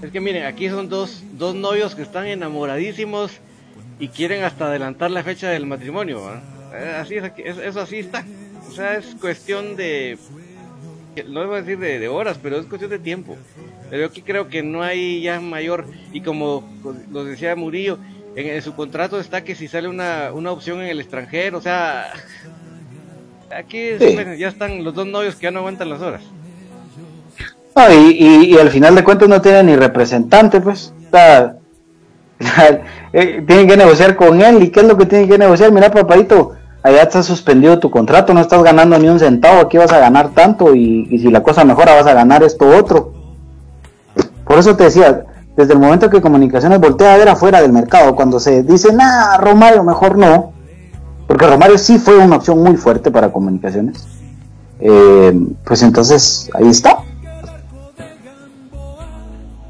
Es 0.04 0.12
que 0.12 0.22
miren, 0.22 0.46
aquí 0.46 0.70
son 0.70 0.90
dos, 0.90 1.24
dos 1.34 1.56
novios 1.56 1.96
que 1.96 2.04
están 2.04 2.28
enamoradísimos 2.28 3.32
y 4.00 4.08
quieren 4.08 4.44
hasta 4.44 4.68
adelantar 4.68 5.12
la 5.12 5.24
fecha 5.24 5.50
del 5.50 5.66
matrimonio. 5.66 6.22
Eh, 6.74 6.98
así 7.00 7.16
es, 7.16 7.58
eso 7.58 7.82
así 7.82 8.00
está. 8.00 8.26
O 8.68 8.72
sea, 8.72 8.96
es 8.96 9.16
cuestión 9.20 9.76
de 9.76 10.18
no 11.28 11.42
a 11.42 11.62
decir 11.62 11.80
de, 11.80 12.08
horas, 12.08 12.40
pero 12.42 12.58
es 12.58 12.66
cuestión 12.66 12.92
de 12.92 13.00
tiempo. 13.00 13.38
Pero 13.90 14.04
yo 14.04 14.08
aquí 14.08 14.22
creo 14.22 14.48
que 14.48 14.64
no 14.64 14.84
hay 14.84 15.22
ya 15.22 15.40
mayor, 15.40 15.86
y 16.14 16.22
como 16.22 16.70
lo 17.12 17.26
decía 17.26 17.56
Murillo, 17.56 17.98
en, 18.36 18.62
su 18.62 18.76
contrato 18.76 19.20
está 19.20 19.44
que 19.44 19.56
si 19.56 19.68
sale 19.68 19.88
una, 19.88 20.32
una 20.34 20.52
opción 20.52 20.82
en 20.82 20.88
el 20.88 21.00
extranjero, 21.00 21.58
o 21.58 21.62
sea, 21.62 22.14
aquí 23.56 23.90
ya 24.38 24.48
están 24.48 24.84
los 24.84 24.94
dos 24.94 25.08
novios 25.08 25.36
que 25.36 25.44
ya 25.44 25.52
no 25.52 25.60
aguantan 25.60 25.90
las 25.90 26.02
horas. 26.02 26.22
y, 27.92 28.58
al 28.58 28.70
final 28.70 28.96
de 28.96 29.04
cuentas 29.04 29.28
no 29.28 29.42
tienen 29.42 29.66
ni 29.68 29.76
representante, 29.76 30.62
pues. 30.62 30.94
Eh, 31.12 31.52
tienen 33.12 33.68
que 33.68 33.78
negociar 33.78 34.16
con 34.16 34.42
él. 34.42 34.64
¿Y 34.64 34.70
qué 34.70 34.82
es 34.82 34.88
lo 34.88 34.98
que 34.98 35.06
tienen 35.06 35.30
que 35.30 35.38
negociar? 35.38 35.72
Mira, 35.72 35.92
papadito, 35.92 36.54
allá 36.84 37.04
está 37.04 37.24
suspendido 37.24 37.80
tu 37.80 37.90
contrato, 37.90 38.34
no 38.34 38.42
estás 38.42 38.64
ganando 38.64 38.98
ni 38.98 39.10
un 39.10 39.20
centavo, 39.20 39.62
aquí 39.62 39.78
vas 39.78 39.92
a 39.92 40.00
ganar 40.00 40.30
tanto 40.30 40.76
y, 40.76 41.06
si 41.20 41.30
la 41.30 41.44
cosa 41.44 41.66
mejora 41.66 41.96
vas 41.96 42.08
a 42.08 42.14
ganar 42.14 42.44
esto 42.44 42.68
otro. 42.68 43.14
Por 44.46 44.58
eso 44.58 44.76
te 44.76 44.86
decía, 44.86 45.26
desde 45.56 45.74
el 45.74 45.80
momento 45.80 46.10
que 46.10 46.22
Comunicaciones 46.22 46.80
voltea 46.80 47.14
a 47.14 47.18
ver 47.18 47.30
afuera 47.30 47.62
del 47.62 47.74
mercado, 47.74 48.16
cuando 48.16 48.40
se 48.40 48.64
dice, 48.64 48.94
nah, 48.94 49.38
Romario 49.38 49.84
mejor 49.84 50.18
no, 50.18 50.54
porque 51.28 51.48
Romario 51.48 51.78
sí 51.78 52.00
fue 52.00 52.18
una 52.18 52.38
opción 52.38 52.64
muy 52.64 52.78
fuerte 52.78 53.12
para 53.12 53.32
Comunicaciones, 53.32 54.08
eh, 54.80 55.38
pues 55.66 55.84
entonces 55.84 56.50
ahí 56.54 56.70
está. 56.70 57.00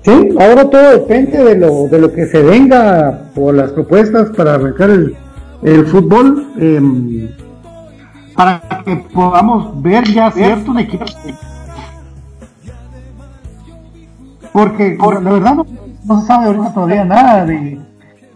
Sí, 0.01 0.29
ahora 0.39 0.69
todo 0.69 0.91
depende 0.91 1.43
de 1.43 1.55
lo, 1.55 1.87
de 1.87 1.99
lo 1.99 2.11
que 2.13 2.25
se 2.25 2.41
venga 2.41 3.19
por 3.35 3.53
las 3.53 3.71
propuestas 3.71 4.29
para 4.29 4.55
arrancar 4.55 4.89
el, 4.89 5.15
el 5.61 5.85
fútbol 5.85 6.53
em, 6.57 7.29
para 8.35 8.61
que 8.85 8.95
podamos 9.13 9.81
ver 9.81 10.05
ya 10.05 10.31
ciertos 10.31 10.77
equipos. 10.77 11.17
Porque 14.53 14.97
la 14.97 15.31
verdad 15.31 15.55
no, 16.05 16.21
se 16.21 16.27
sabe 16.27 16.45
ahorita 16.45 16.73
todavía 16.73 17.03
nada 17.03 17.45
de 17.45 17.79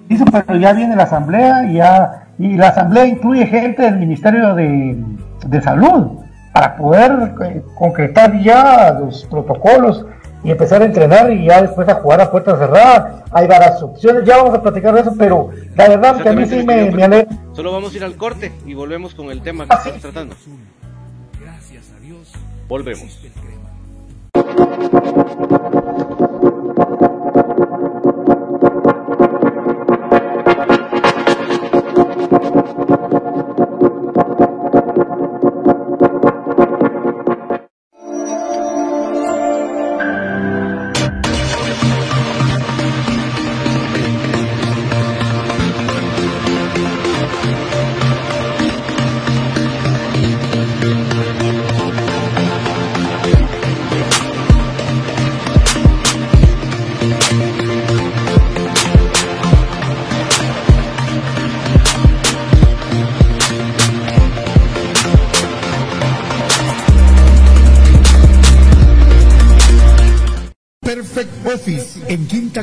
eso, 0.10 0.26
pero 0.26 0.60
ya 0.60 0.74
viene 0.74 0.96
la 0.96 1.04
asamblea 1.04 1.72
y 1.72 1.76
ya 1.76 2.28
y 2.38 2.58
la 2.58 2.70
asamblea 2.70 3.06
incluye 3.06 3.46
gente 3.46 3.84
del 3.84 4.00
Ministerio 4.00 4.56
de, 4.56 5.02
de 5.46 5.62
Salud 5.62 6.20
para 6.54 6.76
poder 6.76 7.34
eh, 7.46 7.64
concretar 7.76 8.40
ya 8.42 8.98
los 9.00 9.26
protocolos 9.26 10.06
y 10.44 10.52
empezar 10.52 10.82
a 10.82 10.86
entrenar 10.86 11.32
y 11.32 11.46
ya 11.46 11.62
después 11.62 11.88
a 11.90 11.96
jugar 11.96 12.22
a 12.22 12.30
puerta 12.32 12.58
cerrada. 12.58 13.26
Hay 13.32 13.48
varias 13.48 13.82
opciones, 13.82 14.26
ya 14.26 14.38
vamos 14.38 14.56
a 14.56 14.62
platicar 14.62 14.94
de 14.94 15.02
eso, 15.02 15.14
pero 15.18 15.50
la 15.76 15.90
verdad 15.90 16.22
que 16.22 16.30
a 16.30 16.34
mí 16.34 16.46
sí 16.46 16.64
me, 16.64 16.92
me 16.92 17.04
alegra. 17.04 17.36
Solo 17.54 17.72
vamos 17.72 17.94
a 17.94 17.98
ir 17.98 18.04
al 18.04 18.16
corte 18.16 18.52
y 18.66 18.74
volvemos 18.74 19.16
con 19.16 19.32
el 19.32 19.42
tema 19.42 19.68
que 19.68 19.76
estamos 19.76 20.02
tratando. 20.02 20.36
Gracias 21.40 21.92
a 21.96 22.00
Dios. 22.00 22.34
Volvemos. 22.68 23.20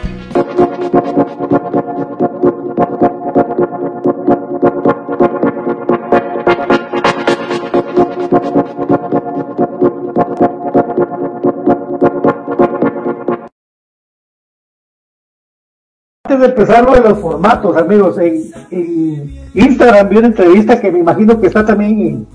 De 16.43 16.49
empezar 16.49 16.83
lo 16.85 16.93
de 16.93 17.01
los 17.01 17.17
formatos, 17.19 17.75
amigos, 17.77 18.17
en, 18.19 18.43
en 18.71 19.33
Instagram 19.53 20.09
vi 20.09 20.17
una 20.17 20.27
entrevista 20.27 20.79
que 20.79 20.91
me 20.91 20.99
imagino 20.99 21.39
que 21.39 21.47
está 21.47 21.65
también 21.65 21.99
en, 22.01 22.27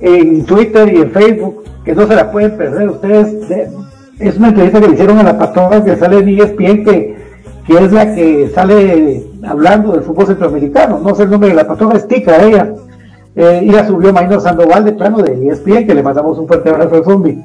en 0.00 0.44
Twitter 0.44 0.92
y 0.92 1.00
en 1.02 1.10
Facebook, 1.10 1.64
que 1.84 1.94
no 1.94 2.06
se 2.06 2.14
la 2.14 2.30
pueden 2.30 2.56
perder 2.56 2.88
ustedes. 2.90 3.48
De- 3.48 3.68
es 4.18 4.36
una 4.36 4.48
entrevista 4.48 4.80
que 4.80 4.86
le 4.88 4.92
hicieron 4.94 5.18
a 5.18 5.22
la 5.24 5.38
patrona 5.38 5.82
que 5.82 5.96
sale 5.96 6.18
en 6.18 6.28
ESPN, 6.28 6.84
que, 6.84 7.16
que 7.66 7.74
es 7.84 7.92
la 7.92 8.14
que 8.14 8.50
sale 8.54 9.24
hablando 9.44 9.92
del 9.92 10.02
fútbol 10.02 10.26
centroamericano. 10.26 11.00
No 11.02 11.14
sé 11.14 11.24
el 11.24 11.30
nombre 11.30 11.48
de 11.48 11.54
la 11.56 11.66
patrona, 11.66 11.96
es 11.96 12.06
Tica 12.06 12.40
ella. 12.40 12.72
Eh, 13.34 13.62
y 13.64 13.70
la 13.70 13.86
subió 13.86 14.12
Maynor 14.12 14.40
Sandoval 14.40 14.84
de 14.84 14.92
plano 14.92 15.18
de 15.22 15.48
ESPN, 15.48 15.86
que 15.86 15.94
le 15.94 16.02
mandamos 16.02 16.38
un 16.38 16.46
fuerte 16.46 16.68
abrazo 16.70 16.96
al 16.96 17.04
zombie. 17.04 17.42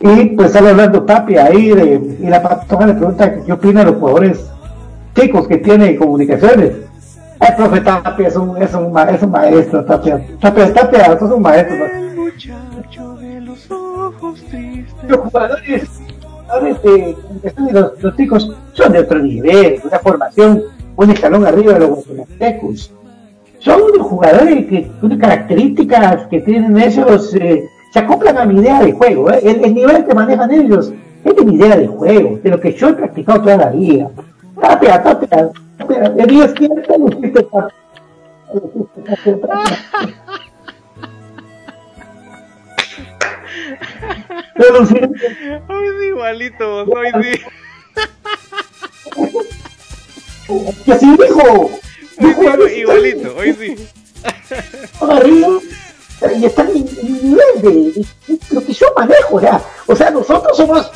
Y 0.00 0.24
pues 0.30 0.50
sale 0.52 0.70
hablando 0.70 1.02
Tapia 1.02 1.44
ahí, 1.46 1.68
de, 1.68 2.16
y 2.20 2.26
la 2.26 2.42
patrona 2.42 2.86
le 2.88 2.94
pregunta 2.94 3.34
qué 3.44 3.52
opina 3.52 3.80
de 3.84 3.92
los 3.92 4.00
jugadores 4.00 4.50
chicos 5.16 5.48
que 5.48 5.58
tiene 5.58 5.96
comunicaciones. 5.96 6.72
El 7.40 7.56
profe 7.56 7.80
Tapia 7.80 8.28
es 8.28 8.36
un, 8.36 8.62
es 8.62 8.72
un, 8.74 8.98
es 8.98 9.22
un 9.22 9.30
maestro, 9.30 9.84
Tapia. 9.84 10.26
Tapia, 10.40 10.72
Tapia, 10.72 11.12
es 11.12 11.22
un 11.22 11.42
maestro. 11.42 11.76
¿no? 11.76 12.06
Los 15.08 15.20
jugadores, 15.20 15.88
jugadores 16.20 16.82
de 16.82 17.14
comunicaciones, 17.14 17.72
los, 17.72 18.02
los 18.02 18.16
chicos 18.16 18.56
son 18.72 18.92
de 18.92 19.00
otro 19.00 19.18
nivel, 19.18 19.80
una 19.84 19.98
formación, 19.98 20.62
un 20.96 21.10
escalón 21.10 21.46
arriba 21.46 21.74
de 21.74 21.80
los 21.80 21.90
guatemaltecos. 21.90 22.92
Son 23.58 23.82
unos 23.82 24.06
jugadores 24.06 24.66
que, 24.66 24.90
unas 25.02 25.18
características 25.18 26.26
que 26.28 26.40
tienen 26.40 26.78
ellos, 26.78 27.34
eh, 27.34 27.64
se 27.92 27.98
acoplan 27.98 28.38
a 28.38 28.44
mi 28.44 28.60
idea 28.60 28.82
de 28.82 28.92
juego. 28.92 29.30
¿eh? 29.30 29.40
El, 29.42 29.64
el 29.64 29.74
nivel 29.74 30.04
que 30.04 30.14
manejan 30.14 30.50
ellos 30.52 30.92
es 31.24 31.36
de 31.36 31.44
mi 31.44 31.54
idea 31.54 31.76
de 31.76 31.86
juego, 31.86 32.38
de 32.42 32.50
lo 32.50 32.60
que 32.60 32.72
yo 32.72 32.90
he 32.90 32.94
practicado 32.94 33.42
toda 33.42 33.56
la 33.56 33.70
vida. 33.70 34.08
Tapia, 34.66 35.00
tapia, 35.00 35.50
tapia, 35.78 36.12
el 36.18 36.26
día 36.26 36.44
izquierdo, 36.46 36.98
lo 36.98 37.08
hiciste 37.08 37.42
tapia. 37.44 37.74
Hoy 45.68 45.86
sí, 45.98 46.06
igualito, 46.08 46.84
hoy 46.84 47.12
sí. 47.22 47.32
que 50.84 50.92
así 50.92 51.16
dijo. 51.16 51.70
Hoy 52.18 52.68
sí, 52.68 52.80
igualito, 52.80 53.36
hoy 53.36 53.52
sí. 53.52 53.88
arriba 55.00 55.60
y 56.22 56.44
en 56.44 56.52
en 56.56 57.30
nivel 57.30 57.62
de, 57.62 57.70
de 57.70 58.38
lo 58.50 58.64
que 58.64 58.72
yo 58.72 58.86
manejo 58.96 59.40
ya. 59.40 59.62
O 59.86 59.94
sea, 59.94 60.10
nosotros 60.10 60.56
somos, 60.56 60.90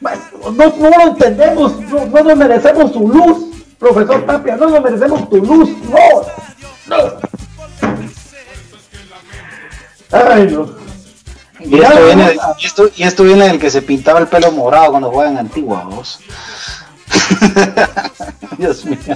no, 0.00 0.50
no 0.50 0.90
lo 0.90 1.02
entendemos, 1.08 1.80
no, 1.80 2.06
no 2.06 2.22
nos 2.22 2.36
merecemos 2.36 2.92
tu 2.92 3.08
luz, 3.08 3.56
profesor 3.78 4.24
Tapia, 4.26 4.56
no 4.56 4.70
nos 4.70 4.82
merecemos 4.82 5.28
tu 5.28 5.36
luz, 5.44 5.70
no, 5.90 6.96
no. 6.96 7.28
Ay, 10.10 10.46
no. 10.50 10.78
Y 11.60 11.80
esto, 11.80 12.04
viene, 12.04 12.36
y, 12.58 12.66
esto, 12.66 12.90
y 12.96 13.02
esto 13.02 13.24
viene 13.24 13.48
del 13.48 13.58
que 13.58 13.70
se 13.70 13.82
pintaba 13.82 14.20
el 14.20 14.28
pelo 14.28 14.52
morado 14.52 14.92
cuando 14.92 15.10
juega 15.10 15.30
en 15.30 15.38
Antigua, 15.38 15.84
vos. 15.84 16.20
Dios 18.58 18.84
mío. 18.84 18.98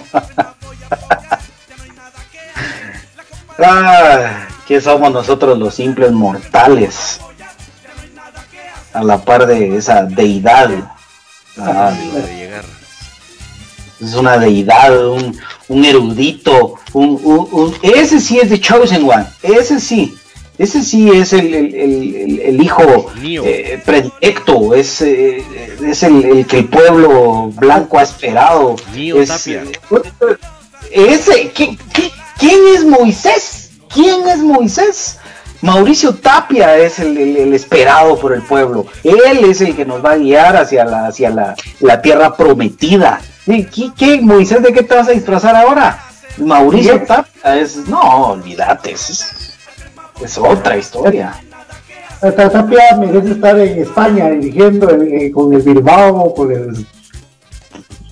Ah, 3.64 4.49
¿Qué 4.66 4.81
somos 4.81 5.12
nosotros 5.12 5.59
los 5.59 5.75
simples 5.75 6.11
mortales? 6.11 7.21
A 8.92 9.02
la 9.02 9.18
par 9.24 9.46
de 9.46 9.76
esa 9.76 10.05
deidad. 10.05 10.70
Ah, 11.59 11.92
de 12.14 12.37
llegar. 12.37 12.64
es 14.00 14.14
una 14.14 14.37
deidad, 14.38 15.07
un, 15.07 15.38
un 15.68 15.85
erudito, 15.85 16.74
un, 16.92 17.20
un- 17.22 17.48
un- 17.52 17.74
ese 17.83 18.20
sí 18.20 18.38
es 18.38 18.48
The 18.48 18.59
Chosen 18.61 19.09
One, 19.09 19.26
ese 19.42 19.78
sí, 19.78 20.14
ese 20.59 20.83
sí 20.83 21.11
es 21.11 21.33
el, 21.35 21.55
el- 21.55 21.74
el- 21.74 22.40
el- 22.40 22.62
hijo 22.62 23.11
eh, 23.44 23.81
predilecto, 23.85 24.74
es, 24.74 25.02
eh, 25.02 25.44
es 25.87 26.02
el, 26.02 26.46
que 26.46 26.59
el 26.61 26.68
pueblo 26.68 27.50
blanco 27.55 27.98
ha 27.98 28.02
esperado. 28.02 28.76
Mío 28.94 29.20
Es, 29.20 29.28
Tapia. 29.28 29.62
eh, 29.62 31.07
ese, 31.11 31.52
¿qui- 31.55 31.78
qui- 31.94 32.12
¿quién 32.38 32.59
es 32.74 32.85
Moisés? 32.85 33.70
¿Quién 33.92 34.26
es 34.28 34.38
Moisés? 34.38 35.18
Mauricio 35.62 36.14
Tapia 36.14 36.77
es 36.77 36.98
el, 36.98 37.16
el- 37.16 37.37
el 37.37 37.55
esperado 37.55 38.18
por 38.18 38.33
el 38.35 38.42
pueblo. 38.42 38.87
Él 39.05 39.44
es 39.44 39.61
el 39.61 39.75
que 39.77 39.85
nos 39.85 40.05
va 40.05 40.12
a 40.12 40.16
guiar 40.16 40.57
hacia 40.57 40.85
la, 40.85 41.07
hacia 41.07 41.31
la, 41.31 41.55
la 41.81 42.03
tierra 42.03 42.37
prometida. 42.37 43.20
¿Y 43.46 43.64
¿Qué, 43.64 43.90
qué, 43.96 44.20
Moisés, 44.20 44.62
de 44.62 44.72
qué 44.72 44.83
te 44.83 44.94
vas 44.94 45.09
a 45.09 45.12
disfrazar 45.12 45.55
ahora? 45.57 45.98
Mauricio 46.38 46.94
Bien. 46.94 47.07
Tapia 47.07 47.57
es. 47.59 47.77
No, 47.88 48.33
olvídate, 48.33 48.92
es, 48.92 49.57
es 50.22 50.38
otra 50.38 50.77
historia. 50.77 51.33
Hasta 52.20 52.48
Tapia 52.51 52.96
merece 52.98 53.33
estar 53.33 53.59
en 53.59 53.83
España 53.83 54.31
dirigiendo 54.31 54.90
eh, 54.90 55.31
con 55.33 55.53
el 55.53 55.62
Bilbao, 55.62 56.35
con 56.35 56.53
el... 56.53 56.87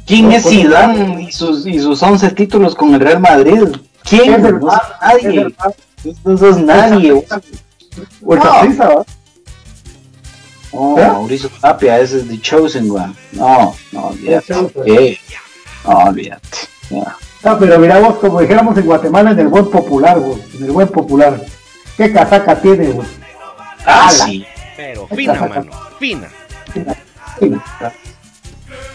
¿Quién 0.07 0.33
es 0.33 0.49
Zidane 0.49 1.23
y 1.23 1.33
sus, 1.33 1.65
y 1.67 1.79
sus 1.79 2.03
11 2.03 2.31
títulos 2.33 2.75
con 2.75 2.93
el 2.95 3.01
Real 3.01 3.21
Madrid? 3.21 3.63
¿Quién? 4.03 4.35
Es 4.35 4.45
el 4.45 4.59
nadie. 4.61 5.19
es 5.21 5.25
el 5.25 5.55
No 6.25 6.37
sos 6.39 6.59
nadie. 6.59 7.13
o 7.13 7.25
el 8.35 8.39
No. 8.39 8.45
Saprissa, 8.45 8.89
¿va? 8.89 9.05
No, 10.73 10.99
¿Eh? 10.99 11.07
Mauricio 11.09 11.51
Tapia, 11.61 11.99
ese 11.99 12.19
es 12.19 12.29
The 12.29 12.41
Chosen 12.41 12.91
One. 12.91 13.13
No, 13.33 13.75
no, 13.93 14.07
olvídate. 14.07 14.55
¿Qué? 14.85 15.19
No, 15.85 15.91
olvídate. 15.99 16.59
No, 17.43 17.59
pero 17.59 17.79
mira 17.79 17.99
vos, 17.99 18.17
como 18.19 18.41
dijéramos 18.41 18.77
en 18.79 18.87
Guatemala, 18.87 19.31
en 19.33 19.39
el 19.41 19.49
buen 19.49 19.69
popular, 19.71 20.19
vos, 20.21 20.39
en 20.55 20.65
el 20.65 20.71
buen 20.71 20.89
popular. 20.89 21.41
¿Qué 21.97 22.13
casaca 22.13 22.61
tiene, 22.61 22.89
vos? 22.93 23.07
Ah, 23.85 24.09
Ala. 24.09 24.25
sí. 24.27 24.47
Pero 24.77 25.07
fina, 25.09 25.35
mano, 25.35 25.71
fina. 25.99 26.29
Sí. 27.39 27.53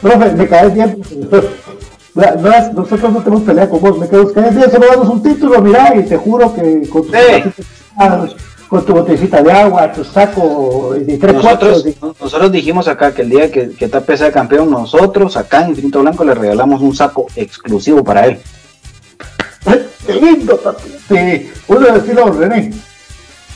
profe, 0.01 0.31
me 0.31 0.47
caes 0.47 0.73
bien. 0.73 1.01
No 2.15 2.23
es, 2.23 2.73
nosotros 2.73 3.11
no 3.11 3.21
tenemos 3.21 3.43
pelea 3.43 3.69
con 3.69 3.81
vos, 3.81 3.97
me 3.97 4.07
quedo 4.07 4.27
bien, 4.27 4.71
solo 4.71 4.87
damos 4.87 5.09
un 5.09 5.21
título, 5.21 5.61
mira, 5.61 5.93
y 5.97 6.03
te 6.03 6.15
juro 6.15 6.53
que 6.55 6.87
con 6.87 7.05
tu, 7.05 7.11
sí. 7.11 8.35
con 8.69 8.85
tu 8.85 8.93
botellita 8.93 9.43
de 9.43 9.51
agua, 9.51 9.91
tu 9.91 10.05
saco 10.05 10.95
de 10.97 11.17
tres 11.17 11.33
nosotros, 11.33 11.83
cuatro, 11.99 12.15
nosotros 12.21 12.51
dijimos 12.53 12.87
acá 12.87 13.13
que 13.13 13.23
el 13.23 13.29
día 13.29 13.51
que, 13.51 13.71
que 13.71 13.89
Tapia 13.89 14.15
sea 14.15 14.31
campeón, 14.31 14.71
nosotros 14.71 15.35
acá 15.35 15.63
en 15.63 15.71
Infinito 15.71 15.99
Blanco 15.99 16.23
le 16.23 16.35
regalamos 16.35 16.81
un 16.81 16.95
saco 16.95 17.27
exclusivo 17.35 18.01
para 18.01 18.27
él. 18.27 18.39
¡Qué 20.05 20.13
lindo, 20.13 20.59
Sí, 21.09 21.51
uno 21.67 21.79
del 21.79 21.95
estilo 21.97 22.31
René. 22.31 22.71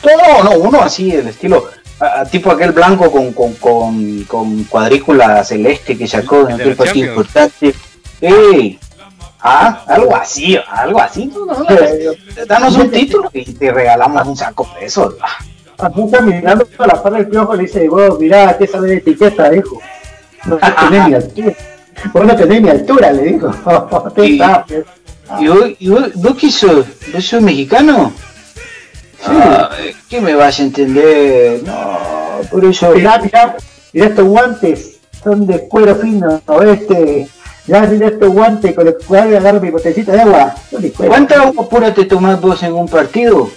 No, 0.04 0.44
no, 0.44 0.58
uno 0.60 0.82
así, 0.82 1.12
el 1.12 1.30
estilo 1.30 1.70
a, 2.00 2.26
tipo 2.26 2.52
aquel 2.52 2.72
blanco 2.72 3.12
con, 3.12 3.34
con, 3.34 3.54
con, 3.54 4.24
con 4.24 4.64
cuadrícula 4.66 5.44
celeste 5.44 5.98
que 5.98 6.08
sacó 6.08 6.48
en 6.48 6.56
aquel 6.56 6.76
partido 6.76 7.10
importante. 7.10 7.74
¡Ey! 8.22 8.80
Ah, 9.42 9.84
algo 9.88 10.16
así, 10.16 10.58
algo 10.70 11.00
así. 11.00 11.28
No, 11.28 11.46
no, 11.46 11.66
danos 12.46 12.76
un 12.76 12.92
título 12.92 13.30
y 13.34 13.46
te 13.54 13.72
regalamos 13.72 14.28
un 14.28 14.36
saco 14.36 14.70
de 14.78 14.86
eso. 14.86 15.16
Apunta 15.78 16.20
mirando 16.20 16.68
a 16.78 16.88
la 16.88 17.02
par 17.02 17.14
del 17.14 17.30
piojo 17.30 17.56
le 17.56 17.64
dice, 17.64 17.88
vos, 17.88 18.20
mirá, 18.20 18.58
¿qué 18.58 18.68
sabe 18.68 18.90
de 18.90 18.96
etiqueta, 18.98 19.56
hijo? 19.56 19.80
No 20.46 20.58
tenés 20.90 21.08
ni 21.08 21.14
altura. 21.14 21.54
Vos 22.14 22.26
no 22.26 22.36
tenés 22.36 22.62
ni 22.62 22.70
altura, 22.70 23.12
le 23.14 23.24
dijo. 23.24 23.52
¿Qué 24.16 24.26
y, 24.26 24.42
y, 25.40 25.78
y 25.80 25.90
vos, 25.90 26.36
qué 26.38 26.52
sos? 26.52 26.86
¿Vos 27.14 27.26
sos 27.26 27.42
mexicano? 27.42 28.12
Sí. 29.20 29.32
Ah, 29.32 29.70
¿Qué 30.10 30.20
me 30.20 30.34
vas 30.34 30.60
a 30.60 30.64
entender? 30.64 31.64
No, 31.64 32.42
por 32.52 32.66
eso. 32.66 32.92
Mirá, 32.92 33.20
mirá, 33.20 33.56
mirá 33.94 34.08
estos 34.08 34.26
guantes, 34.26 35.00
son 35.24 35.48
de 35.48 35.68
cuero 35.68 35.96
fino, 35.96 36.42
este. 36.74 37.30
Ya 37.70 37.82
mirá 37.82 38.08
estos 38.08 38.30
guantes 38.30 38.74
con 38.74 38.86
los 38.86 38.96
que 38.96 39.04
puedo 39.04 39.22
agarrar 39.22 39.62
mi 39.62 39.70
botecita 39.70 40.12
de 40.12 40.22
agua. 40.22 40.56
¿Cuánta 40.98 41.44
agua 41.44 41.70
pura 41.70 41.94
te 41.94 42.06
tomás 42.06 42.42
vos 42.42 42.64
en 42.64 42.74
un 42.74 42.88
partido? 42.88 43.48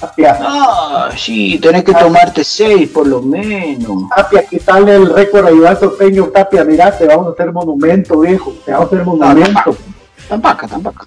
Tapia. 0.00 0.38
Ah, 0.40 1.10
sí, 1.14 1.58
tenés 1.58 1.84
que 1.84 1.92
tomarte 1.92 2.42
seis 2.42 2.88
por 2.88 3.06
lo 3.06 3.20
menos. 3.20 4.08
Tapia, 4.16 4.46
quitarle 4.46 4.96
el 4.96 5.14
récord 5.14 5.46
a 5.46 5.50
Iván 5.50 5.76
Peño, 5.98 6.28
Tapia, 6.28 6.64
mirá, 6.64 6.96
te 6.96 7.04
vamos 7.04 7.26
a 7.26 7.30
hacer 7.32 7.52
monumento, 7.52 8.20
viejo. 8.20 8.54
Te 8.64 8.72
vamos 8.72 8.86
a 8.90 8.94
hacer 8.94 9.04
monumento. 9.04 9.76
Tampoco, 10.26 10.66
tampoco. 10.66 11.06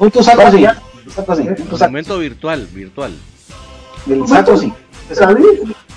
Un 0.00 0.10
saco 0.10 0.42
así. 0.42 1.48
Momento 1.78 2.18
virtual, 2.18 2.66
virtual. 2.72 3.12
Del 4.06 4.26
saco 4.26 4.56
sí. 4.56 4.72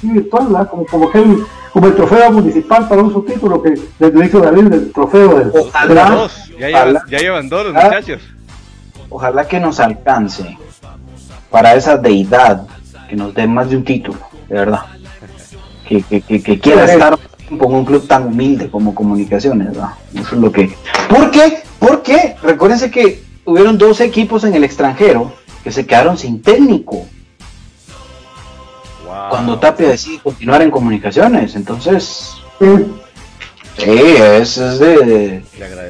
virtual, 0.03 0.67
como, 0.69 0.85
como, 0.85 1.11
el, 1.13 1.43
como 1.77 1.89
el 1.89 1.95
trofeo 1.95 2.31
municipal 2.31 2.87
para 2.87 3.03
un 3.03 3.13
subtítulo 3.13 3.61
que 3.61 3.69
le 3.99 4.25
hizo 4.25 4.39
David 4.39 4.63
del 4.63 4.91
trofeo 4.91 5.37
del. 5.37 5.51
Ojalá, 5.53 6.27
ya, 6.57 6.67
llevan, 6.69 6.97
ya 7.07 7.19
llevan 7.19 7.49
dos, 7.49 7.67
muchachos. 7.71 8.19
Ojalá 9.09 9.47
que 9.47 9.59
nos 9.59 9.79
alcance 9.79 10.57
para 11.51 11.75
esa 11.75 11.95
deidad 11.95 12.65
que 13.07 13.15
nos 13.15 13.31
dé 13.35 13.45
más 13.45 13.69
de 13.69 13.77
un 13.77 13.83
título, 13.83 14.17
de 14.49 14.55
verdad. 14.55 14.85
Que, 15.87 16.01
que, 16.01 16.21
que, 16.21 16.59
quiera 16.59 16.85
estar 16.85 17.19
en 17.47 17.61
un 17.61 17.85
club 17.85 18.07
tan 18.07 18.25
humilde 18.25 18.71
como 18.71 18.95
comunicaciones, 18.95 19.67
¿verdad? 19.67 19.91
Eso 20.15 20.33
es 20.33 20.41
lo 20.41 20.51
que. 20.51 20.73
¿Por 21.07 21.29
qué? 21.29 21.59
Porque 21.77 22.37
recuérdense 22.41 22.89
que 22.89 23.23
hubieron 23.45 23.77
dos 23.77 24.01
equipos 24.01 24.43
en 24.45 24.55
el 24.55 24.63
extranjero 24.63 25.31
que 25.63 25.71
se 25.71 25.85
quedaron 25.85 26.17
sin 26.17 26.41
técnico. 26.41 27.05
Cuando 29.29 29.59
Tapia 29.59 29.89
decide 29.89 30.19
continuar 30.19 30.61
en 30.61 30.71
comunicaciones, 30.71 31.55
entonces. 31.55 32.35
Sí, 33.77 34.15
es, 34.17 34.55
de, 34.55 35.43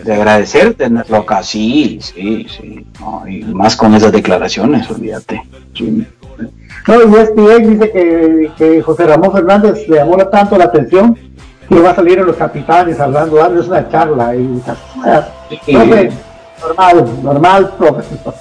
de, 0.04 0.14
agradecer. 0.14 0.74
tenerlo 0.74 1.18
acá. 1.18 1.42
Sí, 1.42 2.00
sí, 2.02 2.46
sí. 2.50 2.86
y 3.30 3.44
más 3.46 3.76
con 3.78 3.96
esas 3.96 4.12
declaraciones, 4.12 4.90
olvídate. 4.92 5.42
No, 6.88 7.02
y 7.02 7.16
ESPN 7.16 7.70
dice 7.70 7.92
que, 7.92 8.52
que, 8.58 8.82
José 8.82 9.08
Ramón 9.08 9.32
Fernández 9.32 9.88
le 9.88 9.98
llamó 9.98 10.18
tanto 10.28 10.58
la 10.58 10.66
atención 10.66 11.18
que 11.68 11.80
va 11.80 11.92
a 11.92 11.96
salir 11.96 12.20
en 12.20 12.26
los 12.26 12.36
capitanes 12.36 13.00
hablando, 13.00 13.42
ah, 13.42 13.52
es 13.58 13.68
una 13.68 13.90
charla. 13.90 14.36
Y, 14.36 14.62
Normal, 16.60 17.06
normal, 17.22 17.74
profesor. 17.78 18.34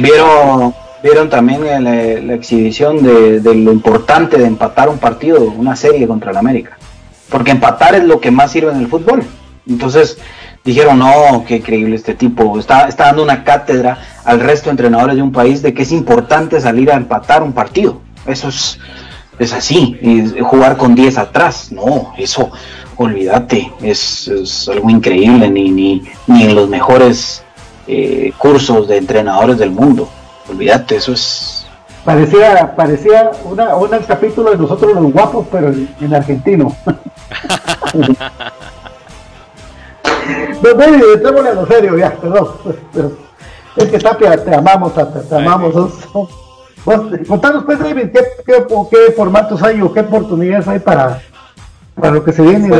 Vieron, 0.00 0.74
vieron 1.02 1.28
también 1.28 1.84
la, 1.84 2.34
exhibición 2.34 3.02
de, 3.02 3.40
lo 3.54 3.72
importante 3.72 4.38
de 4.38 4.46
empatar 4.46 4.88
un 4.88 4.98
partido, 4.98 5.42
una 5.42 5.76
serie 5.76 6.06
contra 6.06 6.30
el 6.30 6.36
América. 6.36 6.76
Porque 7.28 7.50
empatar 7.50 7.94
es 7.94 8.04
lo 8.04 8.20
que 8.20 8.30
más 8.30 8.52
sirve 8.52 8.72
en 8.72 8.78
el 8.78 8.88
fútbol. 8.88 9.22
Entonces 9.68 10.18
dijeron, 10.64 10.98
no, 10.98 11.44
qué 11.46 11.56
increíble 11.56 11.96
este 11.96 12.14
tipo. 12.14 12.58
Está, 12.58 12.88
está 12.88 13.06
dando 13.06 13.22
una 13.22 13.44
cátedra 13.44 13.98
al 14.24 14.40
resto 14.40 14.66
de 14.66 14.72
entrenadores 14.72 15.16
de 15.16 15.22
un 15.22 15.32
país 15.32 15.62
de 15.62 15.74
que 15.74 15.82
es 15.82 15.92
importante 15.92 16.60
salir 16.60 16.90
a 16.90 16.96
empatar 16.96 17.42
un 17.42 17.52
partido. 17.52 18.00
Eso 18.26 18.48
es, 18.48 19.52
así. 19.52 19.98
Y 20.00 20.40
jugar 20.40 20.76
con 20.76 20.94
10 20.94 21.18
atrás. 21.18 21.70
No, 21.70 22.12
eso, 22.16 22.50
olvídate. 22.96 23.70
Es, 23.82 24.28
es 24.28 24.68
algo 24.68 24.88
increíble. 24.88 25.50
Ni, 25.50 25.70
ni, 25.70 26.02
ni 26.26 26.44
en 26.44 26.54
los 26.54 26.68
mejores 26.68 27.42
eh, 27.86 28.32
cursos 28.38 28.88
de 28.88 28.96
entrenadores 28.96 29.58
del 29.58 29.70
mundo. 29.70 30.10
Olvídate, 30.48 30.96
eso 30.96 31.12
es. 31.12 31.66
Parecía, 32.04 32.74
parecía 32.74 33.30
una, 33.44 33.76
un 33.76 33.90
capítulo 34.06 34.50
de 34.52 34.56
nosotros 34.56 34.94
los 34.94 35.12
guapos, 35.12 35.46
pero 35.52 35.68
en, 35.68 36.14
argentino. 36.14 36.74
no, 40.62 40.84
entrémosle 41.12 41.50
a 41.50 41.54
lo 41.54 41.66
serio 41.66 41.98
ya, 41.98 42.12
perdón. 42.12 42.48
Pero 42.92 43.12
es 43.76 43.88
que 43.88 43.98
Tapia, 43.98 44.42
te 44.42 44.54
amamos, 44.54 44.94
Tapia, 44.94 45.22
te 45.22 45.36
amamos. 45.36 45.74
contanos 47.28 47.64
pues, 47.64 47.78
David, 47.78 48.10
¿qué, 48.12 48.20
qué, 48.46 49.12
formatos 49.14 49.62
hay 49.62 49.82
o 49.82 49.92
qué 49.92 50.00
oportunidades 50.00 50.66
hay 50.66 50.78
para, 50.78 51.20
para 51.94 52.12
lo 52.12 52.24
que 52.24 52.32
se 52.32 52.42
viene. 52.42 52.70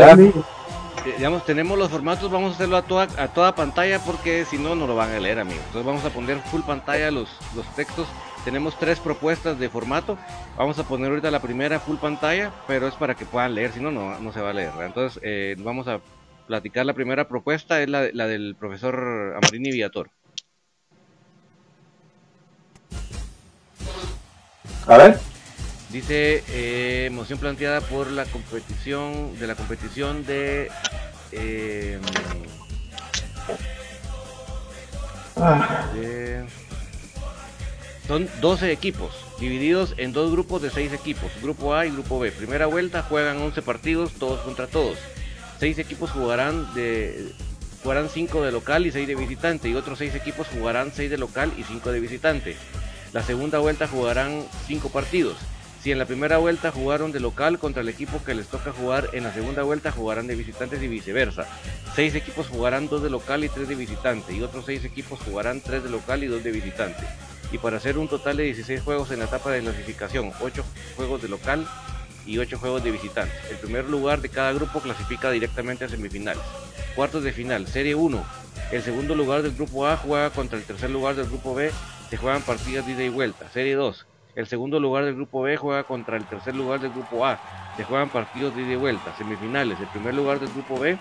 De 1.05 1.13
digamos, 1.13 1.45
tenemos 1.45 1.79
los 1.79 1.91
formatos, 1.91 2.31
vamos 2.31 2.53
a 2.53 2.55
hacerlo 2.55 2.77
a 2.77 2.83
toda, 2.83 3.09
a 3.23 3.29
toda 3.29 3.55
pantalla 3.55 3.99
porque 4.01 4.45
si 4.45 4.59
no, 4.59 4.75
no 4.75 4.87
lo 4.87 4.97
van 4.97 5.11
a 5.11 5.21
leer, 5.21 5.39
amigos. 5.39 5.63
Entonces 5.67 5.87
vamos 5.87 6.05
a 6.05 6.11
poner 6.11 6.39
full 6.39 6.63
pantalla 6.63 7.11
los, 7.11 7.29
los 7.55 7.67
textos. 7.75 8.07
Tenemos 8.45 8.79
tres 8.79 9.01
propuestas 9.01 9.59
de 9.59 9.69
formato. 9.69 10.19
Vamos 10.57 10.79
a 10.79 10.85
poner 10.85 11.11
ahorita 11.11 11.31
la 11.31 11.41
primera 11.41 11.81
full 11.81 11.97
pantalla, 11.97 12.53
pero 12.67 12.89
es 12.89 12.95
para 12.95 13.15
que 13.15 13.27
puedan 13.27 13.55
leer, 13.55 13.73
si 13.73 13.81
no, 13.81 13.91
no, 13.91 14.33
se 14.33 14.41
va 14.41 14.51
a 14.51 14.55
leer. 14.55 14.73
Entonces 14.81 15.21
eh, 15.23 15.57
vamos 15.59 15.89
a 15.89 16.01
platicar 16.47 16.87
la 16.87 16.95
primera 16.95 17.29
propuesta, 17.29 17.83
es 17.83 17.89
la, 17.89 18.09
la 18.13 18.27
del 18.27 18.57
profesor 18.59 19.35
Amarini 19.37 19.71
Viator. 19.71 20.11
A 24.87 24.97
ver. 24.97 25.38
Dice 25.91 26.45
eh, 26.49 27.09
moción 27.13 27.39
planteada 27.39 27.81
por 27.81 28.11
la 28.11 28.27
competición 28.27 29.39
de 29.39 29.47
la 29.47 29.55
competición 29.55 30.25
de 30.27 30.71
eh, 31.33 31.99
son 38.07 38.29
12 38.41 38.73
equipos 38.73 39.13
divididos 39.39 39.95
en 39.97 40.13
dos 40.13 40.31
grupos 40.33 40.61
de 40.63 40.71
6 40.71 40.93
equipos, 40.93 41.31
grupo 41.43 41.75
A 41.75 41.87
y 41.87 41.91
grupo 41.91 42.19
B. 42.19 42.33
Primera 42.33 42.67
vuelta 42.67 43.03
juegan 43.03 43.39
11 43.39 43.63
partidos 43.63 44.13
todos 44.13 44.41
contra 44.41 44.67
todos. 44.67 44.99
6 45.61 45.79
equipos 45.79 46.11
jugarán 46.11 46.75
de 46.75 47.33
jugarán 47.83 48.09
5 48.09 48.43
de 48.43 48.53
local 48.53 48.87
y 48.87 48.93
6 48.93 49.07
de 49.07 49.15
visitante 49.15 49.69
y 49.69 49.75
otros 49.75 49.99
6 49.99 50.15
equipos 50.15 50.49
jugarán 50.49 50.93
6 50.93 51.11
de 51.11 51.19
local 51.19 51.53
y 51.57 51.63
5 51.63 51.93
de 51.93 52.01
visitante. 52.01 52.57
La 53.13 53.23
segunda 53.23 53.59
vuelta 53.59 53.87
jugarán 53.87 54.45
5 54.67 54.91
partidos. 54.91 55.37
Si 55.83 55.93
en 55.93 55.99
la 55.99 56.07
primera 56.07 56.39
vuelta 56.39 56.73
jugaron 56.73 57.13
de 57.13 57.21
local 57.21 57.59
contra 57.59 57.83
el 57.83 57.89
equipo 57.89 58.23
que 58.25 58.35
les 58.35 58.49
toca 58.49 58.73
jugar, 58.73 59.11
en 59.13 59.25
la 59.25 59.33
segunda 59.33 59.63
vuelta 59.63 59.93
jugarán 59.93 60.27
de 60.27 60.35
visitantes 60.35 60.83
y 60.83 60.89
viceversa. 60.89 61.47
Seis 61.95 62.15
equipos 62.17 62.49
jugarán 62.49 62.89
dos 62.89 63.03
de 63.03 63.11
local 63.11 63.45
y 63.45 63.49
tres 63.49 63.69
de 63.69 63.77
visitante, 63.77 64.35
y 64.35 64.43
otros 64.43 64.67
seis 64.67 64.85
equipos 64.85 65.21
jugarán 65.21 65.61
tres 65.61 65.85
de 65.85 65.91
local 65.91 66.25
y 66.25 66.27
dos 66.27 66.43
de 66.43 66.51
visitante. 66.51 67.07
Y 67.53 67.59
para 67.59 67.77
hacer 67.77 67.97
un 67.97 68.09
total 68.09 68.37
de 68.37 68.43
16 68.45 68.83
juegos 68.83 69.11
en 69.11 69.21
la 69.21 69.25
etapa 69.25 69.51
de 69.51 69.61
clasificación, 69.61 70.33
8 70.41 70.65
juegos 70.97 71.23
de 71.23 71.29
local 71.29 71.67
y 72.27 72.39
8 72.39 72.59
juegos 72.59 72.85
de 72.85 72.91
visitante. 72.91 73.35
El 73.51 73.57
primer 73.57 73.89
lugar 73.89 74.21
de 74.21 74.29
cada 74.29 74.53
grupo 74.53 74.81
clasifica 74.81 75.31
directamente 75.31 75.85
a 75.85 75.89
semifinales. 75.89 76.43
Cuartos 76.95 77.25
de 77.25 77.33
final, 77.33 77.67
Serie 77.67 77.95
1. 77.95 78.23
El 78.71 78.83
segundo 78.83 79.15
lugar 79.15 79.43
del 79.43 79.55
grupo 79.55 79.87
A 79.87 79.97
juega 79.97 80.29
contra 80.31 80.59
el 80.59 80.65
tercer 80.65 80.91
lugar 80.91 81.15
del 81.15 81.27
grupo 81.27 81.55
B. 81.55 81.71
Se 82.11 82.19
juegan 82.19 82.43
partidas 82.43 82.85
de 82.85 82.93
ida 82.93 83.05
y 83.05 83.09
vuelta. 83.09 83.49
Serie 83.51 83.77
2. 83.77 84.08
El 84.39 84.47
segundo 84.47 84.79
lugar 84.79 85.05
del 85.05 85.17
grupo 85.17 85.43
B 85.43 85.57
juega 85.57 85.83
contra 85.83 86.17
el 86.17 86.25
tercer 86.25 86.55
lugar 86.55 86.79
del 86.79 86.93
grupo 86.93 87.27
A. 87.27 87.41
Se 87.77 87.83
juegan 87.83 88.09
partidos 88.09 88.55
de 88.55 88.63
ida 88.63 88.75
y 88.75 88.77
vuelta. 88.77 89.13
Semifinales. 89.19 89.81
El 89.81 89.89
primer 89.89 90.15
lugar 90.15 90.39
del 90.39 90.49
grupo 90.51 90.79
B 90.79 90.97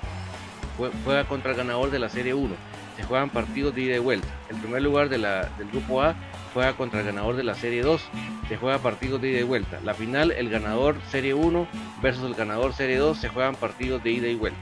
juega 1.06 1.24
contra 1.26 1.52
el 1.52 1.58
ganador 1.58 1.92
de 1.92 2.00
la 2.00 2.10
Serie 2.10 2.34
1. 2.34 2.56
Se 2.96 3.04
juegan 3.04 3.30
partidos 3.30 3.76
de 3.76 3.82
ida 3.82 3.96
y 3.96 4.00
vuelta. 4.00 4.28
El 4.50 4.56
primer 4.56 4.82
lugar 4.82 5.10
del 5.10 5.24
grupo 5.72 6.02
A 6.02 6.16
juega 6.52 6.74
contra 6.74 7.02
el 7.02 7.06
ganador 7.06 7.36
de 7.36 7.44
la 7.44 7.54
Serie 7.54 7.84
2. 7.84 8.02
Se 8.50 8.58
juega 8.58 8.80
partidos 8.80 9.22
de 9.22 9.30
ida 9.30 9.40
y 9.42 9.44
vuelta. 9.44 9.80
La 9.86 9.94
final, 9.94 10.32
el 10.32 10.50
ganador 10.50 10.96
Serie 11.12 11.36
1 11.36 11.68
versus 12.02 12.24
el 12.24 12.34
ganador 12.34 12.74
Serie 12.74 12.98
2 12.98 13.20
se 13.20 13.30
juegan 13.30 13.54
partidos 13.54 14.04
de 14.04 14.14
ida 14.14 14.28
y 14.30 14.36
vuelta. 14.36 14.58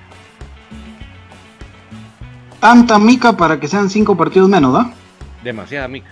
tanta 2.59 2.99
mica 2.99 3.38
para 3.38 3.57
que 3.57 3.69
sean 3.69 3.89
cinco 3.89 4.17
partidos 4.17 4.49
menos, 4.49 4.73
¿no? 4.73 4.93
Demasiada 5.45 5.88
mica. 5.88 6.09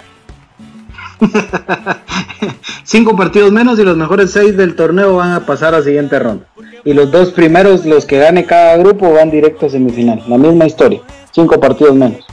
cinco 2.84 3.16
partidos 3.16 3.52
menos 3.52 3.80
y 3.80 3.84
los 3.84 3.98
mejores 3.98 4.32
seis 4.32 4.56
del 4.58 4.76
torneo 4.76 5.16
van 5.16 5.32
a 5.32 5.46
pasar 5.46 5.76
a 5.76 5.82
siguiente 5.82 6.20
ronda. 6.20 6.46
Y 6.86 6.94
los 6.94 7.12
dos 7.12 7.32
primeros, 7.32 7.86
los 7.86 8.06
que 8.06 8.20
gane 8.20 8.46
cada 8.46 8.78
grupo, 8.78 9.14
van 9.14 9.32
directo 9.32 9.68
a 9.68 9.70
semifinal. 9.70 10.24
La 10.28 10.38
misma 10.38 10.66
historia, 10.66 11.02
cinco 11.32 11.60
partidos 11.60 11.96
menos. 11.96 12.26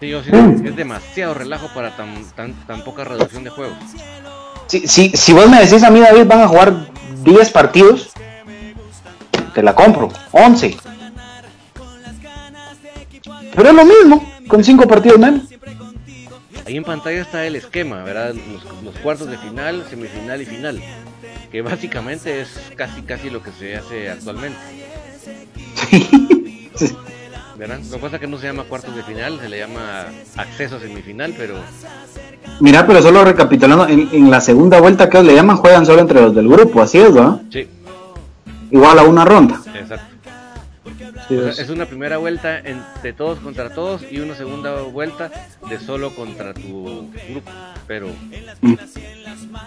Sí, 0.00 0.08
yo 0.08 0.22
sí, 0.22 0.30
es 0.64 0.76
demasiado 0.76 1.34
relajo 1.34 1.68
para 1.74 1.94
tan, 1.96 2.24
tan, 2.34 2.54
tan 2.66 2.82
poca 2.82 3.04
reducción 3.04 3.44
de 3.44 3.50
juegos. 3.50 3.76
Si, 4.66 4.86
si, 4.86 5.10
si 5.10 5.32
vos 5.32 5.48
me 5.48 5.60
decís 5.60 5.82
a 5.82 5.90
mí, 5.90 6.00
David, 6.00 6.26
van 6.26 6.40
a 6.40 6.48
jugar 6.48 6.72
10 7.24 7.50
partidos, 7.50 8.10
te 9.52 9.62
la 9.62 9.74
compro, 9.74 10.08
11. 10.32 10.76
Pero 13.54 13.68
es 13.68 13.74
lo 13.74 13.84
mismo, 13.84 14.32
con 14.48 14.64
5 14.64 14.88
partidos 14.88 15.18
menos. 15.18 15.49
Ahí 16.70 16.76
en 16.76 16.84
pantalla 16.84 17.22
está 17.22 17.44
el 17.44 17.56
esquema, 17.56 18.04
¿verdad? 18.04 18.32
Los, 18.32 18.84
los, 18.84 18.94
cuartos 19.02 19.28
de 19.28 19.36
final, 19.38 19.84
semifinal 19.90 20.40
y 20.40 20.46
final. 20.46 20.80
Que 21.50 21.62
básicamente 21.62 22.42
es 22.42 22.48
casi 22.76 23.02
casi 23.02 23.28
lo 23.28 23.42
que 23.42 23.50
se 23.50 23.74
hace 23.74 24.08
actualmente. 24.08 24.56
¿Verdad? 27.58 27.80
Lo 27.90 27.96
que 27.96 28.00
pasa 28.00 28.16
es 28.16 28.20
que 28.20 28.28
no 28.28 28.38
se 28.38 28.46
llama 28.46 28.62
cuartos 28.62 28.94
de 28.94 29.02
final, 29.02 29.40
se 29.40 29.48
le 29.48 29.58
llama 29.58 30.06
acceso 30.36 30.76
a 30.76 30.80
semifinal, 30.80 31.34
pero... 31.36 31.56
Mira, 32.60 32.86
pero 32.86 33.02
solo 33.02 33.24
recapitulando, 33.24 33.88
en, 33.88 34.08
en 34.12 34.30
la 34.30 34.40
segunda 34.40 34.80
vuelta 34.80 35.10
que 35.10 35.24
le 35.24 35.34
llaman, 35.34 35.56
juegan 35.56 35.84
solo 35.84 36.02
entre 36.02 36.20
los 36.20 36.32
del 36.36 36.48
grupo, 36.48 36.82
así 36.82 36.98
es, 36.98 37.10
¿no? 37.10 37.42
Sí. 37.50 37.66
Igual 38.70 38.96
a 38.96 39.02
una 39.02 39.24
ronda. 39.24 39.60
Exacto. 39.74 40.09
O 41.30 41.52
sea, 41.52 41.64
es 41.64 41.70
una 41.70 41.86
primera 41.86 42.18
vuelta 42.18 42.58
entre 42.58 43.12
todos 43.12 43.38
contra 43.38 43.70
todos 43.70 44.02
y 44.10 44.18
una 44.20 44.34
segunda 44.34 44.82
vuelta 44.82 45.30
de 45.68 45.78
solo 45.78 46.14
contra 46.14 46.54
tu 46.54 47.08
grupo. 47.30 47.50
Pero 47.86 48.08
mm. 48.60 48.74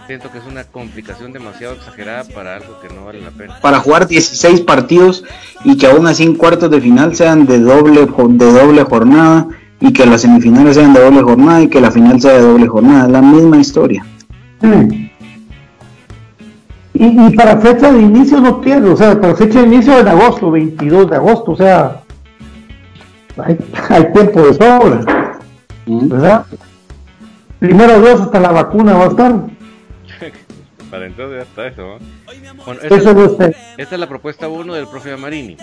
siento 0.06 0.30
que 0.30 0.38
es 0.38 0.44
una 0.44 0.64
complicación 0.64 1.32
demasiado 1.32 1.74
exagerada 1.74 2.24
para 2.24 2.56
algo 2.56 2.80
que 2.80 2.92
no 2.94 3.06
vale 3.06 3.20
la 3.20 3.30
pena. 3.30 3.60
Para 3.60 3.80
jugar 3.80 4.06
16 4.06 4.60
partidos 4.62 5.24
y 5.64 5.76
que 5.76 5.86
aún 5.86 6.06
así 6.06 6.24
en 6.24 6.34
cuartos 6.34 6.70
de 6.70 6.80
final 6.80 7.14
sean 7.14 7.46
de 7.46 7.60
doble, 7.60 8.00
de 8.06 8.52
doble 8.52 8.82
jornada 8.84 9.48
y 9.80 9.92
que 9.92 10.06
las 10.06 10.22
semifinales 10.22 10.76
sean 10.76 10.92
de 10.92 11.00
doble 11.00 11.22
jornada 11.22 11.62
y 11.62 11.68
que 11.68 11.80
la 11.80 11.90
final 11.90 12.20
sea 12.20 12.34
de 12.34 12.40
doble 12.40 12.66
jornada. 12.66 13.08
La 13.08 13.22
misma 13.22 13.58
historia. 13.58 14.04
Mm. 14.60 15.04
Y, 16.94 17.06
y, 17.06 17.36
para 17.36 17.58
fecha 17.58 17.92
de 17.92 18.00
inicio 18.00 18.40
no 18.40 18.60
tiene, 18.60 18.88
o 18.88 18.96
sea, 18.96 19.20
para 19.20 19.34
fecha 19.34 19.60
de 19.60 19.66
inicio 19.66 19.98
en 19.98 20.08
agosto, 20.08 20.50
22 20.50 21.10
de 21.10 21.16
agosto, 21.16 21.52
o 21.52 21.56
sea, 21.56 22.00
hay, 23.36 23.58
hay 23.88 24.12
tiempo 24.12 24.42
de 24.42 24.54
sobra, 24.54 25.40
¿verdad? 25.86 26.46
Primero 27.58 28.00
Dios 28.00 28.20
hasta 28.20 28.38
la 28.38 28.52
vacuna 28.52 28.94
va 28.94 29.04
a 29.06 29.08
estar. 29.08 29.32
para 30.90 31.06
entonces 31.06 31.38
ya 31.38 31.42
está 31.42 31.66
eso, 31.66 31.82
¿no? 31.82 31.98
Bueno, 32.64 32.80
esta, 32.82 33.50
es 33.76 33.98
la 33.98 34.08
propuesta 34.08 34.48
1 34.48 34.74
del 34.74 34.86
profe 34.86 35.12
Amarini. 35.12 35.56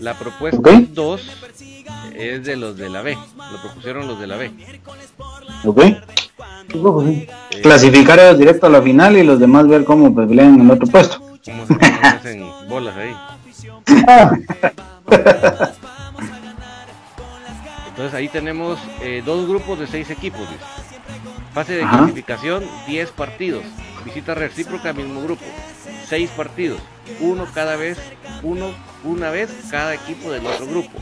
La 0.00 0.14
propuesta 0.14 0.58
2 0.60 0.94
okay. 0.94 1.71
Es 2.16 2.44
de 2.44 2.56
los 2.56 2.76
de 2.76 2.88
la 2.88 3.02
B, 3.02 3.16
lo 3.36 3.60
propusieron 3.62 4.06
los 4.06 4.18
de 4.18 4.26
la 4.26 4.36
B. 4.36 4.52
Ok. 5.64 5.82
Eh, 6.74 7.28
Clasificar 7.62 8.18
ellos 8.18 8.38
directo 8.38 8.66
a 8.66 8.70
la 8.70 8.80
final 8.82 9.16
y 9.16 9.22
los 9.22 9.38
demás 9.38 9.66
ver 9.68 9.84
cómo 9.84 10.14
pelean 10.14 10.54
en 10.54 10.62
el 10.62 10.70
otro 10.70 10.86
puesto. 10.86 11.20
Se, 11.42 11.52
hacen 12.02 12.44
bolas 12.68 12.96
ahí. 12.96 13.14
Entonces 17.88 18.14
ahí 18.14 18.28
tenemos 18.28 18.78
eh, 19.02 19.22
dos 19.24 19.46
grupos 19.48 19.78
de 19.78 19.86
seis 19.86 20.08
equipos. 20.10 20.40
Dice. 20.40 20.64
Fase 21.52 21.74
de 21.74 21.82
Ajá. 21.82 21.98
clasificación, 21.98 22.64
10 22.86 23.10
partidos. 23.10 23.62
Visita 24.04 24.34
recíproca, 24.34 24.92
mismo 24.94 25.22
grupo. 25.22 25.44
6 26.08 26.30
partidos. 26.30 26.80
Uno 27.20 27.46
cada 27.52 27.76
vez, 27.76 27.98
uno 28.42 28.70
una 29.04 29.30
vez 29.30 29.50
cada 29.70 29.94
equipo 29.94 30.30
del 30.32 30.46
otro 30.46 30.66
grupo. 30.66 30.98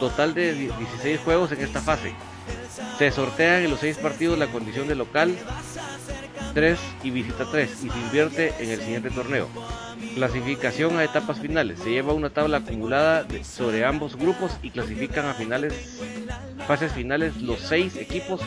Total 0.00 0.34
de 0.34 0.54
16 0.54 1.20
juegos 1.20 1.52
en 1.52 1.60
esta 1.60 1.80
fase. 1.80 2.12
Se 2.98 3.10
sortean 3.10 3.62
en 3.62 3.70
los 3.70 3.80
6 3.80 3.98
partidos 3.98 4.38
la 4.38 4.48
condición 4.48 4.88
de 4.88 4.94
local 4.94 5.36
3 6.54 6.78
y 7.02 7.10
visita 7.10 7.44
3 7.50 7.84
y 7.84 7.90
se 7.90 7.98
invierte 7.98 8.54
en 8.58 8.70
el 8.70 8.80
siguiente 8.80 9.10
torneo. 9.10 9.48
Clasificación 10.14 10.96
a 10.98 11.04
etapas 11.04 11.40
finales. 11.40 11.80
Se 11.80 11.90
lleva 11.90 12.12
una 12.12 12.30
tabla 12.30 12.58
acumulada 12.58 13.26
sobre 13.42 13.84
ambos 13.84 14.16
grupos 14.16 14.52
y 14.62 14.70
clasifican 14.70 15.26
a 15.26 15.34
finales, 15.34 16.00
fases 16.66 16.92
finales 16.92 17.40
los 17.42 17.60
6 17.60 17.96
equipos 17.96 18.40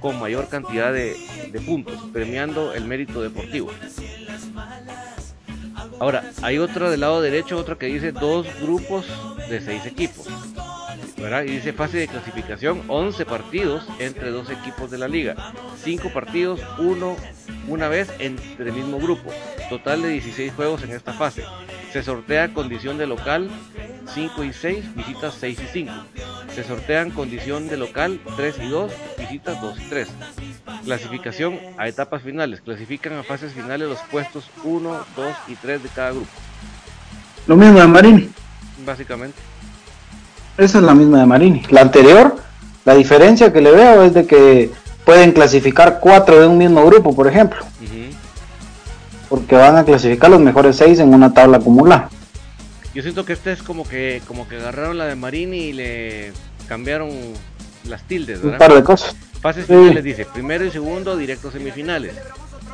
con 0.00 0.18
mayor 0.18 0.48
cantidad 0.48 0.92
de, 0.92 1.16
de 1.52 1.60
puntos, 1.60 1.94
premiando 2.12 2.74
el 2.74 2.84
mérito 2.84 3.22
deportivo. 3.22 3.70
Ahora, 6.00 6.24
hay 6.42 6.58
otra 6.58 6.90
del 6.90 7.00
lado 7.00 7.22
derecho, 7.22 7.56
otra 7.56 7.76
que 7.76 7.86
dice 7.86 8.10
dos 8.10 8.46
grupos 8.60 9.06
de 9.48 9.60
seis 9.60 9.86
equipos. 9.86 10.26
¿Verdad? 11.22 11.44
Y 11.44 11.52
dice 11.52 11.72
fase 11.72 11.98
de 11.98 12.08
clasificación, 12.08 12.82
11 12.88 13.24
partidos 13.24 13.86
entre 14.00 14.30
dos 14.30 14.50
equipos 14.50 14.90
de 14.90 14.98
la 14.98 15.06
liga. 15.06 15.36
5 15.82 16.12
partidos, 16.12 16.60
uno 16.78 17.16
una 17.68 17.88
vez 17.88 18.10
entre 18.18 18.68
el 18.68 18.72
mismo 18.72 18.98
grupo. 18.98 19.30
Total 19.70 20.02
de 20.02 20.08
16 20.08 20.52
juegos 20.52 20.82
en 20.82 20.90
esta 20.90 21.12
fase. 21.12 21.44
Se 21.92 22.02
sortea 22.02 22.52
condición 22.52 22.98
de 22.98 23.06
local 23.06 23.50
5 24.12 24.44
y 24.44 24.52
6, 24.52 24.96
visitas 24.96 25.34
6 25.38 25.60
y 25.60 25.66
5. 25.72 25.92
Se 26.54 26.64
sortean 26.64 27.10
condición 27.10 27.68
de 27.68 27.76
local 27.76 28.20
3 28.36 28.56
y 28.64 28.68
2, 28.68 28.92
visitas 29.18 29.60
2 29.60 29.78
y 29.80 29.84
3. 29.84 30.08
Clasificación 30.84 31.58
a 31.78 31.86
etapas 31.86 32.22
finales. 32.22 32.60
Clasifican 32.62 33.12
a 33.14 33.22
fases 33.22 33.52
finales 33.52 33.88
los 33.88 34.00
puestos 34.10 34.50
1, 34.64 35.06
2 35.16 35.36
y 35.48 35.54
3 35.54 35.82
de 35.82 35.88
cada 35.88 36.10
grupo. 36.10 36.30
Lo 37.46 37.56
mismo 37.56 37.78
de 37.78 37.86
Marini. 37.86 38.30
Básicamente. 38.84 39.51
Esa 40.58 40.78
es 40.78 40.84
la 40.84 40.94
misma 40.94 41.20
de 41.20 41.26
Marini. 41.26 41.62
La 41.70 41.80
anterior, 41.80 42.36
la 42.84 42.94
diferencia 42.94 43.52
que 43.52 43.60
le 43.60 43.70
veo 43.70 44.02
es 44.02 44.14
de 44.14 44.26
que 44.26 44.70
pueden 45.04 45.32
clasificar 45.32 45.98
4 46.00 46.40
de 46.40 46.46
un 46.46 46.58
mismo 46.58 46.84
grupo, 46.84 47.14
por 47.14 47.26
ejemplo. 47.26 47.60
Uh 47.80 47.84
-huh. 47.84 48.14
Porque 49.28 49.56
van 49.56 49.76
a 49.76 49.84
clasificar 49.84 50.30
los 50.30 50.40
mejores 50.40 50.76
6 50.76 50.98
en 51.00 51.14
una 51.14 51.32
tabla 51.32 51.56
acumulada. 51.58 52.10
Yo 52.94 53.02
siento 53.02 53.24
que 53.24 53.32
este 53.32 53.52
es 53.52 53.62
como 53.62 53.88
que 53.88 54.20
como 54.26 54.46
que 54.46 54.56
agarraron 54.56 54.98
la 54.98 55.06
de 55.06 55.16
Marini 55.16 55.58
y 55.58 55.72
le 55.72 56.32
cambiaron 56.68 57.10
las 57.88 58.02
tildes, 58.02 58.42
¿verdad? 58.42 58.60
Un 58.60 58.66
par 58.66 58.74
de 58.74 58.84
cosas. 58.84 59.16
Fases 59.40 59.66
sí. 59.66 59.72
finales 59.72 60.04
dice, 60.04 60.26
primero 60.26 60.64
y 60.64 60.70
segundo 60.70 61.16
directo 61.16 61.50
semifinales. 61.50 62.14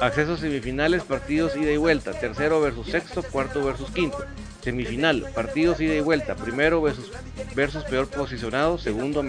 Acceso 0.01 0.35
a 0.35 0.37
semifinales, 0.37 1.03
partidos 1.03 1.57
ida 1.57 1.73
y 1.73 1.77
vuelta. 1.77 2.13
Tercero 2.13 2.61
versus 2.61 2.89
sexto, 2.89 3.23
cuarto 3.23 3.65
versus 3.65 3.91
quinto. 3.91 4.19
Semifinal, 4.63 5.25
partidos 5.35 5.81
ida 5.81 5.95
y 5.95 6.01
vuelta. 6.01 6.35
Primero 6.35 6.83
versus, 6.83 7.11
versus 7.55 7.85
peor 7.85 8.09
posicionado, 8.09 8.79
segundo 8.79 9.25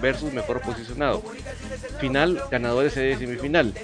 versus 0.00 0.32
mejor 0.32 0.60
posicionado. 0.60 1.22
Final, 2.00 2.42
ganadores 2.50 2.94
de 2.94 3.16
semifinal. 3.16 3.74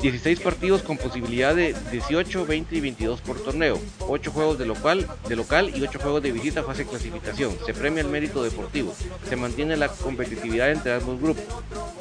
16 0.00 0.40
partidos 0.40 0.82
con 0.82 0.98
posibilidad 0.98 1.54
de 1.54 1.74
18, 1.90 2.46
20 2.46 2.76
y 2.76 2.80
22 2.80 3.20
por 3.22 3.42
torneo. 3.42 3.80
8 4.00 4.30
juegos 4.30 4.58
de 4.58 4.66
local, 4.66 5.06
de 5.28 5.36
local 5.36 5.72
y 5.74 5.82
8 5.82 5.98
juegos 5.98 6.22
de 6.22 6.32
visita 6.32 6.62
fase 6.62 6.86
clasificación. 6.86 7.56
Se 7.64 7.74
premia 7.74 8.02
el 8.02 8.08
mérito 8.08 8.42
deportivo. 8.42 8.94
Se 9.28 9.36
mantiene 9.36 9.76
la 9.76 9.88
competitividad 9.88 10.70
entre 10.70 10.94
ambos 10.94 11.20
grupos. 11.20 11.44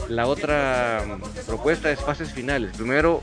La 0.10 0.28
otra 0.28 1.04
um, 1.06 1.22
propuesta 1.46 1.90
es 1.92 2.00
fases 2.00 2.32
finales. 2.32 2.76
Primero 2.76 3.22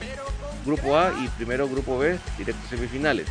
grupo 0.64 0.97
A 0.97 1.12
y 1.23 1.29
primero 1.37 1.68
grupo 1.68 1.99
B, 1.99 2.18
directos 2.39 2.68
semifinales. 2.68 3.27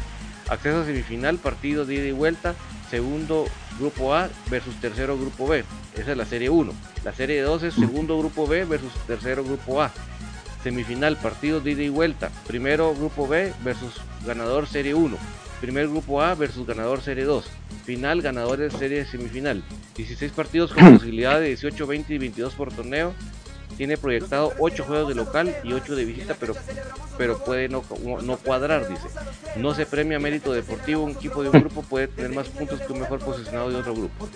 Acceso 0.52 0.82
a 0.82 0.86
semifinal, 0.86 1.38
partidos 1.38 1.88
de 1.88 1.96
ida 1.96 2.08
y 2.08 2.12
vuelta, 2.12 2.56
segundo 2.90 3.46
grupo 3.80 4.14
A 4.14 4.30
versus 4.50 4.76
tercero 4.82 5.18
grupo 5.18 5.48
B. 5.48 5.64
Esa 5.98 6.12
es 6.12 6.18
la 6.18 6.26
serie 6.26 6.50
1. 6.50 6.74
La 7.06 7.14
serie 7.14 7.42
2 7.42 7.64
es 7.64 7.74
segundo 7.74 8.20
grupo 8.20 8.46
B 8.46 8.66
versus 8.66 8.92
tercero 9.08 9.46
grupo 9.46 9.82
A. 9.82 9.94
Semifinal, 10.62 11.16
partidos 11.16 11.64
de 11.64 11.72
ida 11.72 11.84
y 11.84 11.90
vuelta. 11.90 12.32
Primero 12.48 12.94
grupo 12.94 13.30
B 13.30 13.54
versus 13.64 13.94
ganador 14.26 14.68
serie 14.68 14.94
1. 14.94 15.18
Primer 15.62 15.88
grupo 15.88 16.22
A 16.22 16.36
versus 16.36 16.68
ganador 16.68 17.02
serie 17.02 17.24
2. 17.24 17.46
Final, 17.86 18.22
ganadores 18.22 18.74
serie 18.74 19.06
semifinal. 19.06 19.64
16 19.96 20.34
partidos 20.34 20.74
con 20.74 20.96
posibilidad 20.98 21.40
de 21.40 21.48
18, 21.48 21.88
20 21.88 22.14
y 22.14 22.18
22 22.18 22.56
por 22.56 22.74
torneo 22.74 23.14
tiene 23.82 23.98
proyectado 23.98 24.54
8 24.60 24.84
juegos 24.88 25.08
de 25.08 25.16
local 25.16 25.56
y 25.64 25.74
8 25.74 25.96
de 25.96 26.06
visita, 26.06 26.36
pero, 26.40 26.54
pero 27.18 27.40
puede 27.40 27.68
no, 27.68 27.82
no 28.22 28.38
cuadrar, 28.38 28.88
dice. 28.88 29.08
No 29.56 29.74
se 29.74 29.88
premia 29.88 30.20
mérito 30.20 30.54
deportivo, 30.54 31.04
un 31.04 31.14
equipo 31.14 31.42
de 31.42 31.50
un 31.50 31.60
grupo 31.62 31.82
puede 31.82 32.08
tener 32.08 32.30
más 32.30 32.48
puntos 32.50 32.80
que 32.80 32.94
un 32.94 33.00
mejor 33.00 33.18
posicionado 33.22 33.72
de 33.72 33.78
otro 33.78 33.96
grupo. 33.96 34.28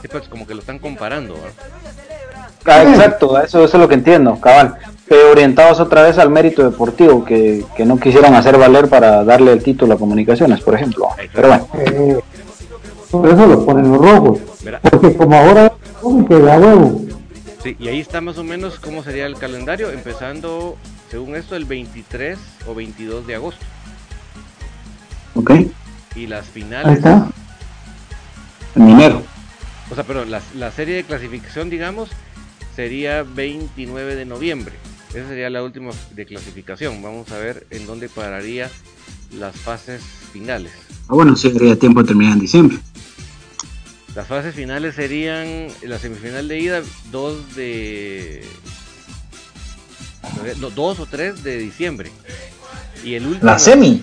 Sí, 0.00 0.06
pues 0.06 0.28
como 0.28 0.46
que 0.46 0.54
lo 0.54 0.60
están 0.60 0.78
comparando. 0.78 1.34
Ah, 2.66 2.84
exacto, 2.84 3.36
eso, 3.42 3.64
eso, 3.64 3.76
es 3.76 3.80
lo 3.80 3.88
que 3.88 3.94
entiendo, 3.94 4.38
cabal. 4.40 4.76
Pero 5.08 5.32
orientados 5.32 5.80
otra 5.80 6.02
vez 6.02 6.16
al 6.18 6.30
mérito 6.30 6.62
deportivo, 6.62 7.24
que, 7.24 7.64
que, 7.76 7.84
no 7.84 7.98
quisieron 7.98 8.32
hacer 8.36 8.56
valer 8.56 8.88
para 8.88 9.24
darle 9.24 9.54
el 9.54 9.62
título 9.64 9.94
a 9.94 9.98
comunicaciones, 9.98 10.60
por 10.60 10.76
ejemplo. 10.76 11.08
Pero 11.34 11.48
bueno. 11.48 11.68
Eh, 11.80 12.20
por 13.10 13.28
eso 13.28 13.44
lo 13.44 13.66
ponen 13.66 13.90
los 13.90 14.00
rojos. 14.00 14.38
Porque 14.88 15.16
como 15.16 15.36
ahora, 15.36 15.72
que 16.28 16.38
da 16.38 16.58
huevo. 16.58 17.05
Sí, 17.66 17.76
y 17.80 17.88
ahí 17.88 17.98
está 17.98 18.20
más 18.20 18.38
o 18.38 18.44
menos 18.44 18.78
cómo 18.78 19.02
sería 19.02 19.26
el 19.26 19.34
calendario, 19.34 19.90
empezando, 19.90 20.76
según 21.10 21.34
esto, 21.34 21.56
el 21.56 21.64
23 21.64 22.38
o 22.68 22.76
22 22.76 23.26
de 23.26 23.34
agosto. 23.34 23.64
Ok. 25.34 25.50
Y 26.14 26.28
las 26.28 26.46
Ahí 26.46 26.52
finales, 26.52 26.98
está. 26.98 27.28
En 28.76 28.88
enero. 28.88 29.20
o 29.90 29.96
sea, 29.96 30.04
pero 30.04 30.24
la, 30.24 30.40
la 30.54 30.70
serie 30.70 30.94
de 30.94 31.02
clasificación, 31.02 31.68
digamos, 31.68 32.08
sería 32.76 33.24
29 33.24 34.14
de 34.14 34.26
noviembre. 34.26 34.76
Esa 35.12 35.26
sería 35.26 35.50
la 35.50 35.64
última 35.64 35.90
de 36.14 36.24
clasificación. 36.24 37.02
Vamos 37.02 37.32
a 37.32 37.38
ver 37.38 37.66
en 37.70 37.84
dónde 37.84 38.08
pararía 38.08 38.70
las 39.36 39.56
fases 39.56 40.02
finales. 40.32 40.70
Ah, 41.08 41.14
bueno, 41.14 41.34
sí, 41.34 41.48
habría 41.48 41.76
tiempo 41.76 42.00
de 42.02 42.06
terminar 42.06 42.34
en 42.34 42.40
diciembre. 42.40 42.78
Las 44.16 44.26
fases 44.28 44.54
finales 44.54 44.94
serían 44.94 45.68
la 45.82 45.98
semifinal 45.98 46.48
de 46.48 46.58
ida 46.58 46.82
2 47.10 47.54
de 47.54 48.42
no, 50.58 50.70
2 50.70 51.00
o 51.00 51.06
3 51.06 51.44
de 51.44 51.58
diciembre. 51.58 52.10
Y 53.04 53.14
el 53.14 53.26
último 53.26 53.44
La 53.44 53.58
semi. 53.58 54.02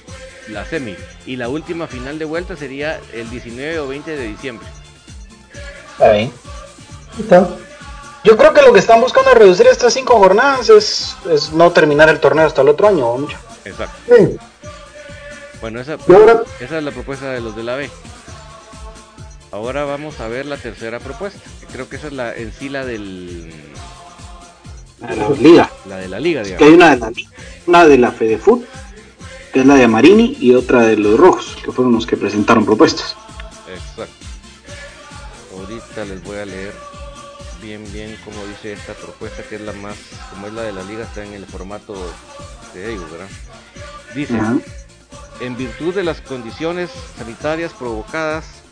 la 0.50 0.66
semi 0.66 0.96
y 1.26 1.36
la 1.36 1.50
última 1.50 1.88
final 1.88 2.20
de 2.20 2.26
vuelta 2.26 2.56
sería 2.56 3.02
el 3.12 3.28
19 3.32 3.80
o 3.80 3.88
20 3.88 4.16
de 4.16 4.28
diciembre. 4.28 4.68
Está 5.94 6.12
bien. 6.12 6.32
Ahí 7.16 7.22
está. 7.22 7.50
Yo 8.24 8.38
creo 8.38 8.54
que 8.54 8.62
lo 8.62 8.72
que 8.72 8.80
están 8.80 9.02
buscando 9.02 9.32
es 9.32 9.38
reducir 9.40 9.66
estas 9.66 9.96
cinco 9.96 10.20
jornadas 10.20 10.70
es, 10.70 11.16
es 11.32 11.52
no 11.52 11.72
terminar 11.72 12.10
el 12.10 12.20
torneo 12.20 12.46
hasta 12.46 12.62
el 12.62 12.70
otro 12.70 12.88
año. 12.88 13.08
¿o 13.08 13.18
mucho? 13.18 13.38
Exacto. 13.66 14.16
Sí. 14.16 14.38
Bueno, 15.60 15.80
esa, 15.82 15.98
esa 16.60 16.78
es 16.78 16.84
la 16.84 16.92
propuesta 16.92 17.32
de 17.32 17.42
los 17.42 17.56
de 17.56 17.64
la 17.64 17.76
B. 17.78 17.90
Ahora 19.54 19.86
vamos 19.86 20.20
a 20.20 20.28
ver 20.28 20.48
la 20.48 20.58
tercera 20.58 21.00
propuesta. 21.00 21.40
Creo 21.72 21.88
que 21.88 21.98
esa 21.98 22.08
es 22.08 22.14
la 22.14 22.36
en 22.36 22.52
sí 22.52 22.70
la 22.70 22.84
del 22.86 23.54
A 25.00 25.14
la 25.14 25.30
liga. 25.30 25.70
la 25.86 25.98
de 25.98 26.08
la 26.08 26.20
liga, 26.20 26.42
Es 26.42 26.54
que 26.54 26.66
digamos. 26.66 26.70
hay 26.70 26.74
una 26.76 26.90
de 26.90 26.98
la, 26.98 27.12
una 27.68 27.86
de 27.86 27.98
la 28.00 28.12
FedeFoot, 28.12 28.66
que 29.54 29.60
es 29.60 29.66
la 29.68 29.76
de 29.76 29.88
Marini, 29.88 30.36
y 30.40 30.56
otra 30.56 30.82
de 30.82 30.98
los 30.98 31.20
rojos, 31.20 31.56
que 31.64 31.72
fueron 31.72 31.94
los 31.94 32.08
que 32.08 32.18
presentaron 32.18 32.66
propuestas. 32.66 33.16
Exacto. 33.72 34.26
Ahorita 35.56 36.06
les 36.06 36.24
voy 36.24 36.38
a 36.38 36.46
leer 36.46 36.74
bien 37.62 37.86
bien 37.94 38.18
como 38.26 38.44
dice 38.48 38.74
esta 38.74 38.94
propuesta 38.94 39.44
que 39.44 39.56
es 39.56 39.62
la 39.62 39.74
más, 39.74 39.96
como 40.32 40.48
es 40.48 40.54
la 40.54 40.64
de 40.64 40.74
la 40.74 40.82
liga, 40.82 41.04
está 41.04 41.24
en 41.24 41.34
el 41.34 41.46
formato 41.46 41.94
de 42.74 42.92
ellos, 42.92 43.10
¿verdad? 43.12 43.28
Dice, 44.16 44.34
en 45.42 45.56
virtud 45.58 45.94
de 45.94 46.04
las 46.04 46.22
condiciones 46.22 46.90
sanitarias 47.20 47.72
provocadas 47.72 48.63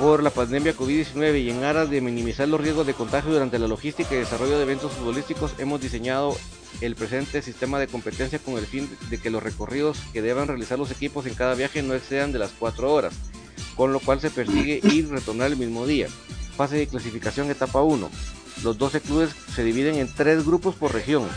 por 0.00 0.22
la 0.22 0.30
pandemia 0.30 0.74
COVID-19 0.74 1.42
y 1.42 1.50
en 1.50 1.62
aras 1.62 1.90
de 1.90 2.00
minimizar 2.00 2.48
los 2.48 2.58
riesgos 2.58 2.86
de 2.86 2.94
contagio 2.94 3.34
durante 3.34 3.58
la 3.58 3.68
logística 3.68 4.14
y 4.14 4.18
desarrollo 4.18 4.56
de 4.56 4.62
eventos 4.62 4.92
futbolísticos, 4.92 5.52
hemos 5.58 5.78
diseñado 5.78 6.34
el 6.80 6.96
presente 6.96 7.42
sistema 7.42 7.78
de 7.78 7.86
competencia 7.86 8.38
con 8.38 8.56
el 8.56 8.64
fin 8.64 8.88
de 9.10 9.18
que 9.18 9.28
los 9.28 9.42
recorridos 9.42 9.98
que 10.14 10.22
deban 10.22 10.48
realizar 10.48 10.78
los 10.78 10.90
equipos 10.90 11.26
en 11.26 11.34
cada 11.34 11.54
viaje 11.54 11.82
no 11.82 11.92
excedan 11.92 12.32
de 12.32 12.38
las 12.38 12.52
4 12.58 12.90
horas, 12.90 13.12
con 13.76 13.92
lo 13.92 14.00
cual 14.00 14.22
se 14.22 14.30
persigue 14.30 14.80
ir 14.82 14.92
y 14.92 15.02
retornar 15.02 15.48
el 15.48 15.58
mismo 15.58 15.86
día. 15.86 16.08
Fase 16.56 16.76
de 16.76 16.86
clasificación 16.86 17.50
etapa 17.50 17.82
1. 17.82 18.08
Los 18.64 18.78
12 18.78 19.02
clubes 19.02 19.30
se 19.54 19.64
dividen 19.64 19.96
en 19.96 20.08
tres 20.14 20.46
grupos 20.46 20.76
por 20.76 20.94
región. 20.94 21.28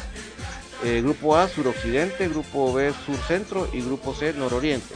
Eh, 0.86 1.02
grupo 1.04 1.36
A, 1.36 1.50
suroccidente, 1.50 2.30
grupo 2.30 2.72
B, 2.72 2.94
surcentro 3.06 3.68
y 3.74 3.82
grupo 3.82 4.14
C, 4.14 4.32
nororiente. 4.32 4.96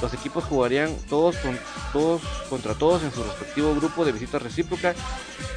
Los 0.00 0.14
equipos 0.14 0.44
jugarían 0.44 0.94
todos, 1.08 1.36
con, 1.36 1.58
todos 1.92 2.22
contra 2.48 2.74
todos 2.74 3.02
en 3.02 3.12
su 3.12 3.22
respectivo 3.22 3.74
grupo 3.74 4.04
de 4.04 4.12
visita 4.12 4.38
recíproca, 4.38 4.94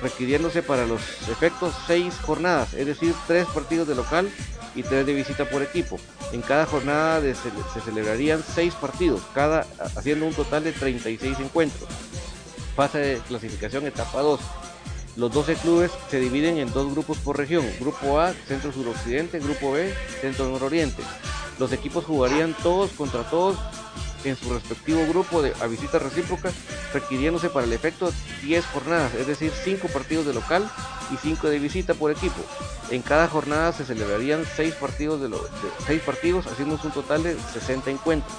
requiriéndose 0.02 0.64
para 0.64 0.86
los 0.86 1.02
efectos 1.30 1.74
seis 1.86 2.16
jornadas, 2.22 2.74
es 2.74 2.88
decir, 2.88 3.14
tres 3.28 3.46
partidos 3.48 3.88
de 3.88 3.96
local 3.96 4.30
y 4.76 4.84
tres 4.84 5.06
de 5.06 5.14
visita 5.14 5.46
por 5.50 5.62
equipo. 5.62 6.00
En 6.32 6.42
cada 6.42 6.66
jornada 6.66 7.22
se 7.22 7.82
celebrarían 7.82 8.44
seis 8.44 8.74
partidos, 8.74 9.22
cada 9.34 9.66
haciendo 9.96 10.26
un 10.26 10.34
total 10.34 10.64
de 10.64 10.72
36 10.72 11.40
encuentros. 11.40 11.90
Fase 12.76 12.98
de 12.98 13.18
clasificación 13.20 13.86
etapa 13.86 14.22
2. 14.22 14.40
Los 15.18 15.34
12 15.34 15.56
clubes 15.56 15.92
se 16.10 16.20
dividen 16.20 16.58
en 16.58 16.72
dos 16.72 16.90
grupos 16.90 17.18
por 17.18 17.38
región. 17.38 17.66
Grupo 17.82 18.20
A, 18.20 18.34
centro 18.48 18.72
suroccidente, 18.72 19.40
grupo 19.40 19.74
B, 19.74 19.94
centro 20.22 20.48
nororiente. 20.48 21.04
Los 21.60 21.74
equipos 21.74 22.06
jugarían 22.06 22.56
todos 22.64 22.92
contra 22.92 23.30
todos 23.30 23.58
en 24.24 24.36
su 24.36 24.54
respectivo 24.54 25.06
grupo 25.08 25.42
de, 25.42 25.54
a 25.62 25.68
visita 25.68 26.00
recíproca, 26.00 26.52
requiriéndose 26.94 27.50
para 27.50 27.66
el 27.66 27.74
efecto 27.74 28.12
10 28.44 28.66
jornadas, 28.68 29.14
es 29.16 29.28
decir, 29.28 29.52
5 29.64 29.88
partidos 29.90 30.26
de 30.26 30.34
local 30.34 30.70
y 31.14 31.18
5 31.18 31.50
de 31.50 31.60
visita 31.60 31.94
por 31.94 32.12
equipo. 32.12 32.42
En 32.90 33.02
cada 33.02 33.28
jornada 33.28 33.72
se 33.74 33.86
celebrarían 33.86 34.44
6 34.56 34.76
partidos, 34.76 35.22
de 35.22 35.30
lo- 35.30 35.38
de- 35.42 35.50
seis 35.88 36.02
partidos, 36.02 36.46
haciéndose 36.48 36.88
un 36.88 36.94
total 36.94 37.24
de 37.24 37.36
60 37.54 37.90
encuentros. 37.90 38.34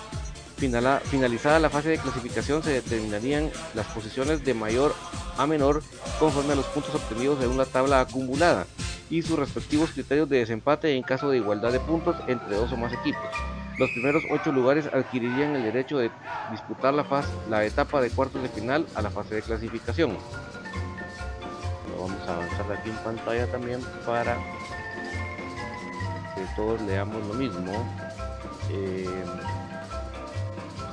Finalizada 1.10 1.58
la 1.58 1.70
fase 1.70 1.88
de 1.88 1.98
clasificación 1.98 2.62
se 2.62 2.70
determinarían 2.70 3.50
las 3.74 3.86
posiciones 3.88 4.44
de 4.44 4.54
mayor 4.54 4.94
a 5.36 5.44
menor 5.46 5.82
conforme 6.20 6.52
a 6.52 6.56
los 6.56 6.66
puntos 6.66 6.94
obtenidos 6.94 7.42
en 7.42 7.50
una 7.50 7.64
tabla 7.64 8.00
acumulada 8.00 8.66
y 9.10 9.22
sus 9.22 9.36
respectivos 9.38 9.90
criterios 9.90 10.28
de 10.28 10.38
desempate 10.38 10.94
en 10.94 11.02
caso 11.02 11.30
de 11.30 11.38
igualdad 11.38 11.72
de 11.72 11.80
puntos 11.80 12.14
entre 12.28 12.54
dos 12.54 12.70
o 12.70 12.76
más 12.76 12.92
equipos. 12.92 13.22
Los 13.78 13.90
primeros 13.90 14.24
ocho 14.30 14.52
lugares 14.52 14.86
adquirirían 14.92 15.56
el 15.56 15.62
derecho 15.62 15.98
de 15.98 16.10
disputar 16.50 16.92
la, 16.94 17.04
fase, 17.04 17.32
la 17.48 17.64
etapa 17.64 18.00
de 18.00 18.10
cuartos 18.10 18.42
de 18.42 18.48
final 18.48 18.86
a 18.94 19.02
la 19.02 19.10
fase 19.10 19.36
de 19.36 19.42
clasificación. 19.42 20.16
Lo 21.90 22.02
vamos 22.02 22.28
a 22.28 22.34
avanzar 22.34 22.72
aquí 22.72 22.90
en 22.90 22.96
pantalla 22.96 23.46
también 23.46 23.80
para 24.06 24.36
que 26.34 26.44
todos 26.54 26.80
leamos 26.82 27.26
lo 27.26 27.34
mismo. 27.34 27.72
Eh, 28.70 29.24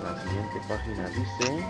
la 0.03 0.21
siguiente 0.23 0.59
página 0.67 1.07
dice 1.09 1.65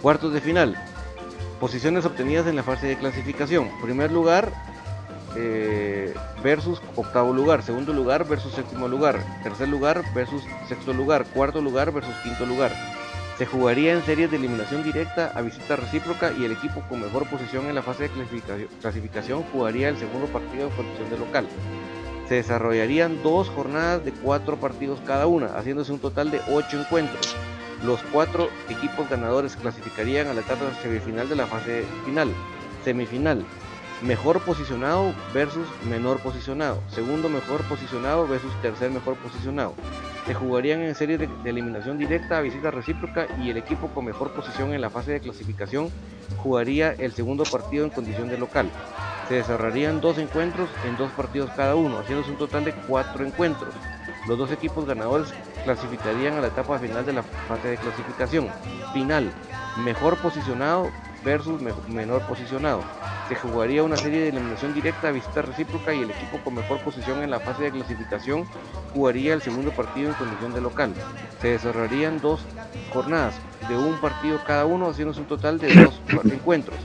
cuartos 0.00 0.32
de 0.32 0.40
final 0.40 0.76
posiciones 1.58 2.04
obtenidas 2.06 2.46
en 2.46 2.56
la 2.56 2.62
fase 2.62 2.86
de 2.86 2.96
clasificación 2.96 3.70
primer 3.82 4.12
lugar 4.12 4.52
eh, 5.36 6.14
versus 6.42 6.80
octavo 6.96 7.32
lugar 7.32 7.62
segundo 7.62 7.92
lugar 7.92 8.26
versus 8.26 8.52
séptimo 8.52 8.88
lugar 8.88 9.24
tercer 9.42 9.68
lugar 9.68 10.02
versus 10.14 10.42
sexto 10.68 10.92
lugar 10.92 11.24
cuarto 11.26 11.60
lugar 11.60 11.92
versus 11.92 12.14
quinto 12.22 12.46
lugar 12.46 12.72
se 13.38 13.46
jugaría 13.46 13.94
en 13.94 14.04
series 14.04 14.30
de 14.30 14.36
eliminación 14.36 14.82
directa 14.82 15.32
a 15.34 15.40
visita 15.40 15.76
recíproca 15.76 16.32
y 16.38 16.44
el 16.44 16.52
equipo 16.52 16.82
con 16.88 17.00
mejor 17.00 17.26
posición 17.26 17.66
en 17.66 17.74
la 17.74 17.80
fase 17.80 18.02
de 18.02 18.10
clasificación, 18.82 19.44
jugaría 19.44 19.88
el 19.88 19.96
segundo 19.96 20.26
partido 20.26 20.68
en 20.68 20.76
condición 20.76 21.08
de 21.08 21.16
local 21.16 21.46
se 22.30 22.36
desarrollarían 22.36 23.24
dos 23.24 23.48
jornadas 23.48 24.04
de 24.04 24.12
cuatro 24.12 24.56
partidos 24.56 25.00
cada 25.04 25.26
una, 25.26 25.48
haciéndose 25.58 25.90
un 25.90 25.98
total 25.98 26.30
de 26.30 26.40
ocho 26.48 26.78
encuentros. 26.78 27.34
Los 27.84 27.98
cuatro 28.12 28.48
equipos 28.68 29.10
ganadores 29.10 29.56
clasificarían 29.56 30.28
a 30.28 30.34
la 30.34 30.42
etapa 30.42 30.62
semifinal 30.80 31.28
de 31.28 31.34
la 31.34 31.48
fase 31.48 31.84
final. 32.04 32.32
Semifinal. 32.84 33.44
Mejor 34.02 34.40
posicionado 34.40 35.14
versus 35.34 35.66
menor 35.84 36.20
posicionado. 36.20 36.82
Segundo 36.88 37.28
mejor 37.28 37.62
posicionado 37.68 38.26
versus 38.26 38.52
tercer 38.62 38.90
mejor 38.90 39.16
posicionado. 39.16 39.74
Se 40.26 40.34
jugarían 40.34 40.80
en 40.80 40.94
serie 40.94 41.18
de, 41.18 41.28
eliminación 41.44 41.98
directa 41.98 42.38
a 42.38 42.40
visita 42.40 42.70
recíproca 42.70 43.26
y 43.42 43.50
el 43.50 43.56
equipo 43.58 43.88
con 43.88 44.06
mejor 44.06 44.32
posición 44.32 44.72
en 44.72 44.80
la 44.80 44.90
fase 44.90 45.12
de 45.12 45.20
clasificación 45.20 45.90
jugaría 46.38 46.92
el 46.92 47.12
segundo 47.12 47.44
partido 47.44 47.84
en 47.84 47.90
condición 47.90 48.28
de 48.28 48.38
local 48.38 48.70
se 49.30 49.36
desarrollarían 49.36 50.00
dos 50.00 50.18
encuentros 50.18 50.68
en 50.84 50.96
dos 50.96 51.12
partidos 51.12 51.50
cada 51.56 51.76
uno, 51.76 52.00
haciéndose 52.00 52.32
un 52.32 52.36
total 52.36 52.64
de 52.64 52.72
cuatro 52.72 53.24
encuentros. 53.24 53.72
Los 54.26 54.36
dos 54.36 54.50
equipos 54.50 54.86
ganadores 54.86 55.32
clasificarían 55.62 56.34
a 56.34 56.40
la 56.40 56.48
etapa 56.48 56.80
final 56.80 57.06
de 57.06 57.12
la 57.12 57.22
fase 57.22 57.68
de 57.68 57.76
clasificación. 57.76 58.48
Final, 58.92 59.30
mejor 59.84 60.16
posicionado 60.16 60.90
versus 61.24 61.60
me- 61.62 61.72
menor 61.86 62.22
posicionado. 62.22 62.82
Se 63.30 63.36
jugaría 63.36 63.84
una 63.84 63.96
serie 63.96 64.22
de 64.22 64.28
eliminación 64.30 64.74
directa 64.74 65.06
a 65.06 65.12
visita 65.12 65.42
recíproca 65.42 65.94
y 65.94 66.02
el 66.02 66.10
equipo 66.10 66.38
con 66.42 66.52
mejor 66.52 66.80
posición 66.80 67.22
en 67.22 67.30
la 67.30 67.38
fase 67.38 67.62
de 67.62 67.70
clasificación 67.70 68.44
jugaría 68.92 69.34
el 69.34 69.40
segundo 69.40 69.70
partido 69.70 70.08
en 70.08 70.14
condición 70.16 70.52
de 70.52 70.60
local. 70.60 70.92
Se 71.40 71.50
desarrollarían 71.50 72.20
dos 72.20 72.40
jornadas 72.92 73.34
de 73.68 73.76
un 73.76 74.00
partido 74.00 74.40
cada 74.44 74.66
uno, 74.66 74.90
haciéndose 74.90 75.20
un 75.20 75.26
total 75.26 75.60
de 75.60 75.72
dos 75.72 76.00
encuentros. 76.24 76.76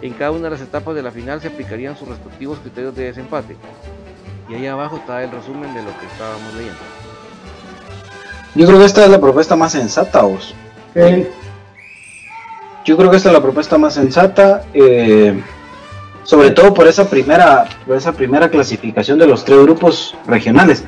En 0.00 0.14
cada 0.14 0.30
una 0.30 0.44
de 0.44 0.50
las 0.52 0.62
etapas 0.62 0.94
de 0.94 1.02
la 1.02 1.10
final 1.10 1.42
se 1.42 1.48
aplicarían 1.48 1.94
sus 1.98 2.08
respectivos 2.08 2.58
criterios 2.60 2.96
de 2.96 3.04
desempate. 3.04 3.58
Y 4.48 4.54
ahí 4.54 4.66
abajo 4.68 4.96
está 4.96 5.22
el 5.22 5.30
resumen 5.30 5.74
de 5.74 5.82
lo 5.82 5.90
que 5.98 6.06
estábamos 6.06 6.54
leyendo. 6.54 6.80
Yo 8.54 8.66
creo 8.66 8.78
que 8.78 8.86
esta 8.86 9.04
es 9.04 9.10
la 9.10 9.20
propuesta 9.20 9.54
más 9.54 9.72
sensata, 9.72 10.22
vos. 10.22 10.54
Yo 12.86 12.96
creo 12.96 13.10
que 13.10 13.18
esta 13.18 13.28
es 13.28 13.34
la 13.34 13.42
propuesta 13.42 13.76
más 13.76 13.92
sensata, 13.92 14.64
eh, 14.72 15.38
sobre 16.24 16.50
todo 16.50 16.74
por 16.74 16.86
esa 16.86 17.08
primera, 17.08 17.66
por 17.86 17.96
esa 17.96 18.12
primera 18.12 18.50
clasificación 18.50 19.18
de 19.18 19.26
los 19.26 19.44
tres 19.44 19.58
grupos 19.62 20.16
regionales, 20.26 20.84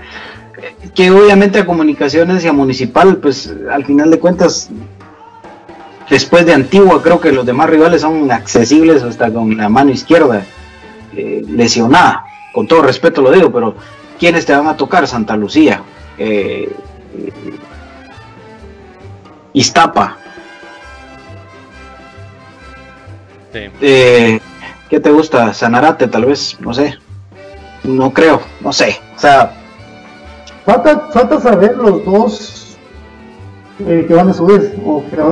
que 0.94 1.10
obviamente 1.10 1.58
a 1.58 1.66
comunicaciones 1.66 2.44
y 2.44 2.48
a 2.48 2.52
municipal, 2.52 3.16
pues 3.16 3.52
al 3.70 3.84
final 3.84 4.10
de 4.10 4.18
cuentas 4.18 4.70
después 6.08 6.44
de 6.44 6.54
Antigua, 6.54 7.02
creo 7.02 7.20
que 7.20 7.32
los 7.32 7.46
demás 7.46 7.70
rivales 7.70 8.02
son 8.02 8.30
accesibles 8.30 9.02
hasta 9.02 9.32
con 9.32 9.56
la 9.56 9.68
mano 9.68 9.90
izquierda 9.90 10.44
eh, 11.16 11.42
lesionada. 11.48 12.24
Con 12.52 12.66
todo 12.66 12.82
respeto 12.82 13.22
lo 13.22 13.32
digo, 13.32 13.50
pero 13.50 13.74
¿quiénes 14.18 14.44
te 14.44 14.54
van 14.54 14.66
a 14.66 14.76
tocar? 14.76 15.08
Santa 15.08 15.36
Lucía, 15.36 15.82
eh, 16.18 16.70
Iztapa. 19.54 20.18
Eh, 23.54 24.40
¿Qué 24.92 25.00
te 25.00 25.10
gusta? 25.10 25.54
Sanarate, 25.54 26.06
tal 26.06 26.26
vez, 26.26 26.60
no 26.60 26.74
sé. 26.74 26.98
No 27.82 28.12
creo, 28.12 28.42
no 28.60 28.74
sé. 28.74 29.00
O 29.16 29.18
sea, 29.18 29.54
falta, 30.66 31.08
falta 31.10 31.40
saber 31.40 31.78
los 31.78 32.04
dos 32.04 32.76
eh, 33.86 34.04
que 34.06 34.12
van 34.12 34.28
a 34.28 34.34
subir. 34.34 34.74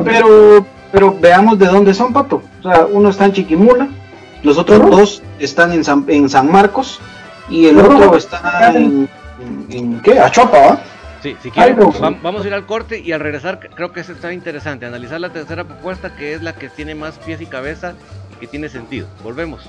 Pero, 0.02 0.64
pero 0.90 1.14
veamos 1.20 1.58
de 1.58 1.66
dónde 1.66 1.92
son, 1.92 2.10
Pato. 2.10 2.40
O 2.60 2.62
sea, 2.62 2.86
uno 2.86 3.10
está 3.10 3.26
en 3.26 3.32
Chiquimula, 3.34 3.90
los 4.42 4.56
otros 4.56 4.80
dos 4.90 5.22
están 5.38 5.72
en 5.72 5.84
San, 5.84 6.06
en 6.08 6.30
San 6.30 6.50
Marcos 6.50 6.98
y 7.50 7.66
el 7.66 7.80
otro 7.80 8.16
está 8.16 8.72
en, 8.74 9.10
en, 9.68 10.00
¿qué? 10.00 10.18
Achopa, 10.18 10.58
¿va? 10.58 10.82
Sí, 11.22 11.36
si 11.42 11.50
quieren, 11.50 11.76
vamos 12.22 12.44
a 12.44 12.46
ir 12.46 12.54
al 12.54 12.64
corte 12.64 12.98
y 12.98 13.12
al 13.12 13.20
regresar 13.20 13.60
creo 13.74 13.92
que 13.92 14.00
eso 14.00 14.12
está 14.12 14.32
interesante, 14.32 14.86
analizar 14.86 15.20
la 15.20 15.28
tercera 15.28 15.64
propuesta 15.64 16.16
que 16.16 16.32
es 16.32 16.40
la 16.40 16.54
que 16.54 16.70
tiene 16.70 16.94
más 16.94 17.18
pies 17.18 17.42
y 17.42 17.46
cabeza 17.46 17.92
que 18.40 18.46
tiene 18.46 18.68
sentido. 18.68 19.06
Volvemos. 19.22 19.68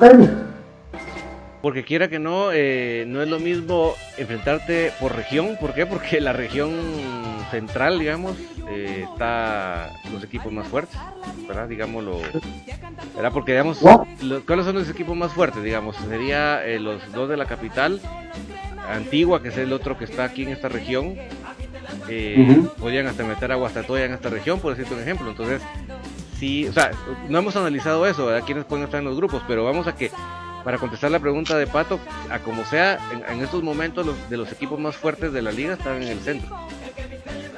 porque 1.63 1.85
quiera 1.85 2.09
que 2.09 2.19
no, 2.19 2.51
eh, 2.53 3.05
no 3.07 3.23
es 3.23 3.29
lo 3.29 3.39
mismo 3.39 3.95
enfrentarte 4.19 4.93
por 4.99 5.15
región. 5.15 5.57
¿Por 5.61 5.73
qué? 5.73 5.87
Porque 5.87 6.21
la 6.21 6.33
región 6.33 6.73
central, 7.53 8.01
digamos, 8.01 8.37
eh, 8.69 9.07
está 9.11 9.93
los 10.13 10.25
equipos 10.25 10.53
más 10.53 10.67
fuertes, 10.67 10.99
¿verdad? 11.47 11.69
Digámoslo. 11.69 12.21
¿Verdad? 13.15 13.31
Porque, 13.33 13.53
digamos, 13.53 13.79
¿cuáles 14.45 14.67
son 14.67 14.75
los 14.75 14.91
equipos 14.91 15.17
más 15.17 15.33
fuertes? 15.33 15.63
Digamos, 15.63 15.97
sería 16.09 16.67
eh, 16.67 16.81
los 16.81 17.13
dos 17.13 17.29
de 17.29 17.37
la 17.37 17.47
capital, 17.47 18.01
Antigua, 18.89 19.41
que 19.41 19.49
es 19.49 19.57
el 19.57 19.73
otro 19.73 19.97
que 19.97 20.05
está 20.05 20.25
aquí 20.25 20.43
en 20.43 20.49
esta 20.49 20.69
región. 20.69 21.17
Podrían 22.79 23.07
hasta 23.07 23.23
meter 23.23 23.53
a 23.53 23.55
Guastatoya 23.55 24.07
en 24.07 24.15
esta 24.15 24.31
región, 24.31 24.59
por 24.59 24.75
decirte 24.75 24.95
un 24.95 25.01
ejemplo. 25.01 25.31
Entonces, 25.31 25.63
sí, 26.41 26.67
o 26.67 26.73
sea, 26.73 26.91
no 27.29 27.39
hemos 27.39 27.55
analizado 27.55 28.05
eso, 28.05 28.27
¿verdad? 28.27 28.45
Quiénes 28.45 28.65
pueden 28.65 28.85
estar 28.85 28.99
en 28.99 29.05
los 29.05 29.17
grupos, 29.17 29.43
pero 29.47 29.65
vamos 29.65 29.87
a 29.87 29.95
que 29.95 30.11
para 30.65 30.79
contestar 30.79 31.11
la 31.11 31.19
pregunta 31.19 31.57
de 31.57 31.67
Pato, 31.67 31.99
a 32.31 32.39
como 32.39 32.65
sea, 32.65 32.99
en, 33.29 33.41
estos 33.41 33.63
momentos 33.63 34.07
los, 34.07 34.31
de 34.31 34.37
los 34.37 34.51
equipos 34.53 34.79
más 34.79 34.97
fuertes 34.97 35.33
de 35.33 35.43
la 35.43 35.53
liga 35.53 35.75
están 35.75 36.03
en 36.03 36.09
el 36.09 36.21
centro. 36.21 36.57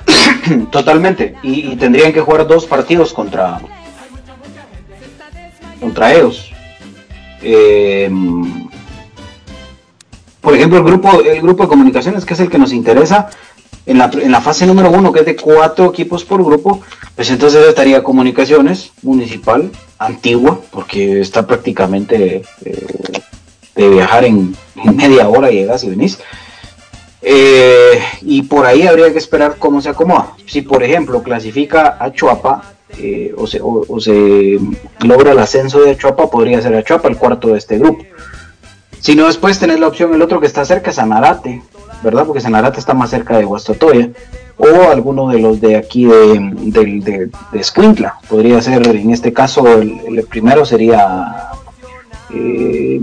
Totalmente, 0.71 1.35
y, 1.43 1.77
tendrían 1.77 2.13
que 2.13 2.21
jugar 2.21 2.47
dos 2.47 2.67
partidos 2.67 3.13
contra 3.13 3.61
contra 5.81 6.15
ellos. 6.15 6.51
Em, 7.43 8.69
por 10.41 10.55
ejemplo, 10.55 10.79
el 10.79 10.85
grupo, 10.85 11.21
el 11.21 11.43
grupo 11.43 11.65
de 11.65 11.69
comunicaciones, 11.69 12.25
que 12.25 12.35
es 12.35 12.41
el 12.41 12.49
que 12.49 12.59
nos 12.59 12.73
interesa, 12.73 13.29
en 13.87 13.99
la, 13.99 14.41
fase 14.41 14.67
número 14.67 14.91
uno, 14.91 15.13
que 15.13 15.21
es 15.21 15.27
de 15.27 15.37
cuatro 15.37 15.87
equipos 15.87 16.25
por 16.25 16.43
grupo, 16.43 16.81
pues 17.15 17.31
entonces 17.31 17.67
estaría 17.67 18.03
Comunicaciones 18.03 18.93
Municipal, 19.03 19.71
Antigua, 19.99 20.61
porque 20.71 21.21
está 21.21 21.47
prácticamente 21.47 22.43
eh, 22.65 22.87
de 23.75 23.89
viajar 23.91 24.25
en, 24.25 24.57
media 24.95 25.29
hora, 25.29 25.51
llegas 25.51 25.85
y 25.85 25.91
venís. 25.91 26.19
Eh, 27.21 27.99
y 28.23 28.43
por 28.43 28.67
ahí 28.67 28.87
habría 28.87 29.13
que 29.13 29.19
esperar 29.19 29.57
cómo 29.59 29.81
se 29.81 29.91
acomoda. 29.91 30.33
Si 30.47 30.63
por 30.63 30.83
ejemplo 30.83 31.23
clasifica 31.23 31.97
a 31.99 32.13
Chuapa 32.13 32.75
eh, 32.99 33.35
o, 33.37 33.47
se, 33.47 34.59
logra 35.01 35.33
el 35.33 35.39
ascenso 35.39 35.81
de 35.83 35.97
Chuapa, 35.97 36.31
podría 36.31 36.61
ser 36.61 36.75
a 36.75 36.83
Chuapa 36.83 37.09
el 37.09 37.17
cuarto 37.17 37.49
de 37.49 37.59
este 37.59 37.79
grupo. 37.79 38.05
Si 39.01 39.15
no, 39.15 39.27
después 39.27 39.59
tenés 39.59 39.81
la 39.81 39.89
opción, 39.89 40.15
el 40.15 40.23
otro 40.23 40.41
que 40.41 40.47
está 40.47 40.65
cerca, 40.65 40.91
Sanarate, 40.91 41.63
¿verdad? 42.05 42.25
Porque 42.27 42.41
Sanarate 42.41 42.79
está 42.79 42.95
más 42.95 43.11
cerca 43.11 43.39
de 43.39 43.45
Guastatoya, 43.45 44.11
o 44.57 44.91
alguno 44.91 45.29
de 45.31 45.41
los 45.41 45.61
de 45.61 45.77
aquí 45.77 46.05
de, 46.05 46.39
de, 46.67 47.01
de, 47.01 48.13
podría 48.29 48.61
ser, 48.63 48.87
en 48.87 49.11
este 49.11 49.33
caso, 49.33 49.67
el, 49.67 50.25
primero 50.29 50.65
sería 50.65 51.51
eh, 52.31 53.01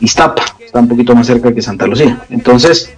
Iztapa, 0.00 0.42
está 0.62 0.80
un 0.80 0.88
poquito 0.88 1.14
más 1.14 1.26
cerca 1.26 1.54
que 1.54 1.62
Santa 1.62 1.86
Lucía. 1.86 2.20
Entonces, 2.28 2.92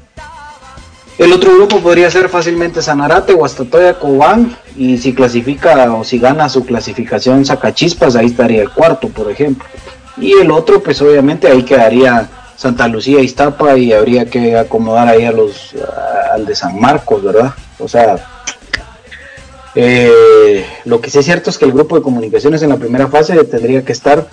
el 1.19 1.33
otro 1.33 1.55
grupo 1.55 1.81
podría 1.81 2.11
ser 2.11 2.29
fácilmente 2.29 2.81
Sanarate, 2.81 3.35
Guastatoya, 3.35 3.99
Cobán, 3.99 4.57
y 4.77 4.99
si 4.99 5.13
clasifica 5.13 5.93
o 5.93 6.05
si 6.05 6.19
gana 6.19 6.49
su 6.49 6.65
clasificación 6.65 7.45
Sacachispas, 7.45 8.17
ahí 8.17 8.27
estaría 8.27 8.63
el 8.63 8.71
cuarto, 8.71 9.09
por 9.09 9.31
ejemplo. 9.31 9.67
Y 10.17 10.33
el 10.33 10.51
otro, 10.51 10.83
pues 10.83 11.01
obviamente 11.03 11.47
ahí 11.49 11.63
quedaría 11.63 12.29
Santa 12.59 12.89
Lucía, 12.89 13.21
Iztapa, 13.21 13.79
y 13.79 13.93
habría 13.93 14.27
que 14.27 14.57
acomodar 14.57 15.07
ahí 15.07 15.25
a 15.25 15.31
los, 15.31 15.77
al 16.33 16.45
de 16.45 16.57
San 16.57 16.81
Marcos, 16.81 17.23
¿verdad? 17.23 17.55
O 17.79 17.87
sea, 17.87 18.17
eh, 19.77 20.67
lo 20.85 21.01
que 21.01 21.09
sí 21.09 21.21
es 21.21 21.25
cierto 21.25 21.51
es 21.51 21.57
que 21.57 21.67
el 21.67 21.73
grupo 21.73 21.95
de 21.95 22.03
comunicaciones 22.03 22.61
en 22.63 22.71
la 22.71 22.77
primera 22.77 23.07
fase 23.07 23.45
tendría 23.45 23.85
que 23.85 23.93
estar 23.93 24.27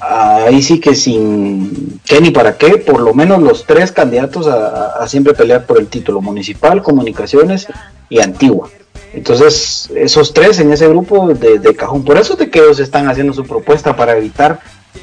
ahí 0.00 0.62
sí 0.62 0.80
que 0.80 0.94
sin 0.94 2.00
qué 2.06 2.22
ni 2.22 2.30
para 2.30 2.56
qué, 2.56 2.78
por 2.78 3.00
lo 3.00 3.12
menos 3.12 3.42
los 3.42 3.66
tres 3.66 3.92
candidatos 3.92 4.46
a, 4.46 5.06
siempre 5.06 5.34
pelear 5.34 5.66
por 5.66 5.78
el 5.78 5.88
título, 5.88 6.22
municipal, 6.22 6.82
comunicaciones 6.82 7.66
y 8.08 8.20
antigua. 8.20 8.70
Entonces, 9.12 9.90
esos 9.94 10.32
tres 10.32 10.60
en 10.60 10.72
ese 10.72 10.88
grupo 10.88 11.28
de, 11.28 11.76
cajón, 11.76 12.04
por 12.04 12.16
eso 12.16 12.36
de 12.36 12.48
que 12.48 12.58
ellos 12.58 12.80
están 12.80 13.06
haciendo 13.10 13.34
su 13.34 13.44
propuesta 13.44 13.94
para 13.94 14.16
evitar 14.16 14.60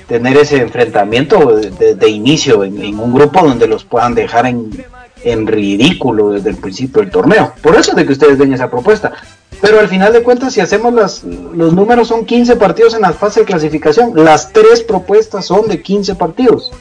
tener 0.08 0.38
ese 0.38 0.58
enfrentamiento 0.62 1.58
de, 1.58 2.10
inicio 2.10 2.64
en, 2.64 3.00
un 3.00 3.14
grupo 3.14 3.46
donde 3.46 3.68
los 3.68 3.86
puedan 3.86 4.16
dejar 4.16 4.46
en, 4.46 4.86
en 5.24 5.48
ridículo 5.48 6.32
desde 6.32 6.50
el 6.50 6.58
principio 6.58 7.02
del 7.02 7.12
torneo. 7.12 7.54
Por 7.62 7.76
eso 7.76 7.96
de 7.96 8.06
que 8.06 8.14
ustedes 8.14 8.38
den 8.38 8.54
esa 8.54 8.70
propuesta. 8.70 9.14
Pero 9.62 9.80
al 9.80 9.88
final 9.88 10.12
de 10.12 10.24
cuentas, 10.24 10.54
si 10.54 10.60
hacemos 10.60 10.94
las, 10.94 11.24
los 11.24 11.74
números, 11.74 12.10
son 12.10 12.26
15 12.26 12.58
partidos 12.58 12.96
en 12.96 13.02
la 13.02 13.14
fase 13.14 13.42
de 13.42 13.46
clasificación. 13.46 14.12
Las 14.16 14.52
tres 14.52 14.84
propuestas 14.84 15.46
son 15.46 15.68
de 15.68 15.82
15 15.82 16.16
partidos. 16.16 16.72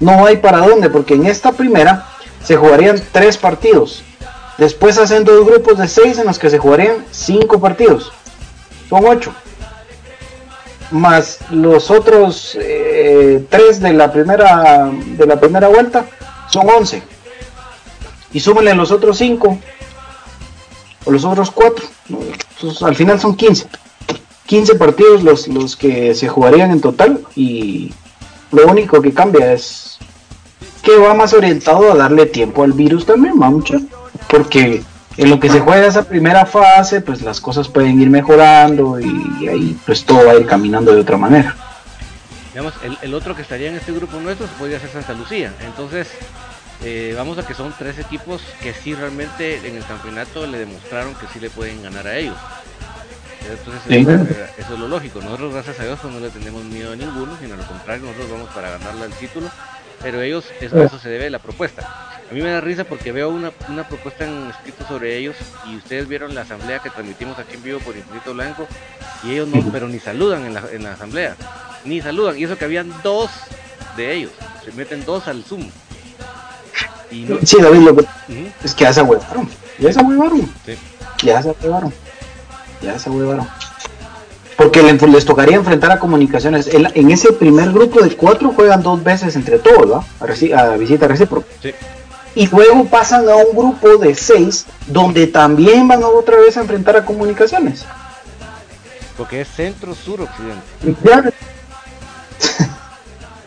No 0.00 0.24
hay 0.24 0.38
para 0.38 0.66
dónde, 0.66 0.88
porque 0.88 1.14
en 1.14 1.26
esta 1.26 1.52
primera 1.52 2.06
se 2.42 2.56
jugarían 2.56 3.00
tres 3.12 3.36
partidos. 3.36 4.02
Después 4.58 4.98
hacen 4.98 5.24
dos 5.24 5.46
grupos 5.46 5.78
de 5.78 5.88
seis 5.88 6.18
en 6.18 6.26
los 6.26 6.38
que 6.38 6.50
se 6.50 6.58
jugarían 6.58 7.04
cinco 7.10 7.60
partidos. 7.60 8.12
Son 8.88 9.04
ocho. 9.06 9.32
Más 10.92 11.38
los 11.50 11.90
otros 11.90 12.56
eh, 12.60 13.44
tres 13.48 13.80
de 13.80 13.92
la 13.92 14.12
primera 14.12 14.90
de 14.92 15.26
la 15.26 15.40
primera 15.40 15.68
vuelta 15.68 16.06
son 16.48 16.68
11. 16.68 17.02
Y 18.32 18.40
súmenle 18.40 18.74
los 18.74 18.90
otros 18.90 19.18
cinco 19.18 19.58
o 21.04 21.10
los 21.10 21.24
otros 21.24 21.50
cuatro. 21.50 21.86
al 22.82 22.94
final 22.94 23.18
son 23.18 23.34
15. 23.34 23.66
15 24.46 24.74
partidos 24.74 25.22
los, 25.22 25.48
los 25.48 25.76
que 25.76 26.14
se 26.14 26.28
jugarían 26.28 26.70
en 26.70 26.80
total 26.80 27.20
y 27.34 27.92
lo 28.50 28.66
único 28.66 29.00
que 29.00 29.14
cambia 29.14 29.52
es 29.52 29.98
que 30.82 30.96
va 30.96 31.14
más 31.14 31.32
orientado 31.32 31.90
a 31.90 31.96
darle 31.96 32.26
tiempo 32.26 32.62
al 32.62 32.72
virus 32.72 33.06
también, 33.06 33.36
mucho 33.36 33.80
porque 34.28 34.82
en 35.16 35.30
lo 35.30 35.38
que 35.40 35.48
se 35.48 35.60
juega 35.60 35.86
esa 35.86 36.04
primera 36.04 36.46
fase, 36.46 37.00
pues 37.00 37.22
las 37.22 37.40
cosas 37.40 37.68
pueden 37.68 38.00
ir 38.00 38.10
mejorando 38.10 38.98
y, 39.00 39.48
ahí 39.48 39.76
pues 39.84 40.04
todo 40.04 40.26
va 40.26 40.32
a 40.32 40.36
ir 40.36 40.46
caminando 40.46 40.94
de 40.94 41.00
otra 41.00 41.16
manera. 41.16 41.56
Digamos, 42.52 42.74
el, 42.82 42.98
el 43.00 43.14
otro 43.14 43.34
que 43.34 43.42
estaría 43.42 43.68
en 43.68 43.76
este 43.76 43.92
grupo 43.92 44.18
nuestro 44.18 44.46
podría 44.58 44.78
ser 44.78 44.90
Santa 44.90 45.14
Lucía, 45.14 45.52
entonces 45.64 46.08
eh, 46.84 47.14
vamos 47.16 47.38
a 47.38 47.46
que 47.46 47.54
son 47.54 47.72
tres 47.78 47.98
equipos 47.98 48.42
que 48.60 48.74
sí 48.74 48.94
realmente 48.94 49.68
en 49.68 49.76
el 49.76 49.84
campeonato 49.84 50.46
le 50.46 50.58
demostraron 50.58 51.14
que 51.14 51.26
sí 51.32 51.38
le 51.38 51.48
pueden 51.48 51.82
ganar 51.82 52.06
a 52.08 52.16
ellos. 52.16 52.36
Entonces 53.48 53.82
eso, 54.58 54.72
es 54.74 54.78
lo 54.78 54.88
lógico. 54.88 55.20
Nosotros 55.20 55.52
gracias 55.52 55.78
a 55.78 55.84
Dios 55.84 55.98
pues, 56.02 56.12
no 56.12 56.20
le 56.20 56.30
tenemos 56.30 56.64
miedo 56.64 56.92
a 56.92 56.96
ninguno, 56.96 57.36
sino 57.40 57.54
al 57.54 57.66
contrario, 57.66 58.06
nosotros 58.06 58.30
vamos 58.30 58.50
para 58.50 58.70
ganarle 58.70 59.06
el 59.06 59.12
título. 59.12 59.48
Pero 60.02 60.20
ellos, 60.20 60.44
eso, 60.60 60.82
eso 60.82 60.98
se 60.98 61.08
debe 61.08 61.26
a 61.26 61.30
la 61.30 61.38
propuesta. 61.38 62.10
A 62.30 62.34
mí 62.34 62.40
me 62.40 62.50
da 62.50 62.60
risa 62.60 62.84
porque 62.84 63.12
veo 63.12 63.28
una, 63.28 63.52
una 63.68 63.86
propuesta 63.86 64.24
en 64.26 64.48
escrito 64.50 64.86
sobre 64.88 65.16
ellos 65.18 65.36
y 65.70 65.76
ustedes 65.76 66.08
vieron 66.08 66.34
la 66.34 66.42
asamblea 66.42 66.78
que 66.78 66.90
transmitimos 66.90 67.38
aquí 67.38 67.56
en 67.56 67.62
vivo 67.62 67.78
por 67.80 67.94
Infinito 67.96 68.32
Blanco 68.32 68.66
y 69.22 69.32
ellos 69.32 69.48
no, 69.48 69.62
pero 69.70 69.86
ni 69.86 69.98
saludan 69.98 70.46
en 70.46 70.54
la, 70.54 70.62
en 70.72 70.82
la 70.82 70.92
asamblea, 70.92 71.36
ni 71.84 72.00
saludan. 72.00 72.38
Y 72.38 72.44
eso 72.44 72.56
que 72.56 72.64
habían 72.64 72.92
dos 73.02 73.30
de 73.96 74.14
ellos, 74.14 74.32
se 74.64 74.72
meten 74.72 75.04
dos 75.04 75.28
al 75.28 75.44
Zoom. 75.44 75.68
Sí, 77.44 77.60
David, 77.60 77.80
lo 77.80 77.94
que 77.96 78.06
es 78.64 78.74
que 78.74 78.84
ya 78.84 78.92
se 78.94 79.02
huevaron. 79.02 79.48
Ya 79.78 79.92
se 79.92 80.00
huevaron. 80.00 80.50
Ya 81.22 81.42
se 81.42 81.48
huevaron. 81.50 81.92
Ya 82.80 82.98
se 82.98 83.10
huevaron. 83.10 83.48
Porque 84.56 84.82
les, 84.82 85.24
tocaría 85.24 85.56
enfrentar 85.56 85.90
a 85.92 85.98
comunicaciones. 85.98 86.68
En, 86.72 87.10
ese 87.10 87.32
primer 87.32 87.72
grupo 87.72 88.00
de 88.00 88.14
cuatro 88.16 88.52
juegan 88.54 88.82
dos 88.82 89.02
veces 89.02 89.34
entre 89.36 89.58
todos, 89.58 89.86
¿no? 89.86 90.04
A, 90.56 90.76
visita 90.76 91.08
recíproca. 91.08 91.46
Y 92.34 92.46
luego 92.46 92.84
pasan 92.86 93.28
a 93.28 93.36
un 93.36 93.56
grupo 93.56 93.96
de 93.98 94.14
seis 94.14 94.66
donde 94.86 95.26
también 95.26 95.86
van 95.88 96.02
otra 96.02 96.36
vez 96.36 96.56
a 96.56 96.60
enfrentar 96.60 96.96
a 96.96 97.04
comunicaciones. 97.04 97.84
Porque 99.16 99.42
es 99.42 99.48
centro-sur 99.48 100.22
occidente. 100.22 101.34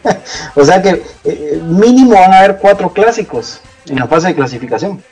o 0.55 0.63
sea 0.63 0.81
que 0.81 1.03
eh, 1.23 1.61
mínimo 1.63 2.13
van 2.13 2.33
a 2.33 2.39
haber 2.39 2.57
cuatro 2.57 2.93
clásicos 2.93 3.59
en 3.87 3.97
la 3.97 4.07
fase 4.07 4.27
de 4.27 4.35
clasificación. 4.35 5.03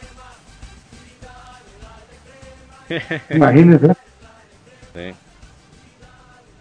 Imagínense. 3.30 3.96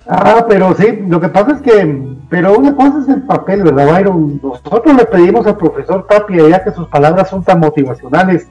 Ah, 0.08 0.44
pero 0.48 0.74
sí, 0.74 1.04
lo 1.08 1.20
que 1.20 1.28
pasa 1.28 1.52
es 1.52 1.60
que, 1.60 2.16
pero 2.28 2.58
una 2.58 2.74
cosa 2.74 3.00
es 3.00 3.08
el 3.08 3.22
papel, 3.22 3.62
¿verdad, 3.62 3.86
Byron? 3.86 4.40
Nosotros 4.42 4.96
le 4.96 5.04
pedimos 5.06 5.46
al 5.46 5.56
profesor 5.56 6.06
Tapia, 6.08 6.48
ya 6.48 6.64
que 6.64 6.72
sus 6.72 6.88
palabras 6.88 7.30
son 7.30 7.44
tan 7.44 7.60
motivacionales, 7.60 8.48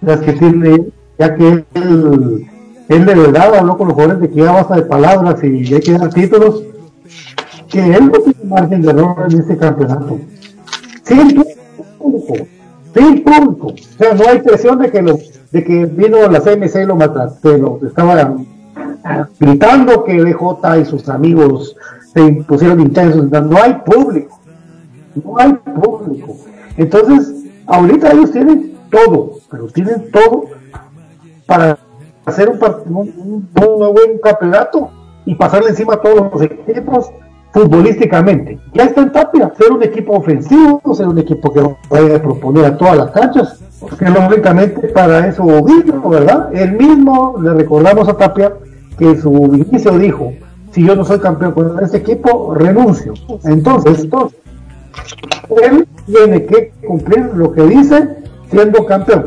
las 0.00 0.20
que 0.20 0.32
tiene, 0.32 0.86
ya 1.18 1.34
que 1.34 1.64
él, 1.74 2.48
él 2.88 3.04
de 3.04 3.14
verdad 3.14 3.54
habló 3.54 3.76
con 3.76 3.88
los 3.88 3.96
jóvenes 3.96 4.20
de 4.20 4.30
que 4.30 4.36
ya 4.36 4.52
basta 4.52 4.76
de 4.76 4.82
palabras 4.82 5.42
y 5.44 5.74
hay 5.74 5.80
que 5.80 5.98
dar 5.98 6.08
títulos, 6.10 6.62
que 7.68 7.80
él 7.80 8.06
no 8.06 8.18
tiene 8.20 8.44
margen 8.44 8.82
de 8.82 8.90
error 8.90 9.26
en 9.30 9.40
este 9.40 9.56
campeonato. 9.58 10.18
Sin 11.02 11.44
público, 11.98 12.34
sin 12.94 13.24
público. 13.24 13.66
O 13.66 13.98
sea, 13.98 14.14
no 14.14 14.28
hay 14.28 14.38
presión 14.40 14.78
de 14.78 14.90
que, 14.90 15.02
lo, 15.02 15.18
de 15.52 15.64
que 15.64 15.84
vino 15.84 16.26
la 16.28 16.40
CMC 16.40 16.82
y 16.82 16.86
lo 16.86 16.96
mataron, 16.96 17.34
estaba 17.86 18.36
gritando 19.38 20.04
que 20.04 20.22
BJ 20.22 20.78
y 20.78 20.84
sus 20.84 21.08
amigos 21.08 21.76
se 22.12 22.44
pusieron 22.46 22.80
intensos. 22.80 23.30
No 23.30 23.56
hay 23.62 23.74
público. 23.84 24.38
No 25.14 25.38
hay 25.38 25.52
público. 25.52 26.36
Entonces, 26.76 27.34
ahorita 27.66 28.12
ellos 28.12 28.32
tienen 28.32 28.76
todo, 28.90 29.32
pero 29.50 29.66
tienen 29.66 30.10
todo 30.10 30.44
para 31.46 31.78
hacer 32.24 32.48
un, 32.48 32.58
un, 32.86 33.48
buen 33.54 34.18
campeonato 34.22 34.90
y 35.24 35.34
pasarle 35.34 35.70
encima 35.70 35.94
a 35.94 36.00
todos 36.00 36.32
los 36.32 36.42
equipos 36.42 37.10
futbolísticamente. 37.52 38.58
Ya 38.74 38.84
está 38.84 39.02
en 39.02 39.12
Tapia, 39.12 39.52
ser 39.58 39.72
un 39.72 39.82
equipo 39.82 40.14
ofensivo, 40.14 40.80
ser 40.94 41.08
un 41.08 41.18
equipo 41.18 41.52
que 41.52 41.62
vaya 41.88 42.16
a 42.16 42.22
proponer 42.22 42.64
a 42.66 42.76
todas 42.76 42.96
las 42.98 43.10
canchas, 43.10 43.60
porque 43.80 44.04
lógicamente 44.08 44.88
para 44.88 45.26
eso 45.26 45.44
¿verdad? 46.08 46.54
El 46.54 46.72
mismo, 46.72 47.36
le 47.42 47.54
recordamos 47.54 48.08
a 48.08 48.16
Tapia, 48.16 48.52
que 48.98 49.16
su 49.20 49.32
inicio 49.54 49.98
dijo, 49.98 50.32
si 50.72 50.84
yo 50.84 50.94
no 50.94 51.04
soy 51.04 51.18
campeón 51.18 51.52
con 51.52 51.82
este 51.82 51.98
equipo, 51.98 52.54
renuncio. 52.54 53.14
Entonces, 53.44 54.00
entonces 54.00 54.38
él 55.62 55.88
tiene 56.06 56.44
que 56.44 56.72
cumplir 56.86 57.30
lo 57.34 57.52
que 57.52 57.62
dice 57.62 58.16
siendo 58.50 58.84
campeón. 58.84 59.26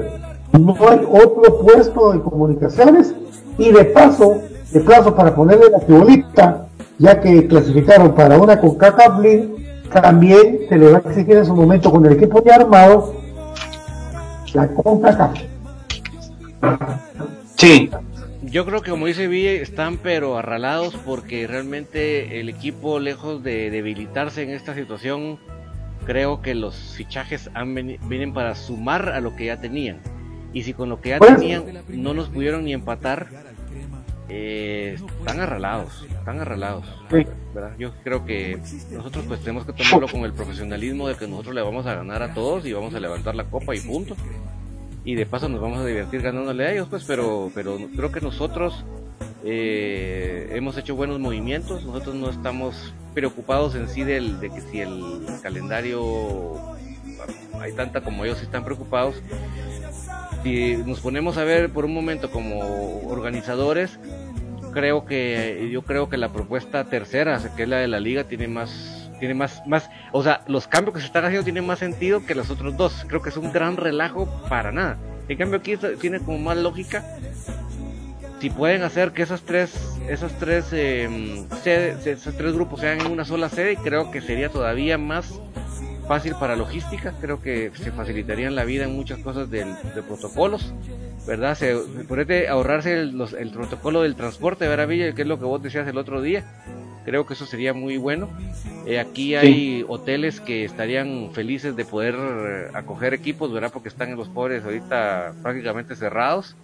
No 0.52 0.76
hay 0.88 1.02
otro 1.10 1.60
puesto 1.62 2.12
de 2.12 2.20
comunicaciones 2.22 3.16
y 3.58 3.72
de 3.72 3.86
paso, 3.86 4.42
de 4.72 4.80
plazo 4.82 5.16
para 5.16 5.34
ponerle 5.34 5.70
la 5.70 5.80
figurita 5.80 6.68
ya 7.02 7.20
que 7.20 7.48
clasificaron 7.48 8.14
para 8.14 8.38
una 8.38 8.60
con 8.60 8.78
League, 9.22 9.82
también 9.92 10.60
se 10.70 10.78
le 10.78 10.92
va 10.92 11.02
a 11.04 11.10
exigir 11.10 11.36
en 11.38 11.46
su 11.46 11.56
momento 11.56 11.92
con 11.92 12.06
el 12.06 12.14
equipo 12.14 12.44
ya 12.44 12.56
armado 12.56 13.16
la 14.54 14.68
CONCACAF. 14.68 15.32
Sí. 17.56 17.90
Yo 18.52 18.66
creo 18.66 18.82
que 18.82 18.92
como 18.92 19.06
dice 19.06 19.30
Ville, 19.30 19.62
están 19.62 19.98
pero 19.98 20.38
arralados 20.38 20.94
porque 21.06 21.48
realmente 21.48 22.42
el 22.42 22.50
equipo, 22.50 23.00
lejos 23.00 23.42
de 23.44 23.72
debilitarse 23.72 24.44
en 24.44 24.50
esta 24.50 24.76
situación, 24.76 25.40
creo 26.06 26.42
que 26.42 26.54
los 26.54 26.76
fichajes 26.98 27.50
han 27.54 27.74
vienen 27.74 28.34
para 28.34 28.56
sumar 28.56 29.08
a 29.10 29.22
lo 29.22 29.38
que 29.38 29.46
ya 29.46 29.62
tenían. 29.62 30.00
Y 30.52 30.64
si 30.64 30.74
con 30.74 30.90
lo 30.90 31.00
que 31.00 31.10
ya 31.10 31.20
tenían 31.20 31.64
no 31.88 32.14
nos 32.14 32.28
pudieron 32.28 32.66
ni 32.66 32.74
empatar, 32.74 33.30
eh, 34.28 34.98
están 35.20 35.40
arralados, 35.40 36.06
están 36.10 36.42
arralados. 36.42 36.84
¿verdad? 37.54 37.72
Yo 37.80 37.94
creo 38.04 38.26
que 38.26 38.60
nosotros 38.92 39.24
pues 39.30 39.40
tenemos 39.40 39.66
que 39.66 39.72
tomarlo 39.72 40.10
con 40.10 40.26
el 40.26 40.34
profesionalismo 40.34 41.08
de 41.08 41.16
que 41.16 41.26
nosotros 41.26 41.56
le 41.56 41.62
vamos 41.62 41.86
a 41.86 41.96
ganar 41.96 42.22
a 42.22 42.34
todos 42.34 42.66
y 42.66 42.74
vamos 42.74 42.94
a 42.96 43.00
levantar 43.00 43.34
la 43.34 43.46
copa 43.46 43.74
y 43.74 43.80
punto. 43.80 44.18
Y 45.04 45.16
de 45.16 45.26
paso 45.26 45.50
nos 45.50 45.62
vamos 45.62 45.80
a 45.80 45.86
divertir 45.86 46.22
ganándole 46.22 46.66
a 46.66 46.72
ellos, 46.72 46.88
pues, 46.90 47.04
pero, 47.06 47.52
pero 47.56 47.78
creo 47.96 48.12
que 48.12 48.22
nosotros 48.22 48.86
eh, 49.44 50.50
hemos 50.54 50.78
hecho 50.78 50.96
buenos 50.96 51.20
movimientos, 51.20 51.84
nosotros 51.84 52.16
no 52.16 52.30
estamos 52.30 52.94
preocupados 53.14 53.74
en 53.76 53.90
sí 53.90 54.04
del, 54.04 54.40
de 54.40 54.52
que 54.52 54.62
si 54.62 54.80
el 54.80 55.26
calendario 55.42 56.76
hay 57.60 57.74
tanta 57.74 58.02
como 58.02 58.26
ellos 58.26 58.42
están 58.42 58.64
preocupados. 58.64 59.22
Si 60.44 60.78
nos 60.78 61.00
ponemos 61.00 61.38
a 61.38 61.44
ver 61.44 61.72
por 61.72 61.86
un 61.86 61.94
momento 61.94 62.32
como 62.32 63.02
organizadores, 63.08 64.00
creo 64.72 65.06
que 65.06 65.70
yo 65.72 65.84
creo 65.84 66.10
que 66.10 66.18
la 66.18 66.30
propuesta 66.30 66.86
tercera, 66.86 67.42
que 67.56 67.64
es 67.64 67.70
la 67.70 67.78
de 67.78 67.88
la 67.88 68.00
liga, 68.00 68.24
tiene 68.24 68.48
más 68.48 69.01
tiene 69.22 69.36
más 69.36 69.66
más, 69.68 69.90
o 70.12 70.24
sea, 70.24 70.42
los 70.48 70.68
cambios 70.68 70.96
que 70.96 71.00
se 71.00 71.06
están 71.06 71.24
haciendo 71.24 71.46
tienen 71.46 71.66
más 71.66 71.80
sentido 71.80 72.26
que 72.26 72.36
los 72.36 72.50
otros 72.50 72.76
dos. 72.76 73.06
Creo 73.08 73.22
que 73.22 73.30
es 73.30 73.38
un 73.38 73.54
gran 73.54 73.78
relajo 73.78 74.28
para 74.50 74.72
nada. 74.72 74.98
En 75.30 75.38
cambio 75.38 75.60
aquí 75.60 75.78
tiene 76.00 76.20
como 76.20 76.40
más 76.40 76.58
lógica 76.58 77.06
si 78.42 78.50
pueden 78.50 78.82
hacer 78.82 79.12
que 79.12 79.22
esas 79.22 79.44
tres 79.44 79.72
esas 80.10 80.38
tres 80.40 80.70
eh, 80.74 81.46
esos 81.64 82.36
tres 82.36 82.54
grupos 82.54 82.80
sean 82.80 83.00
en 83.00 83.12
una 83.12 83.24
sola 83.24 83.50
sede 83.50 83.78
creo 83.78 84.10
que 84.10 84.20
sería 84.20 84.50
todavía 84.50 84.98
más 84.98 85.40
fácil 86.08 86.34
para 86.40 86.56
logística 86.56 87.14
creo 87.22 87.40
que 87.40 87.72
se 87.76 87.92
facilitarían 87.92 88.56
la 88.56 88.64
vida 88.64 88.86
en 88.86 88.96
muchas 88.96 89.20
cosas 89.20 89.52
de 89.52 89.64
protocolos 90.08 90.74
verdad 91.28 91.56
se 91.56 91.76
puede 92.08 92.48
ahorrarse 92.48 93.00
el, 93.00 93.22
el, 93.38 93.52
protocolo 93.52 94.02
del 94.02 94.16
transporte 94.16 94.68
¿verdad 94.68 94.88
Villa? 94.88 95.14
que 95.14 95.22
es 95.22 95.28
lo 95.28 95.38
que 95.38 95.46
vos 95.46 95.62
decías 95.62 95.88
el 95.88 95.98
otro 96.00 96.22
día 96.22 96.44
creo 97.06 97.26
que 97.26 97.34
eso 97.34 97.46
sería 97.46 97.74
muy 97.74 97.98
bueno 97.98 98.30
eh, 98.86 99.00
aquí 99.00 99.36
hay 99.36 99.86
hoteles 99.88 100.40
que 100.40 100.66
estarían 100.66 101.32
felices 101.34 101.76
de 101.76 101.86
poder 101.86 102.16
acoger 102.74 103.14
equipos 103.14 103.52
verdad 103.52 103.72
porque 103.72 103.90
están 103.90 104.10
en 104.10 104.18
los 104.18 104.30
pobres 104.30 104.64
ahorita 104.64 105.34
prácticamente 105.42 105.96
cerrados 105.96 106.56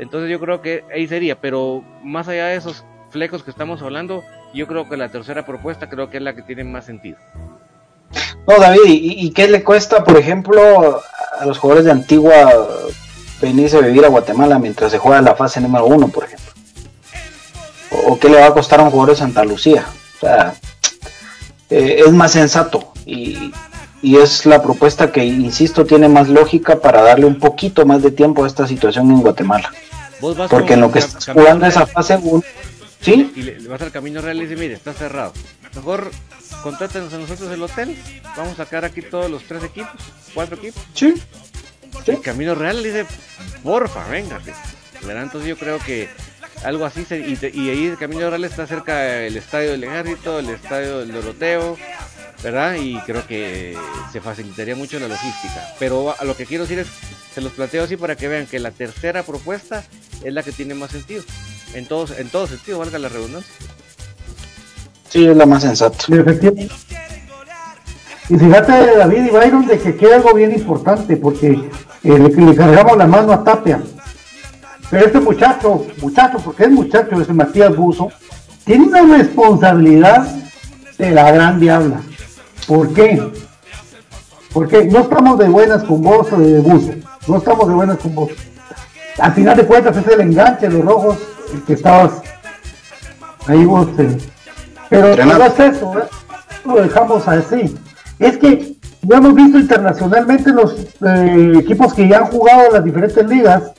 entonces 0.00 0.30
yo 0.30 0.40
creo 0.40 0.62
que 0.62 0.82
ahí 0.94 1.06
sería, 1.06 1.38
pero 1.38 1.84
más 2.02 2.26
allá 2.26 2.46
de 2.46 2.56
esos 2.56 2.84
flecos 3.10 3.42
que 3.42 3.50
estamos 3.50 3.82
hablando, 3.82 4.24
yo 4.54 4.66
creo 4.66 4.88
que 4.88 4.96
la 4.96 5.10
tercera 5.10 5.44
propuesta 5.44 5.90
creo 5.90 6.08
que 6.08 6.16
es 6.16 6.22
la 6.22 6.34
que 6.34 6.40
tiene 6.40 6.64
más 6.64 6.86
sentido. 6.86 7.18
No, 8.48 8.58
David, 8.58 8.80
¿y, 8.86 9.30
qué 9.32 9.46
le 9.46 9.62
cuesta, 9.62 10.02
por 10.02 10.16
ejemplo, 10.16 11.02
a 11.38 11.44
los 11.44 11.58
jugadores 11.58 11.84
de 11.84 11.92
Antigua 11.92 12.50
venirse 13.42 13.76
a 13.76 13.80
vivir 13.80 14.02
a 14.06 14.08
Guatemala 14.08 14.58
mientras 14.58 14.90
se 14.90 14.96
juega 14.96 15.20
la 15.20 15.34
fase 15.34 15.60
número 15.60 15.84
uno, 15.84 16.08
por 16.08 16.24
ejemplo? 16.24 16.39
¿O, 17.90 18.18
qué 18.18 18.28
le 18.28 18.40
va 18.40 18.46
a 18.46 18.54
costar 18.54 18.80
a 18.80 18.84
un 18.84 18.90
jugador 18.90 19.14
de 19.14 19.20
Santa 19.20 19.44
Lucía? 19.44 19.84
O 20.16 20.20
sea, 20.20 20.54
eh, 21.70 22.02
es 22.06 22.12
más 22.12 22.32
sensato 22.32 22.92
y, 23.04 23.52
y 24.02 24.16
es 24.16 24.46
la 24.46 24.62
propuesta 24.62 25.12
que, 25.12 25.24
insisto, 25.24 25.84
tiene 25.84 26.08
más 26.08 26.28
lógica 26.28 26.80
para 26.80 27.02
darle 27.02 27.26
un 27.26 27.38
poquito 27.38 27.84
más 27.84 28.02
de 28.02 28.10
tiempo 28.10 28.44
a 28.44 28.46
esta 28.46 28.66
situación 28.66 29.10
en 29.10 29.20
Guatemala. 29.20 29.70
Porque 30.20 30.74
en 30.74 30.80
lo 30.80 30.92
que 30.92 31.00
estás 31.00 31.26
jugando 31.26 31.66
esa 31.66 31.86
fase 31.86 32.18
1, 32.22 32.42
¿sí? 33.00 33.32
Y 33.34 33.42
le, 33.42 33.68
vas 33.68 33.80
al 33.80 33.90
Camino 33.90 34.20
Real 34.20 34.36
y 34.38 34.46
dice, 34.46 34.56
mire, 34.56 34.74
está 34.74 34.92
cerrado. 34.92 35.32
Mejor 35.74 36.10
contrátenos 36.62 37.12
a 37.12 37.18
nosotros 37.18 37.50
el 37.50 37.62
hotel, 37.62 37.96
vamos 38.36 38.54
a 38.54 38.64
sacar 38.64 38.84
aquí 38.84 39.02
todos 39.02 39.30
los 39.30 39.44
tres 39.44 39.64
equipos, 39.64 39.92
cuatro 40.34 40.56
equipos. 40.56 40.82
Sí. 40.94 41.14
El 42.06 42.20
Camino 42.20 42.54
Real 42.54 42.82
dice, 42.82 43.06
porfa, 43.62 44.06
venga. 44.08 44.40
Entonces 45.02 45.48
yo 45.48 45.56
creo 45.56 45.78
que 45.78 46.08
algo 46.64 46.84
así, 46.84 47.06
y, 47.10 47.68
ahí 47.70 47.86
el 47.86 47.96
Camino 47.96 48.28
Real 48.28 48.44
está 48.44 48.66
cerca 48.66 48.98
del 48.98 49.36
Estadio 49.36 49.70
del 49.72 49.84
Ejército, 49.84 50.38
el 50.38 50.50
Estadio 50.50 50.98
del 50.98 51.12
Doroteo, 51.12 51.76
¿verdad? 52.42 52.74
Y 52.74 52.98
creo 53.00 53.26
que 53.26 53.76
se 54.12 54.20
facilitaría 54.20 54.76
mucho 54.76 54.98
la 54.98 55.08
logística. 55.08 55.74
Pero 55.78 56.14
a 56.18 56.24
lo 56.24 56.36
que 56.36 56.46
quiero 56.46 56.64
decir 56.64 56.78
es, 56.80 56.88
se 57.34 57.40
los 57.40 57.52
planteo 57.52 57.84
así 57.84 57.96
para 57.96 58.16
que 58.16 58.28
vean 58.28 58.46
que 58.46 58.58
la 58.58 58.70
tercera 58.70 59.22
propuesta 59.22 59.84
es 60.22 60.32
la 60.32 60.42
que 60.42 60.52
tiene 60.52 60.74
más 60.74 60.90
sentido. 60.90 61.22
En 61.74 61.86
todos, 61.86 62.18
en 62.18 62.28
todo 62.28 62.46
sentido, 62.46 62.78
valga 62.78 62.98
la 62.98 63.08
redundancia. 63.08 63.54
Sí, 65.08 65.26
es 65.26 65.36
la 65.36 65.46
más 65.46 65.62
sensata. 65.62 66.04
Y 68.30 68.38
fíjate, 68.38 68.96
David 68.96 69.24
y 69.24 69.30
Byron, 69.30 69.66
de 69.66 69.76
que 69.76 69.96
queda 69.96 70.16
algo 70.16 70.32
bien 70.34 70.52
importante, 70.52 71.16
porque 71.16 71.48
eh, 72.04 72.18
le, 72.18 72.54
cargamos 72.54 72.96
la 72.96 73.08
mano 73.08 73.32
a 73.32 73.42
Tapia. 73.42 73.82
Pero 74.90 75.06
este 75.06 75.20
muchacho, 75.20 75.86
muchacho, 76.02 76.38
porque 76.44 76.64
es 76.64 76.70
muchacho, 76.70 77.20
ese 77.20 77.32
Matías 77.32 77.76
Buzo, 77.76 78.10
tiene 78.64 78.86
una 78.86 79.16
responsabilidad 79.16 80.26
de 80.98 81.10
la 81.12 81.30
gran 81.30 81.60
diabla. 81.60 82.00
¿Por 82.66 82.92
qué? 82.92 83.22
Porque 84.52 84.84
no 84.86 85.00
estamos 85.00 85.38
de 85.38 85.48
buenas 85.48 85.84
con 85.84 86.02
vos, 86.02 86.30
de 86.30 86.58
buzo. 86.60 86.92
No 87.28 87.36
estamos 87.36 87.68
de 87.68 87.74
buenas 87.74 87.98
con 87.98 88.14
vos. 88.14 88.30
Al 89.18 89.32
final 89.32 89.56
de 89.56 89.66
cuentas 89.66 89.96
es 89.96 90.06
el 90.08 90.20
enganche 90.20 90.68
de 90.68 90.74
los 90.74 90.84
rojos 90.84 91.18
el 91.54 91.62
que 91.62 91.74
estabas 91.74 92.22
ahí 93.46 93.64
vos. 93.64 93.88
Eh. 93.98 94.16
Pero 94.88 95.24
no 95.24 95.44
es 95.44 95.60
eso, 95.60 95.98
¿eh? 95.98 96.04
lo 96.64 96.82
dejamos 96.82 97.26
así. 97.28 97.76
Es 98.18 98.36
que 98.38 98.76
ya 99.02 99.16
hemos 99.16 99.34
visto 99.34 99.58
internacionalmente 99.58 100.50
los 100.52 100.74
eh, 100.74 101.52
equipos 101.58 101.94
que 101.94 102.08
ya 102.08 102.18
han 102.18 102.26
jugado 102.26 102.66
en 102.66 102.72
las 102.74 102.84
diferentes 102.84 103.26
ligas, 103.26 103.72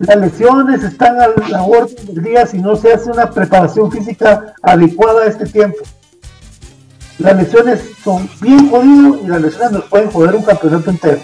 las 0.00 0.16
lesiones 0.16 0.82
están 0.82 1.20
a 1.20 1.28
la 1.48 1.62
orden 1.62 2.06
del 2.06 2.24
día 2.24 2.46
si 2.46 2.58
no 2.58 2.74
se 2.74 2.92
hace 2.92 3.10
una 3.10 3.30
preparación 3.30 3.92
física 3.92 4.54
adecuada 4.62 5.22
a 5.22 5.26
este 5.26 5.46
tiempo 5.46 5.78
las 7.20 7.36
lesiones 7.36 7.80
son 8.02 8.28
bien 8.40 8.70
jodidas 8.70 9.20
y 9.22 9.26
las 9.26 9.42
lesiones 9.42 9.72
nos 9.72 9.84
pueden 9.84 10.10
joder 10.10 10.34
un 10.36 10.42
campeonato 10.42 10.88
entero. 10.88 11.20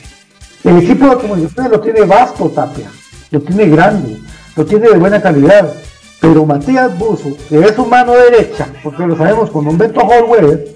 El 0.63 0.79
equipo 0.79 1.09
de 1.09 1.17
comunicaciones 1.17 1.73
lo 1.73 1.81
tiene 1.81 2.01
vasto, 2.03 2.51
Tapia, 2.51 2.91
lo 3.31 3.41
tiene 3.41 3.67
grande, 3.67 4.19
lo 4.57 4.67
tiene 4.67 4.91
de 4.91 4.99
buena 4.99 5.23
calidad, 5.23 5.73
pero 6.21 6.45
Matías 6.45 6.99
Buzo, 6.99 7.35
que 7.49 7.61
es 7.61 7.75
su 7.75 7.87
mano 7.87 8.13
derecha, 8.13 8.69
porque 8.83 9.07
lo 9.07 9.17
sabemos 9.17 9.51
con 9.51 9.67
Humberto 9.67 10.01
Holweber, 10.01 10.75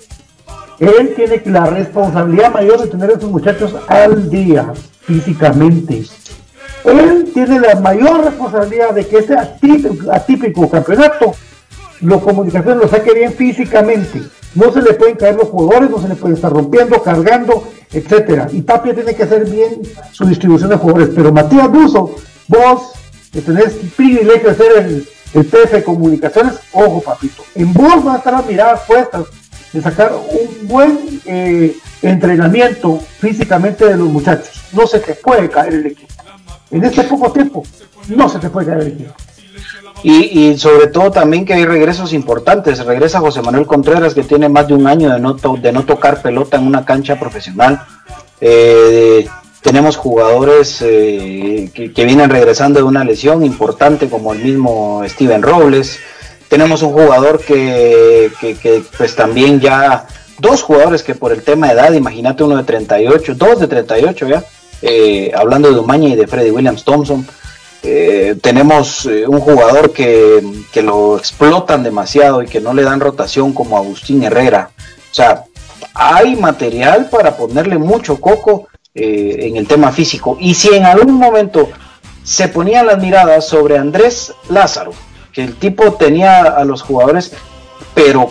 él 0.78 1.12
tiene 1.14 1.42
la 1.44 1.66
responsabilidad 1.66 2.54
mayor 2.54 2.80
de 2.80 2.86
tener 2.86 3.10
a 3.10 3.12
esos 3.12 3.30
muchachos 3.30 3.76
al 3.88 4.30
día, 4.30 4.72
físicamente. 5.02 6.04
Él 6.84 7.30
tiene 7.32 7.60
la 7.60 7.74
mayor 7.76 8.24
responsabilidad 8.24 8.94
de 8.94 9.06
que 9.06 9.18
ese 9.18 9.36
atípico, 9.36 10.70
campeonato, 10.70 11.34
lo 12.00 12.20
comunicaciones 12.20 12.82
lo 12.82 12.88
saque 12.88 13.12
bien 13.12 13.32
físicamente 13.32 14.22
no 14.54 14.72
se 14.72 14.82
le 14.82 14.94
pueden 14.94 15.16
caer 15.16 15.36
los 15.36 15.48
jugadores, 15.48 15.90
no 15.90 16.00
se 16.00 16.08
le 16.08 16.16
puede 16.16 16.34
estar 16.34 16.52
rompiendo, 16.52 17.02
cargando, 17.02 17.68
etcétera. 17.92 18.48
Y 18.52 18.62
Tapia 18.62 18.94
tiene 18.94 19.14
que 19.14 19.22
hacer 19.22 19.48
bien 19.48 19.80
su 20.12 20.26
distribución 20.26 20.70
de 20.70 20.76
jugadores. 20.76 21.10
Pero 21.14 21.32
Matías 21.32 21.70
Buzo, 21.70 22.16
vos 22.48 22.92
que 23.32 23.40
tenés 23.42 23.74
privilegio 23.96 24.48
de 24.48 24.54
ser 24.54 24.72
el, 24.78 25.08
el 25.34 25.46
PF 25.46 25.76
de 25.76 25.84
comunicaciones, 25.84 26.54
ojo 26.72 27.00
papito, 27.00 27.44
en 27.54 27.72
vos 27.72 28.02
van 28.02 28.16
a 28.16 28.18
estar 28.18 28.32
las 28.32 28.46
miradas 28.46 28.80
puestas 28.86 29.26
de 29.72 29.80
sacar 29.80 30.12
un 30.12 30.66
buen 30.66 30.98
eh, 31.26 31.76
entrenamiento 32.02 32.98
físicamente 33.20 33.86
de 33.86 33.96
los 33.96 34.08
muchachos. 34.08 34.60
No 34.72 34.86
se 34.88 34.98
te 34.98 35.14
puede 35.14 35.48
caer 35.48 35.74
el 35.74 35.86
equipo. 35.86 36.09
En 36.70 36.84
este 36.84 37.02
poco 37.04 37.32
tiempo, 37.32 37.64
no 38.08 38.28
se 38.28 38.38
te 38.38 38.48
puede 38.50 38.66
caer 38.66 38.80
el 38.80 38.86
equipo. 38.88 39.14
Y, 40.02 40.56
sobre 40.56 40.86
todo 40.86 41.10
también 41.10 41.44
que 41.44 41.52
hay 41.52 41.66
regresos 41.66 42.12
importantes. 42.12 42.84
Regresa 42.84 43.20
José 43.20 43.42
Manuel 43.42 43.66
Contreras, 43.66 44.14
que 44.14 44.22
tiene 44.22 44.48
más 44.48 44.66
de 44.66 44.74
un 44.74 44.86
año 44.86 45.10
de 45.12 45.20
no, 45.20 45.34
de 45.34 45.72
no 45.72 45.84
tocar 45.84 46.22
pelota 46.22 46.56
en 46.56 46.66
una 46.66 46.84
cancha 46.84 47.18
profesional. 47.18 47.82
Eh, 48.40 49.26
tenemos 49.60 49.96
jugadores 49.96 50.78
eh, 50.80 51.70
que, 51.74 52.04
vienen 52.04 52.30
regresando 52.30 52.80
de 52.80 52.84
una 52.84 53.04
lesión 53.04 53.44
importante, 53.44 54.08
como 54.08 54.32
el 54.32 54.42
mismo 54.42 55.02
Steven 55.06 55.42
Robles. 55.42 55.98
Tenemos 56.48 56.82
un 56.82 56.92
jugador 56.92 57.40
que, 57.40 58.32
que, 58.40 58.82
pues 58.96 59.14
también 59.14 59.60
ya, 59.60 60.06
dos 60.38 60.62
jugadores 60.62 61.02
que 61.02 61.14
por 61.14 61.30
el 61.32 61.42
tema 61.42 61.68
de 61.68 61.74
edad, 61.74 61.92
imagínate 61.92 62.42
uno 62.42 62.56
de 62.56 62.64
38, 62.64 63.34
dos 63.34 63.60
de 63.60 63.68
38 63.68 64.28
ya, 64.28 64.44
eh, 64.82 65.30
hablando 65.34 65.70
de 65.70 65.78
Umaña 65.78 66.08
y 66.08 66.16
de 66.16 66.26
Freddy 66.26 66.50
Williams 66.50 66.84
Thompson 66.84 67.26
eh, 67.82 68.36
tenemos 68.42 69.06
eh, 69.06 69.26
un 69.26 69.40
jugador 69.40 69.92
que, 69.92 70.42
lo 70.82 71.18
explotan 71.18 71.82
demasiado 71.82 72.42
y 72.42 72.46
que 72.46 72.60
no 72.60 72.74
le 72.74 72.82
dan 72.82 73.00
rotación 73.00 73.52
como 73.52 73.76
Agustín 73.76 74.22
Herrera. 74.22 74.70
O 74.78 75.14
sea, 75.14 75.44
hay 75.94 76.36
material 76.36 77.08
para 77.10 77.36
ponerle 77.36 77.78
mucho 77.78 78.20
coco 78.20 78.68
en 78.92 79.56
el 79.56 79.66
tema 79.66 79.92
físico. 79.92 80.36
Y 80.40 80.54
si 80.54 80.74
en 80.74 80.84
algún 80.84 81.14
momento 81.14 81.68
se 82.24 82.48
ponían 82.48 82.86
las 82.86 82.98
miradas 82.98 83.46
sobre 83.46 83.78
Andrés 83.78 84.34
Lázaro, 84.48 84.92
que 85.32 85.42
el 85.42 85.56
tipo 85.56 85.92
tenía 85.94 86.42
a 86.42 86.64
los 86.64 86.82
jugadores, 86.82 87.32
pero 87.94 88.30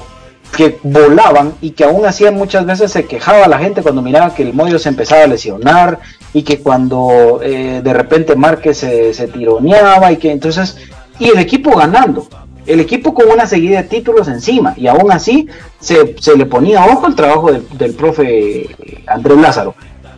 que 0.56 0.80
volaban 0.84 1.54
y 1.62 1.72
que 1.72 1.84
aún 1.84 2.06
así 2.06 2.30
muchas 2.32 2.66
veces 2.66 2.91
se 2.91 3.06
quejaba 3.06 3.47
la 3.47 3.60
gente 3.60 3.82
cuando 3.82 4.02
miraba 4.02 4.34
que 4.34 4.43
el 4.43 4.54
Moyo 4.54 4.80
se 4.80 4.89
empezaba 4.89 5.24
a 5.24 5.28
lesionar 5.28 6.00
y 6.34 6.43
que 6.43 6.60
cuando 6.60 7.39
eh, 7.43 7.82
de 7.84 7.93
repente 7.93 8.36
Márquez 8.36 8.78
se, 8.78 9.28
tironeaba 9.28 10.12
y 10.12 10.18
que 10.18 10.32
entonces 10.32 10.78
y 11.20 11.30
el 11.30 11.39
equipo 11.39 11.76
ganando. 11.76 12.28
El 12.66 12.80
equipo 12.80 13.14
con 13.14 13.30
una 13.30 13.47
seguida 13.47 13.82
de 13.82 13.88
títulos 13.88 14.28
encima, 14.28 14.76
y 14.78 14.86
aún 14.86 15.12
así 15.12 15.47
se, 15.80 16.16
le 16.36 16.45
ponía 16.45 16.86
ojo 16.86 17.08
el 17.08 17.16
trabajo 17.16 17.52
del, 17.52 17.95
profe 17.95 18.70
Andrés 19.08 19.38
Lázaro. 19.38 19.74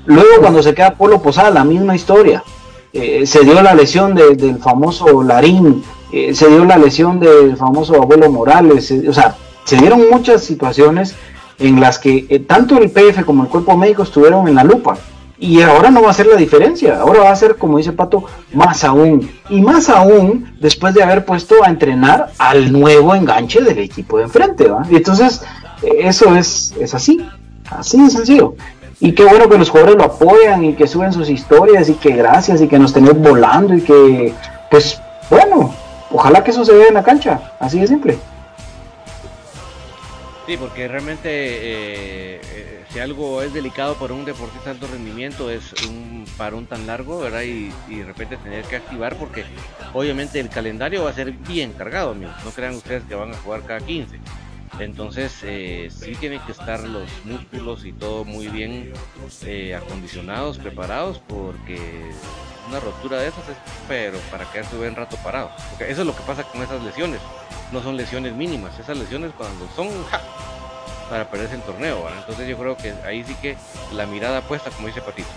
Luego, 0.06 0.42
cuando 0.42 0.62
se 0.62 0.74
queda 0.74 0.96
Polo 0.96 1.22
Posada, 1.22 1.50
la 1.50 1.64
misma 1.64 1.96
historia. 1.96 2.44
Eh, 2.92 3.26
se 3.26 3.46
dio 3.46 3.62
la 3.62 3.74
lesión 3.74 4.16
del 4.16 4.58
famoso 4.58 5.24
Larín, 5.24 5.82
eh, 6.12 6.34
se 6.36 6.50
dio 6.50 6.66
la 6.66 6.78
lesión 6.78 7.22
del 7.22 7.56
famoso 7.56 7.96
abuelo 7.96 8.30
Morales, 8.30 8.94
o 9.08 9.14
sea, 9.14 9.38
se 9.66 9.78
dieron 9.78 10.10
muchas 10.10 10.44
situaciones 10.44 11.16
en 11.60 11.80
las 11.80 12.00
que 12.00 12.26
eh, 12.30 12.40
tanto 12.40 12.78
el 12.78 12.90
PF 12.90 13.24
como 13.24 13.44
el 13.44 13.50
cuerpo 13.50 13.78
médico 13.78 14.04
estuvieron 14.04 14.48
en 14.48 14.56
la 14.56 14.64
lupa. 14.64 14.98
Y 15.38 15.62
ahora 15.62 15.90
no 15.90 16.04
va 16.04 16.12
a 16.12 16.14
ser 16.14 16.28
la 16.28 16.36
diferencia, 16.36 17.00
ahora 17.00 17.22
va 17.22 17.32
a 17.32 17.36
ser, 17.36 17.56
como 17.56 17.80
dice 17.80 17.94
Pato, 17.94 18.26
más 18.54 18.84
aún. 18.84 19.28
Y 19.50 19.62
más 19.62 19.90
aún 19.90 20.56
después 20.60 20.94
de 20.94 21.02
haber 21.02 21.26
puesto 21.26 21.64
a 21.64 21.68
entrenar 21.68 22.32
al 22.38 22.72
nuevo 22.72 23.16
enganche 23.16 23.60
del 23.62 23.80
equipo 23.80 24.20
de 24.20 24.26
enfrente. 24.26 24.70
Y 24.92 24.98
entonces, 24.98 25.42
eh, 25.82 26.02
eso 26.02 26.36
es, 26.36 26.76
es 26.80 26.94
así, 26.94 27.26
así 27.72 28.04
de 28.04 28.12
sencillo. 28.12 28.54
Y 29.00 29.14
qué 29.14 29.26
bueno 29.26 29.50
que 29.50 29.58
los 29.58 29.72
jugadores 29.72 29.96
lo 29.96 30.04
apoyan 30.04 30.64
y 30.64 30.74
que 30.74 30.88
suben 30.88 31.12
sus 31.12 31.28
historias 31.28 31.90
y 31.90 31.96
que 31.96 32.12
gracias 32.12 32.62
y 32.62 32.68
que 32.68 32.78
nos 32.78 32.94
tenemos 32.94 33.18
volando 33.18 33.74
y 33.74 33.82
que, 33.82 34.36
pues, 34.70 35.02
bueno, 35.28 35.74
ojalá 36.12 36.44
que 36.44 36.52
eso 36.52 36.64
se 36.64 36.74
vea 36.74 36.90
en 36.90 36.94
la 36.94 37.04
cancha, 37.04 37.54
así 37.60 37.80
de 37.80 37.88
simple. 37.88 38.20
Sí, 40.52 40.58
porque 40.58 40.86
realmente 40.86 41.30
eh, 41.30 42.42
eh, 42.44 42.84
si 42.90 43.00
algo 43.00 43.42
es 43.42 43.54
delicado 43.54 43.96
para 43.96 44.14
un 44.14 44.26
deportista 44.26 44.66
de 44.66 44.72
alto 44.72 44.88
rendimiento 44.88 45.50
es 45.50 45.72
un 45.88 46.26
parón 46.38 46.66
tan 46.66 46.86
largo, 46.86 47.22
¿verdad? 47.22 47.44
Y, 47.44 47.72
de 47.88 48.04
repente 48.04 48.36
tener 48.36 48.66
que 48.66 48.76
activar 48.76 49.16
porque 49.16 49.46
obviamente 49.94 50.42
el 50.42 50.50
calendario 50.50 51.06
va 51.06 51.12
a 51.12 51.14
ser 51.14 51.32
bien 51.32 51.72
cargado, 51.72 52.12
amigos. 52.12 52.36
No 52.44 52.52
crean 52.52 52.76
ustedes 52.76 53.04
que 53.04 53.16
van 53.16 53.32
a 53.32 53.38
jugar 53.38 53.64
cada 53.66 53.80
15. 53.80 54.20
Entonces 54.80 55.40
eh, 55.44 55.90
sí 55.90 56.16
tienen 56.20 56.42
que 56.42 56.52
estar 56.52 56.82
los 56.84 57.08
músculos 57.24 57.86
y 57.86 57.94
todo 57.94 58.26
muy 58.26 58.50
bien 58.50 58.92
acondicionados, 59.74 60.58
preparados, 60.58 61.22
porque 61.30 61.80
una 62.68 62.80
rotura 62.80 63.18
de 63.18 63.28
esas 63.28 63.50
es 63.50 63.58
pero 63.88 64.18
para 64.30 64.46
quedarse 64.46 64.76
un 64.76 64.82
buen 64.82 64.96
rato 64.96 65.18
parado. 65.18 65.52
Porque 65.70 65.92
eso 65.92 66.02
es 66.02 66.08
lo 66.08 66.16
que 66.16 66.22
pasa 66.24 66.44
con 66.44 66.62
esas 66.62 66.82
lesiones 66.84 67.20
no 67.72 67.82
son 67.82 67.98
lesiones 67.98 68.36
mínimas, 68.36 68.78
esas 68.80 68.98
lesiones 68.98 69.32
cuando 69.38 69.66
son 69.76 69.88
para 71.10 71.30
perderse 71.30 71.56
el 71.56 71.62
torneo, 71.62 72.04
entonces 72.20 72.48
yo 72.48 72.58
creo 72.58 72.78
que 72.78 72.94
ahí 73.06 73.24
sí 73.24 73.36
que 73.42 73.58
la 73.94 74.06
mirada 74.06 74.42
puesta, 74.42 74.70
como 74.72 74.88
dice 74.88 75.02
Patito. 75.02 75.28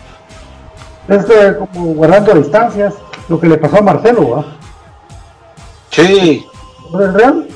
Es 1.09 1.27
como 1.57 1.95
guardando 1.95 2.35
distancias, 2.35 2.95
lo 3.29 3.41
que 3.41 3.49
le 3.49 3.59
pasó 3.59 3.79
a 3.79 3.83
Marcelo, 3.83 4.31
¿va? 4.31 4.45
Sí. 5.91 6.47
¿Es 7.01 7.12
real? 7.12 7.49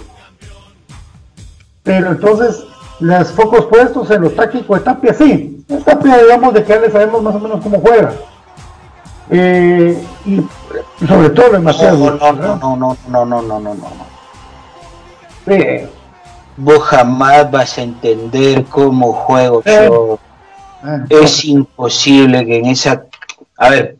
Pero 1.84 2.10
entonces, 2.10 2.64
los 3.00 3.28
focos 3.32 3.66
puestos 3.66 4.10
en 4.10 4.22
los 4.22 4.34
tácticos 4.34 4.78
de 4.78 4.84
Tapia, 4.84 5.14
sí. 5.14 5.64
Tapia, 5.84 6.18
digamos, 6.18 6.54
de 6.54 6.64
que 6.64 6.68
ya 6.68 6.80
le 6.80 6.90
sabemos 6.90 7.22
más 7.22 7.34
o 7.36 7.40
menos 7.40 7.60
cómo 7.62 7.80
juega. 7.80 8.12
Eh, 9.30 10.02
y 10.26 10.40
sobre 11.06 11.30
todo 11.30 11.56
en 11.56 11.64
Marcelo. 11.64 12.16
No, 12.18 12.32
no, 12.32 12.56
no, 12.56 12.76
no, 12.76 12.96
no, 13.08 13.24
no, 13.24 13.42
no, 13.42 13.60
no, 13.60 13.74
no. 13.74 14.08
Vos 16.56 16.82
jamás 16.82 17.50
vas 17.50 17.78
a 17.78 17.82
entender 17.82 18.64
cómo 18.64 19.12
juego 19.12 19.62
yo. 19.64 20.18
Ah, 20.82 21.04
es 21.08 21.44
imposible 21.44 22.44
que 22.46 22.58
en 22.58 22.66
esa. 22.66 23.04
A 23.56 23.70
ver, 23.70 23.96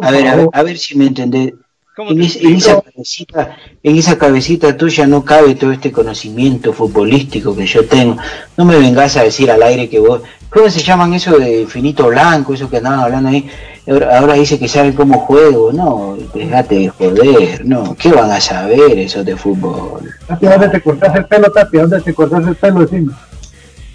a 0.00 0.10
ver, 0.10 0.26
a 0.28 0.36
ver, 0.36 0.48
a 0.52 0.62
ver 0.62 0.78
si 0.78 0.96
me 0.96 1.06
entendés. 1.06 1.54
En, 1.98 2.20
esa 2.20 2.82
cabecita, 2.82 3.56
en 3.82 3.96
esa 3.96 4.18
cabecita 4.18 4.76
tuya 4.76 5.06
no 5.06 5.24
cabe 5.24 5.54
todo 5.54 5.72
este 5.72 5.90
conocimiento 5.90 6.74
futbolístico 6.74 7.56
que 7.56 7.64
yo 7.64 7.86
tengo. 7.86 8.18
No 8.54 8.66
me 8.66 8.76
vengas 8.76 9.16
a 9.16 9.22
decir 9.22 9.50
al 9.50 9.62
aire 9.62 9.88
que 9.88 9.98
vos. 9.98 10.20
¿Cómo 10.50 10.68
se 10.68 10.82
llaman 10.82 11.14
eso 11.14 11.38
de 11.38 11.62
infinito 11.62 12.08
blanco? 12.08 12.52
Eso 12.52 12.68
que 12.68 12.76
andaban 12.76 13.00
hablando 13.00 13.30
ahí. 13.30 13.48
Ahora, 13.88 14.34
dice 14.34 14.58
que 14.58 14.68
saben 14.68 14.92
cómo 14.92 15.20
juego. 15.20 15.72
No, 15.72 16.16
déjate 16.34 16.74
de 16.76 16.88
joder. 16.88 17.64
No, 17.64 17.94
¿qué 17.96 18.10
van 18.10 18.30
a 18.30 18.40
saber 18.40 18.98
eso 18.98 19.22
de 19.22 19.36
fútbol? 19.36 20.10
¿dónde 20.40 20.68
te 20.68 20.80
cortas 20.80 21.14
el 21.14 21.26
pelo, 21.26 21.52
Tapia? 21.52 21.82
¿Dónde 21.82 22.00
te 22.00 22.14
cortas 22.14 22.46
el 22.46 22.56
pelo, 22.56 22.80
decime? 22.80 23.12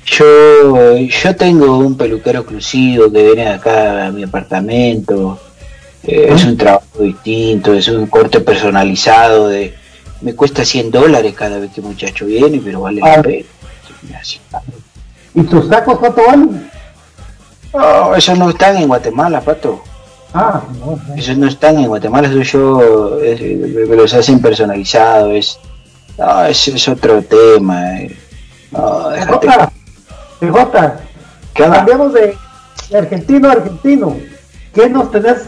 Yo, 0.06 0.98
yo 0.98 1.36
tengo 1.36 1.78
un 1.78 1.96
peluquero 1.96 2.39
exclusivo 2.39 3.12
que 3.12 3.24
viene 3.24 3.48
acá 3.48 4.08
a 4.08 4.12
mi 4.12 4.24
apartamento 4.24 5.39
eh, 6.04 6.30
es 6.34 6.46
un 6.46 6.58
trabajo 6.58 7.00
distinto, 7.00 7.74
es 7.74 7.88
un 7.88 8.08
corte 8.08 8.39
personalizado 8.39 9.50
de 9.50 9.76
me 10.22 10.36
cuesta 10.36 10.66
100 10.66 10.92
dólares 10.92 11.34
cada 11.36 11.60
vez 11.60 11.72
que 11.72 11.82
muchacho 11.82 12.26
viene, 12.26 12.62
pero 12.64 12.82
vale 12.82 13.02
la 13.02 13.16
ah. 13.16 13.22
pena. 13.22 13.46
¿Y 15.34 15.44
tus 15.44 15.70
tacos 15.70 16.00
cuánto 16.00 16.26
valen? 16.26 16.70
No, 17.74 18.15
esos 18.15 18.38
no 18.38 18.49
están 18.49 18.78
en 18.78 18.88
Guatemala, 18.88 19.41
pato. 19.41 19.82
Ah, 20.34 20.61
no, 20.80 20.99
Esos 21.15 21.38
no 21.38 21.47
están 21.47 21.78
en 21.78 21.88
Guatemala, 21.88 22.28
eso 22.28 22.41
yo 22.41 23.17
me 23.19 23.95
los 23.95 24.13
hacen 24.13 24.41
personalizados, 24.41 25.34
es, 25.34 25.59
no, 26.17 26.45
es, 26.45 26.88
otro 26.88 27.22
tema. 27.24 27.99
Eh. 27.99 28.17
No, 28.72 29.09
déjate. 29.09 29.47
cambiamos 31.53 32.13
de, 32.13 32.38
de 32.89 32.97
argentino 32.97 33.49
a 33.49 33.53
argentino. 33.53 34.15
¿Qué 34.74 34.89
nos 34.89 35.11
tenés 35.11 35.45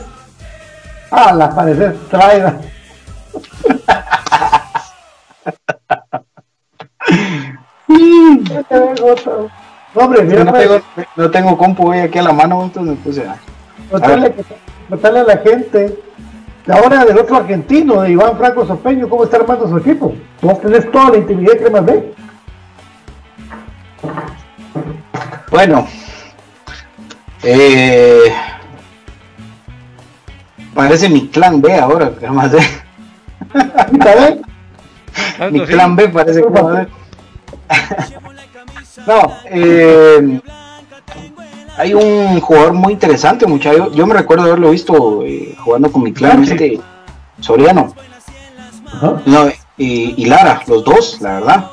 Ah, 1.15 1.31
la 1.31 1.53
parecer 1.53 1.95
traida. 2.09 2.59
no, 9.95 10.01
hombre, 10.01 10.23
mira, 10.23 10.43
no, 10.43 10.53
tengo, 10.53 10.81
no 11.15 11.31
tengo 11.31 11.57
compu 11.57 11.89
hoy 11.89 11.99
aquí 11.99 12.19
a 12.19 12.23
la 12.23 12.33
mano, 12.33 12.63
entonces 12.63 12.97
me 12.97 13.03
puse 13.03 13.27
a. 13.27 13.37
Notarle, 14.89 15.19
a 15.19 15.23
la 15.23 15.37
gente 15.37 15.97
ahora 16.67 17.05
del 17.05 17.17
otro 17.17 17.37
argentino, 17.37 18.01
de 18.01 18.11
Iván 18.11 18.37
Franco 18.37 18.65
Sopeño, 18.65 19.09
cómo 19.09 19.23
está 19.23 19.37
armando 19.37 19.67
su 19.67 19.77
equipo. 19.77 20.13
Vos 20.41 20.59
tenés 20.61 20.89
toda 20.91 21.11
la 21.11 21.17
intimidad 21.17 21.57
que 21.57 21.69
más 21.69 21.85
ve. 21.85 22.13
Bueno, 25.51 25.87
eh, 27.43 28.33
Parece 30.73 31.07
mi 31.07 31.27
clan 31.27 31.61
B 31.61 31.77
ahora, 31.77 32.11
que 32.19 32.27
más 32.29 32.51
de. 32.51 32.59
mi 35.51 35.61
clan 35.65 35.95
B 35.95 36.09
parece 36.09 36.41
que 36.41 36.49
más 36.49 36.87
No, 39.07 39.37
eh, 39.45 40.39
hay 41.77 41.93
un 41.93 42.39
jugador 42.39 42.73
muy 42.73 42.93
interesante, 42.93 43.45
muchacho. 43.45 43.91
Yo 43.91 44.05
me 44.05 44.13
recuerdo 44.13 44.43
haberlo 44.43 44.71
visto 44.71 45.23
eh, 45.23 45.55
jugando 45.63 45.91
con 45.91 46.03
mi 46.03 46.13
clan, 46.13 46.43
este 46.43 46.79
Soriano. 47.39 47.93
No, 49.25 49.49
y, 49.77 50.25
Lara, 50.25 50.61
los 50.67 50.83
dos, 50.83 51.19
la 51.21 51.33
verdad. 51.39 51.71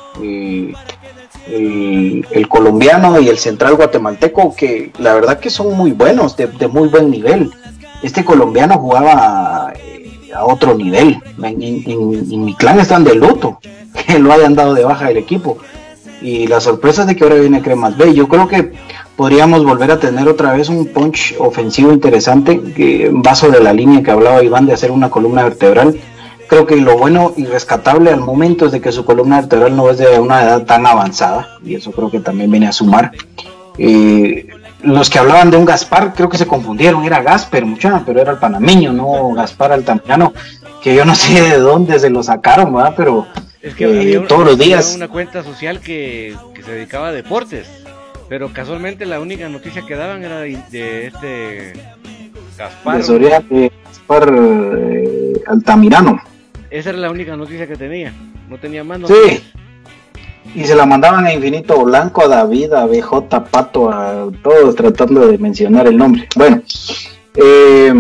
el, 1.47 2.49
colombiano 2.49 3.21
y 3.21 3.29
el 3.29 3.39
central 3.39 3.77
guatemalteco, 3.77 4.55
que 4.57 4.91
la 4.99 5.15
verdad 5.15 5.39
que 5.39 5.51
son 5.51 5.77
muy 5.77 5.93
buenos, 5.93 6.37
de, 6.37 6.47
de 6.47 6.67
muy 6.67 6.89
buen 6.89 7.11
nivel 7.11 7.53
este 8.03 8.25
colombiano 8.25 8.79
jugaba 8.79 9.73
eh, 9.77 10.31
a 10.35 10.45
otro 10.45 10.75
nivel. 10.75 11.21
En, 11.43 12.45
mi 12.45 12.55
clan 12.55 12.81
están 12.81 13.05
de 13.05 13.15
luto 13.15 13.59
que 14.07 14.19
lo 14.19 14.33
hayan 14.33 14.55
dado 14.55 14.75
de 14.75 14.85
baja 14.85 15.09
del 15.09 15.19
equipo. 15.19 15.59
Y 16.21 16.47
la 16.47 16.61
sorpresa 16.61 17.03
es 17.03 17.09
de 17.09 17.17
que 17.17 17.25
ahora 17.25 17.37
viene 17.37 17.63
Cremas 17.63 17.97
B. 17.97 18.15
Yo 18.15 18.29
creo 18.29 18.47
que 18.47 18.73
podríamos 19.17 19.65
volver 19.65 19.91
a 19.91 20.01
tener 20.01 20.29
otra 20.29 20.53
vez 20.53 20.69
un 20.69 20.87
punch 20.87 21.37
ofensivo 21.39 21.93
interesante, 21.93 22.61
que 22.75 23.11
vaso 23.13 23.51
de 23.51 23.61
la 23.61 23.73
línea 23.73 24.03
que 24.03 24.11
hablaba 24.11 24.43
Iván 24.43 24.67
de 24.67 24.75
hacer 24.75 24.91
una 24.91 25.11
columna 25.11 25.45
vertebral. 25.45 25.99
Creo 26.49 26.67
que 26.67 26.77
lo 26.77 26.99
bueno 26.99 27.33
y 27.37 27.45
rescatable 27.45 28.11
al 28.11 28.21
momento 28.21 28.67
es 28.67 28.73
de 28.73 28.81
que 28.81 28.93
su 28.93 29.05
columna 29.05 29.41
vertebral 29.41 29.77
no 29.77 29.89
es 29.89 29.99
de 29.99 30.19
una 30.19 30.43
edad 30.43 30.65
tan 30.65 30.85
avanzada, 30.85 31.59
y 31.65 31.77
eso 31.77 31.93
creo 31.93 32.11
que 32.11 32.21
también 32.21 32.51
viene 32.51 32.67
a 32.67 32.73
sumar. 32.73 33.13
Eh, 33.79 34.49
los 34.83 35.11
que 35.11 35.19
hablaban 35.19 35.51
de 35.51 35.59
un 35.59 35.65
Gaspar, 35.65 36.15
creo 36.15 36.29
que 36.29 36.39
se 36.39 36.47
confundieron, 36.47 37.05
era 37.05 37.23
Gasper, 37.23 37.65
muchacho, 37.65 38.03
pero 38.05 38.21
era 38.21 38.33
el 38.33 38.39
panameño, 38.39 38.93
no 38.93 39.33
Gaspar 39.35 39.73
Altamirano, 39.73 40.33
que 40.83 40.95
yo 40.95 41.05
no 41.05 41.15
sé 41.15 41.41
de 41.43 41.59
dónde 41.59 41.99
se 41.99 42.11
lo 42.11 42.23
sacaron, 42.23 42.73
¿verdad? 42.75 42.95
Pero 42.97 43.27
es 43.63 43.75
que 43.75 44.15
eh, 44.15 44.25
todos 44.29 44.45
los 44.45 44.59
días. 44.59 44.95
una 44.97 45.09
cuenta 45.09 45.43
social 45.43 45.81
que, 45.81 46.37
se 46.65 46.71
dedicaba 46.71 47.09
a 47.09 47.13
deportes, 47.13 47.69
pero 48.29 48.53
casualmente 48.53 49.07
la 49.07 49.21
única 49.21 49.49
noticia 49.49 49.83
que 49.87 49.95
daban 49.97 50.25
era 50.25 50.41
de, 50.41 51.07
este 51.07 51.73
Gaspar. 52.57 53.03
De 53.03 53.73
Gaspar 53.85 54.33
eh, 54.35 55.33
Altamirano. 55.47 56.23
Esa 56.71 56.91
era 56.91 56.99
la 56.99 57.11
única 57.11 57.37
noticia 57.37 57.67
que 57.67 57.77
tenía, 57.77 58.13
no 58.49 58.59
tenía 58.59 58.85
más 58.85 59.01
noticias. 59.01 59.43
Sí 59.43 59.61
y 60.55 60.65
se 60.65 60.75
la 60.75 60.87
mandaban 60.87 61.27
a 61.27 61.33
Infinito 61.33 61.85
Blanco, 61.85 62.23
a 62.23 62.29
David, 62.29 62.73
a 62.73 62.87
BJ, 62.87 63.45
Pato, 63.51 63.91
a 63.91 64.29
todos 64.43 64.75
tratando 64.75 65.27
de 65.27 65.39
mencionar 65.39 65.87
el 65.87 65.97
nombre. 65.97 66.29
Bueno, 66.35 66.63
eh, 67.37 67.93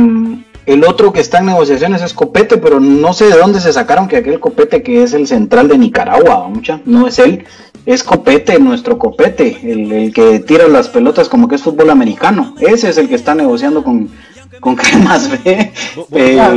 El 0.66 0.84
otro 0.84 1.12
que 1.12 1.20
está 1.20 1.38
en 1.38 1.46
negociaciones 1.46 2.02
es 2.02 2.14
Copete, 2.14 2.58
pero 2.58 2.80
no 2.80 3.12
sé 3.12 3.26
de 3.26 3.38
dónde 3.38 3.60
se 3.60 3.72
sacaron 3.72 4.08
que 4.08 4.18
aquel 4.18 4.40
Copete 4.40 4.82
que 4.82 5.02
es 5.02 5.12
el 5.14 5.26
central 5.26 5.68
de 5.68 5.78
Nicaragua, 5.78 6.48
mucha, 6.48 6.80
no 6.84 7.06
es 7.06 7.18
él, 7.18 7.44
es 7.86 8.04
Copete, 8.04 8.58
nuestro 8.58 8.98
Copete, 8.98 9.58
el, 9.62 10.12
que 10.12 10.40
tira 10.40 10.68
las 10.68 10.88
pelotas 10.88 11.28
como 11.28 11.48
que 11.48 11.56
es 11.56 11.62
fútbol 11.62 11.90
americano. 11.90 12.54
Ese 12.60 12.90
es 12.90 12.98
el 12.98 13.08
que 13.08 13.14
está 13.14 13.34
negociando 13.34 13.82
con, 13.82 14.10
con 14.60 14.76
Cremas 14.76 15.30
B. 15.30 15.72
¿Vos, 15.96 16.06
eh, 16.12 16.40
has 16.40 16.54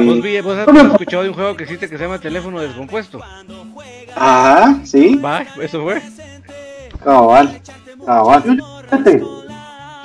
escuchado 0.91 1.23
de 1.23 1.29
un 1.29 1.35
juego 1.35 1.55
que 1.55 1.63
existe 1.63 1.89
que 1.89 1.97
se 1.97 2.03
llama 2.03 2.19
teléfono 2.19 2.59
descompuesto? 2.59 3.19
Ajá, 4.15 4.79
sí. 4.83 5.15
Va, 5.15 5.45
eso 5.61 5.81
fue. 5.81 6.01
Cabal, 7.03 7.61
cabal. 8.05 8.63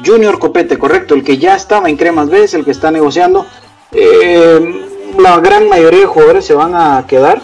Junior 0.05 0.39
Copete, 0.39 0.79
correcto, 0.79 1.15
el 1.15 1.25
que 1.25 1.39
ya 1.39 1.57
estaba 1.57 1.89
en 1.89 1.97
Cremas 1.97 2.31
B, 2.31 2.45
es 2.45 2.55
el 2.55 2.65
que 2.65 2.71
está 2.71 2.91
negociando. 2.91 3.47
Eh, 3.93 4.87
la 5.19 5.41
gran 5.41 5.69
mayoría 5.69 6.01
de 6.01 6.07
jugadores 6.07 6.45
se 6.45 6.55
van 6.55 6.75
a 6.75 7.05
quedar. 7.07 7.41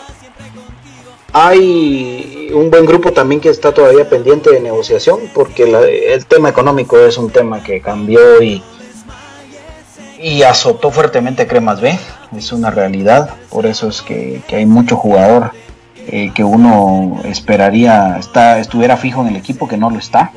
Hay 1.33 2.51
un 2.55 2.71
buen 2.71 2.87
grupo 2.87 3.13
también 3.13 3.41
que 3.41 3.49
está 3.49 3.73
todavía 3.73 4.09
pendiente 4.09 4.51
de 4.51 4.61
negociación 4.61 5.19
porque 5.35 5.65
el 6.13 6.27
tema 6.27 6.49
económico 6.49 6.99
es 6.99 7.19
un 7.19 7.31
tema 7.31 7.63
que 7.63 7.81
cambió 7.81 8.41
y, 8.41 8.63
y 10.21 10.43
azotó 10.43 10.91
fuertemente 10.91 11.47
Cremas 11.47 11.81
B. 11.81 11.99
Es 12.37 12.53
una 12.53 12.71
realidad, 12.71 13.35
por 13.51 13.67
eso 13.67 13.89
es 13.89 14.03
que, 14.03 14.43
hay 14.49 14.67
mucho 14.67 14.97
jugador 14.97 15.51
eh, 16.07 16.31
que 16.35 16.45
uno 16.45 17.21
esperaría 17.25 18.17
está, 18.19 18.59
estuviera 18.59 18.97
fijo 18.97 19.23
en 19.23 19.29
el 19.29 19.37
equipo 19.37 19.67
que 19.67 19.77
no 19.77 19.91
lo 19.91 19.99
está 19.99 20.33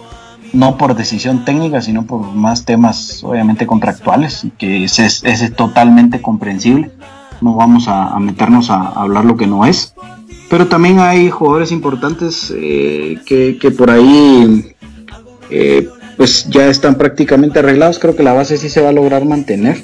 no 0.57 0.75
por 0.75 0.95
decisión 0.95 1.45
técnica, 1.45 1.81
sino 1.81 2.07
por 2.07 2.33
más 2.33 2.65
temas 2.65 3.23
obviamente 3.23 3.67
contractuales, 3.67 4.47
que 4.57 4.85
es, 4.85 4.97
es, 4.97 5.55
totalmente 5.55 6.19
comprensible. 6.19 6.89
No 7.41 7.53
vamos 7.53 7.87
a, 7.87 8.17
meternos 8.19 8.71
a, 8.71 8.87
hablar 8.87 9.23
lo 9.25 9.37
que 9.37 9.45
no 9.45 9.65
es. 9.65 9.93
Pero 10.49 10.67
también 10.67 10.99
hay 10.99 11.29
jugadores 11.29 11.71
importantes 11.71 12.51
eh, 12.55 13.19
que, 13.25 13.71
por 13.71 13.91
ahí 13.91 14.73
eh, 15.51 15.87
pues 16.15 16.47
ya 16.49 16.67
están 16.67 16.95
prácticamente 16.95 17.59
arreglados. 17.59 17.99
Creo 17.99 18.15
que 18.15 18.23
la 18.23 18.33
base 18.33 18.57
sí 18.57 18.69
se 18.69 18.81
va 18.81 18.89
a 18.89 18.93
lograr 18.93 19.25
mantener. 19.25 19.83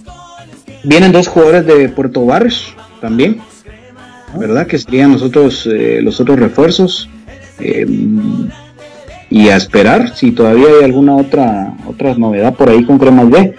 Vienen 0.84 1.11
dos 1.11 1.28
jugadores 1.28 1.67
de 1.67 1.88
Puerto 1.89 2.26
Barrios 2.26 2.74
también, 2.99 3.41
¿verdad? 4.36 4.65
Que 4.65 4.80
serían 4.80 5.11
nosotros 5.11 5.69
eh, 5.71 5.99
los 6.01 6.19
otros 6.19 6.39
refuerzos 6.39 7.09
y 9.34 9.49
a 9.49 9.55
esperar 9.55 10.15
si 10.15 10.31
todavía 10.31 10.67
hay 10.67 10.84
alguna 10.84 11.15
otra 11.15 11.73
otra 11.88 12.13
novedad 12.13 12.53
por 12.53 12.69
ahí 12.69 12.86
con 12.86 12.99
Cremas 12.99 13.31
B. 13.31 13.55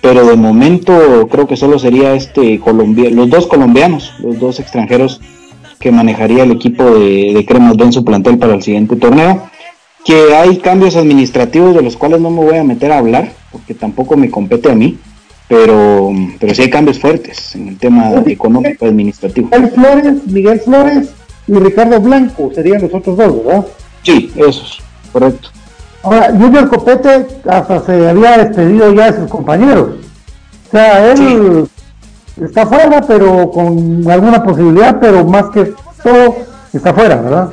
Pero 0.00 0.24
de 0.24 0.36
momento 0.36 1.26
creo 1.28 1.48
que 1.48 1.56
solo 1.56 1.80
sería 1.80 2.14
este 2.14 2.60
Colombia, 2.60 3.10
los 3.10 3.28
dos 3.28 3.48
colombianos, 3.48 4.14
los 4.20 4.38
dos 4.38 4.60
extranjeros 4.60 5.20
que 5.80 5.90
manejaría 5.90 6.44
el 6.44 6.52
equipo 6.52 6.84
de, 6.84 7.32
de 7.34 7.44
Cremas 7.44 7.76
B 7.76 7.86
en 7.86 7.92
su 7.92 8.04
plantel 8.04 8.38
para 8.38 8.54
el 8.54 8.62
siguiente 8.62 8.94
torneo. 8.94 9.50
Que 10.04 10.32
hay 10.32 10.58
cambios 10.58 10.94
administrativos 10.94 11.74
de 11.74 11.82
los 11.82 11.96
cuales 11.96 12.20
no 12.20 12.30
me 12.30 12.44
voy 12.44 12.58
a 12.58 12.62
meter 12.62 12.92
a 12.92 12.98
hablar, 12.98 13.32
porque 13.50 13.74
tampoco 13.74 14.16
me 14.16 14.30
compete 14.30 14.70
a 14.70 14.76
mí, 14.76 14.96
pero, 15.48 16.12
pero 16.38 16.54
sí 16.54 16.62
hay 16.62 16.70
cambios 16.70 17.00
fuertes 17.00 17.56
en 17.56 17.66
el 17.66 17.78
tema 17.78 18.12
económico 18.26 18.86
administrativo. 18.86 19.48
Miguel 19.50 19.70
Flores, 19.72 20.26
Miguel 20.26 20.60
Flores 20.60 21.08
y 21.48 21.52
Ricardo 21.54 22.00
Blanco 22.00 22.52
serían 22.54 22.82
los 22.82 22.94
otros 22.94 23.16
dos, 23.16 23.44
¿verdad? 23.44 23.66
Sí, 24.04 24.30
esos 24.36 24.85
correcto. 25.16 25.48
Ahora, 26.02 26.28
Junior 26.30 26.68
Copete 26.68 27.26
hasta 27.48 27.80
se 27.80 28.08
había 28.08 28.38
despedido 28.38 28.92
ya 28.92 29.10
de 29.10 29.20
sus 29.20 29.30
compañeros. 29.30 29.88
O 30.68 30.70
sea, 30.70 31.10
él 31.10 31.66
está 32.40 32.66
fuera, 32.66 33.00
pero 33.00 33.50
con 33.50 34.04
alguna 34.10 34.44
posibilidad, 34.44 35.00
pero 35.00 35.24
más 35.24 35.46
que 35.46 35.72
todo 36.02 36.36
está 36.72 36.92
fuera, 36.92 37.16
¿verdad? 37.16 37.50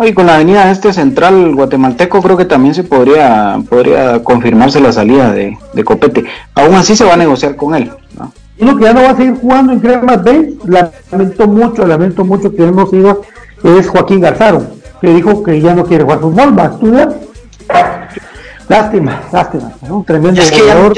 Y 0.00 0.14
con 0.14 0.26
la 0.26 0.38
venida 0.38 0.64
de 0.64 0.72
este 0.72 0.92
central 0.94 1.54
guatemalteco 1.54 2.22
creo 2.22 2.36
que 2.36 2.46
también 2.46 2.74
se 2.74 2.82
podría 2.82 3.60
podría 3.68 4.22
confirmarse 4.24 4.80
la 4.80 4.92
salida 4.92 5.30
de, 5.30 5.84
Copete. 5.84 6.24
Aún 6.54 6.74
así 6.74 6.96
se 6.96 7.04
va 7.04 7.14
a 7.14 7.18
negociar 7.18 7.54
con 7.54 7.74
él. 7.74 7.92
¿no? 8.18 8.32
Uno 8.58 8.76
que 8.76 8.84
ya 8.84 8.94
no 8.94 9.02
va 9.02 9.10
a 9.10 9.16
seguir 9.16 9.36
jugando 9.38 9.74
en 9.74 9.80
Cremas 9.80 10.24
B, 10.24 10.54
lamento 10.64 11.46
mucho, 11.46 11.86
lamento 11.86 12.24
mucho 12.24 12.52
que 12.52 12.64
él 12.64 12.74
no 12.74 12.86
siga, 12.86 13.18
es 13.62 13.88
Joaquín 13.88 14.20
Garzaro 14.20 14.81
que 15.02 15.12
dijo 15.12 15.42
que 15.42 15.60
ya 15.60 15.74
no 15.74 15.84
quiere 15.84 16.04
jugar 16.04 16.20
fútbol, 16.20 16.56
va 16.56 16.62
a 16.62 16.66
estudiar. 16.68 17.18
Lástima, 18.68 19.20
lástima, 19.32 19.72
un 19.90 20.04
tremendo 20.04 20.40
jugador. 20.40 20.94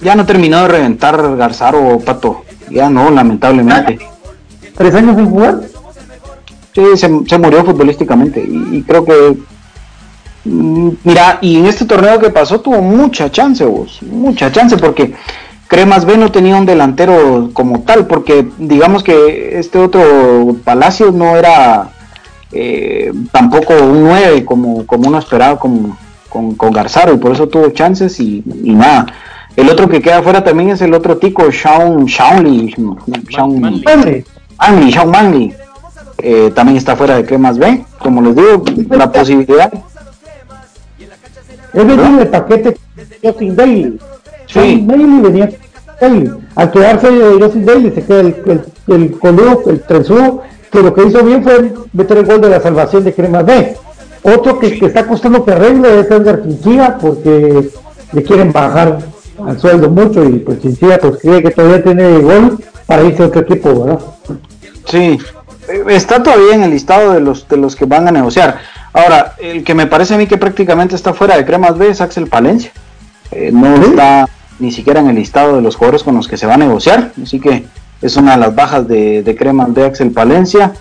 Ya, 0.00 0.14
no 0.14 0.24
terminó 0.24 0.62
de 0.62 0.68
reventar 0.68 1.36
Garzaro, 1.36 1.98
Pato. 1.98 2.44
Ya 2.70 2.88
no, 2.88 3.10
lamentablemente. 3.10 3.98
¿Tres 4.76 4.94
años 4.94 5.16
sin 5.16 5.28
jugar? 5.28 5.60
Sí, 6.72 6.82
se, 6.96 7.38
murió 7.38 7.64
futbolísticamente. 7.64 8.40
Y, 8.40 8.82
creo 8.82 9.04
que. 9.04 9.36
Mm, 10.44 10.90
mira, 11.04 11.38
y 11.40 11.58
en 11.58 11.66
este 11.66 11.84
torneo 11.84 12.18
que 12.18 12.30
pasó 12.30 12.60
tuvo 12.60 12.80
mucha 12.80 13.30
chance, 13.30 13.64
vos. 13.64 14.00
Mucha 14.02 14.50
chance, 14.50 14.76
porque 14.76 15.14
Cremas 15.66 16.04
B 16.04 16.16
no 16.16 16.30
tenía 16.30 16.56
un 16.56 16.66
delantero 16.66 17.50
como 17.52 17.82
tal, 17.82 18.06
porque 18.06 18.48
digamos 18.58 19.02
que 19.02 19.58
este 19.58 19.78
otro 19.78 20.56
Palacio 20.64 21.10
no 21.10 21.36
era 21.36 21.90
eh, 22.52 23.10
tampoco 23.30 23.74
un 23.74 24.04
9 24.04 24.44
como, 24.44 24.86
como 24.86 25.08
uno 25.08 25.18
esperaba 25.18 25.58
con, 25.58 25.96
con, 26.28 26.72
Garzaro 26.72 27.14
y 27.14 27.16
por 27.16 27.32
eso 27.32 27.48
tuvo 27.48 27.70
chances 27.70 28.20
y, 28.20 28.42
nada. 28.46 29.06
El 29.56 29.68
otro 29.70 29.88
que 29.88 30.00
queda 30.00 30.18
afuera 30.18 30.44
también 30.44 30.70
es 30.70 30.80
el 30.82 30.94
otro 30.94 31.16
tico, 31.16 31.50
Shaun 31.50 32.06
Shawnlee, 32.06 32.74
Shaun 33.28 33.60
Manley, 35.10 35.54
eh, 36.18 36.52
también 36.54 36.78
está 36.78 36.94
fuera 36.96 37.16
de 37.16 37.24
Cremas 37.24 37.58
B. 37.58 37.84
Como 37.98 38.22
les 38.22 38.36
digo, 38.36 38.64
la 38.90 39.10
posibilidad. 39.10 39.72
Es 41.72 41.86
venía 41.86 42.20
el 42.20 42.28
paquete 42.28 42.76
Justin 43.22 43.56
Daly. 43.56 43.98
Sí. 44.46 44.84
Daly 44.86 45.20
venía 45.20 45.50
Al 46.54 46.70
quedarse 46.70 47.08
Justin 47.40 47.64
Daly 47.64 47.90
se 47.92 48.04
queda 48.04 48.20
el, 48.20 48.36
el, 48.46 48.64
el, 48.88 49.18
el, 49.22 49.58
el 49.66 49.82
trenzudo 49.82 50.42
que 50.72 50.82
lo 50.82 50.94
que 50.94 51.04
hizo 51.04 51.22
bien 51.22 51.44
fue 51.44 51.72
meter 51.92 52.16
el 52.16 52.26
gol 52.26 52.40
de 52.40 52.48
la 52.48 52.60
salvación 52.60 53.04
de 53.04 53.12
Crema 53.12 53.42
B. 53.42 53.76
Otro 54.22 54.58
que, 54.58 54.68
está 54.68 55.06
costando 55.06 55.44
que 55.44 55.52
arregle 55.52 56.00
es 56.00 56.10
Edgar 56.10 56.42
Quinchilla 56.42 56.96
porque 56.98 57.68
le 58.12 58.22
quieren 58.22 58.52
bajar 58.52 58.98
al 59.46 59.60
sueldo 59.60 59.90
mucho 59.90 60.24
y 60.24 60.38
pues 60.38 60.58
Quinchilla 60.60 60.98
pues 60.98 61.18
cree 61.20 61.42
que 61.42 61.50
todavía 61.50 61.82
tiene 61.82 62.18
gol 62.20 62.58
para 62.86 63.02
irse 63.02 63.22
a 63.22 63.26
otro 63.26 63.42
equipo, 63.42 63.84
¿verdad? 63.84 64.00
Sí, 64.86 65.18
está 65.88 66.22
todavía 66.22 66.54
en 66.54 66.62
el 66.62 66.70
listado 66.70 67.12
de 67.12 67.20
los 67.20 67.46
de 67.48 67.56
los 67.58 67.76
que 67.76 67.84
van 67.84 68.08
a 68.08 68.10
negociar. 68.10 68.58
Ahora, 68.94 69.34
el 69.40 69.64
que 69.64 69.74
me 69.74 69.86
parece 69.86 70.14
a 70.14 70.18
mí 70.18 70.26
que 70.26 70.38
prácticamente 70.38 70.94
está 70.94 71.12
fuera 71.12 71.36
de 71.36 71.44
Cremas 71.44 71.76
B 71.76 71.88
es 71.88 72.00
Axel 72.00 72.28
Palencia. 72.28 72.72
Eh, 73.30 73.50
no 73.52 73.74
está 73.74 74.28
ni 74.58 74.70
siquiera 74.70 75.00
en 75.00 75.08
el 75.08 75.16
listado 75.16 75.56
de 75.56 75.62
los 75.62 75.76
jugadores 75.76 76.02
con 76.02 76.14
los 76.14 76.28
que 76.28 76.36
se 76.36 76.46
va 76.46 76.54
a 76.54 76.58
negociar, 76.58 77.12
así 77.22 77.40
que 77.40 77.64
es 78.02 78.16
una 78.16 78.32
de 78.32 78.38
las 78.38 78.54
bajas 78.54 78.86
de, 78.86 79.22
de 79.22 79.36
Cremas 79.36 79.72
de 79.74 79.86
Axel 79.86 80.10
Palencia. 80.10 80.72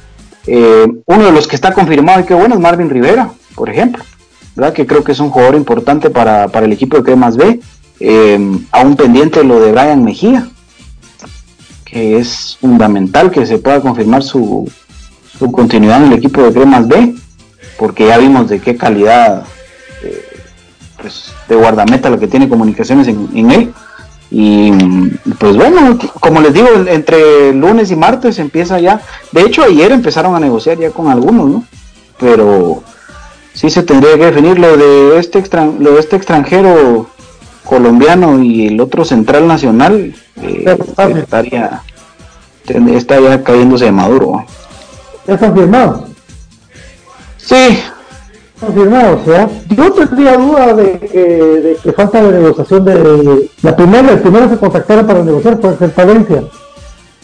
Eh, 0.48 0.88
uno 1.06 1.24
de 1.24 1.32
los 1.32 1.48
que 1.48 1.56
está 1.56 1.72
confirmado 1.74 2.22
y 2.22 2.24
que 2.24 2.34
bueno 2.34 2.56
es 2.56 2.62
Marvin 2.62 2.90
Rivera, 2.90 3.32
por 3.56 3.70
ejemplo, 3.70 4.04
¿verdad? 4.56 4.74
que 4.74 4.88
creo 4.88 5.04
que 5.04 5.12
es 5.12 5.20
un 5.20 5.30
jugador 5.30 5.56
importante 5.56 6.10
para, 6.10 6.46
el 6.46 6.74
equipo 6.74 6.98
de 6.98 7.04
Cremas 7.04 7.38
B. 7.38 7.60
Eh, 8.00 8.60
aún 8.72 8.96
pendiente 8.96 9.44
lo 9.44 9.60
de 9.60 9.72
Brian 9.72 10.04
Mejía, 10.04 10.50
que 11.86 12.18
es 12.18 12.58
fundamental 12.60 13.30
que 13.30 13.46
se 13.46 13.60
pueda 13.60 13.80
confirmar 13.82 14.24
su, 14.24 14.70
su 15.38 15.52
continuidad 15.52 16.04
en 16.04 16.12
el 16.12 16.18
equipo 16.18 16.42
de 16.42 16.52
Cremas 16.52 16.88
B, 16.88 17.14
porque 17.78 18.08
ya 18.08 18.18
vimos 18.18 18.50
de 18.50 18.60
qué 18.60 18.76
calidad 18.76 19.44
eh, 20.04 20.26
pues, 21.00 21.32
de 21.48 21.56
guardameta 21.56 22.10
lo 22.10 22.20
que 22.20 22.28
tiene 22.28 22.50
comunicaciones 22.50 23.08
en, 23.08 23.30
en 23.36 23.52
él. 23.52 23.74
Y 24.32 24.72
pues 25.38 25.58
bueno, 25.58 26.00
como 26.22 26.40
les 26.40 26.54
digo, 26.54 26.70
entre 26.88 27.54
lunes 27.54 27.92
y 27.92 27.98
martes 27.98 28.40
empieza 28.40 28.80
ya. 28.80 29.02
De 29.34 29.42
hecho, 29.42 29.64
ayer 29.64 29.92
empezaron 29.92 30.34
a 30.36 30.40
negociar 30.40 30.80
ya 30.80 30.90
con 30.90 31.10
algunos, 31.10 31.50
¿no? 31.50 31.66
Pero 32.18 32.82
sí 33.54 33.70
se 33.70 33.84
tendría 33.84 34.16
que 34.16 34.28
definir 34.28 34.58
lo 34.58 34.78
de 34.78 35.20
este, 35.20 35.38
extran 35.38 35.76
lo 35.80 35.94
de 35.94 36.00
este 36.00 36.16
extranjero 36.16 37.10
colombiano 37.66 38.42
y 38.42 38.68
el 38.68 38.80
otro 38.80 39.04
central 39.04 39.48
nacional. 39.48 40.16
Eh, 40.42 40.78
estaría, 41.18 41.82
está 42.66 43.20
ya 43.20 43.44
cayéndose 43.44 43.86
de 43.86 43.92
maduro. 43.92 44.46
¿Ya 45.28 45.34
están 45.34 45.54
firmados? 45.54 46.04
Sí, 47.38 47.80
confirmado, 48.62 49.20
o 49.20 49.26
sea, 49.26 49.50
yo 49.70 49.92
tendría 49.92 50.38
duda 50.38 50.74
de 50.74 51.00
que, 51.00 51.20
de 51.20 51.78
que 51.84 51.92
falta 51.92 52.24
de 52.24 52.40
negociación 52.40 52.86
de 52.86 53.50
la 53.64 53.76
primera, 53.76 54.12
el 54.12 54.20
primero 54.20 54.50
se 54.50 54.58
contactaron 54.58 55.08
para 55.08 55.24
negociar 55.24 55.60
fue 55.60 55.88
Valencia. 56.06 56.44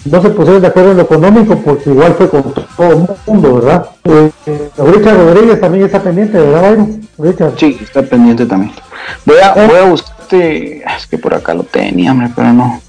No 0.05 0.21
se 0.21 0.29
pusieron 0.29 0.61
de 0.61 0.67
acuerdo 0.67 0.91
en 0.91 0.97
lo 0.97 1.03
económico 1.03 1.57
porque 1.57 1.89
igual 1.89 2.13
fue 2.13 2.29
con 2.29 2.43
todo 2.53 2.91
el 2.91 3.07
mundo, 3.25 3.55
¿verdad? 3.55 3.89
Eh, 4.05 4.31
Richard 4.77 5.17
Rodríguez 5.17 5.59
también 5.59 5.85
está 5.85 6.01
pendiente, 6.01 6.37
¿verdad, 6.39 6.87
Richard? 7.17 7.53
Sí, 7.57 7.77
está 7.81 8.01
pendiente 8.03 8.45
también. 8.45 8.71
Voy 9.25 9.37
a, 9.37 9.53
eh. 9.53 9.67
voy 9.67 9.77
a 9.77 9.89
buscarte, 9.89 10.83
es 10.97 11.07
que 11.07 11.17
por 11.17 11.33
acá 11.33 11.53
lo 11.53 11.63
tenía, 11.63 12.11
hombre, 12.11 12.29
pero 12.35 12.53
no. 12.53 12.81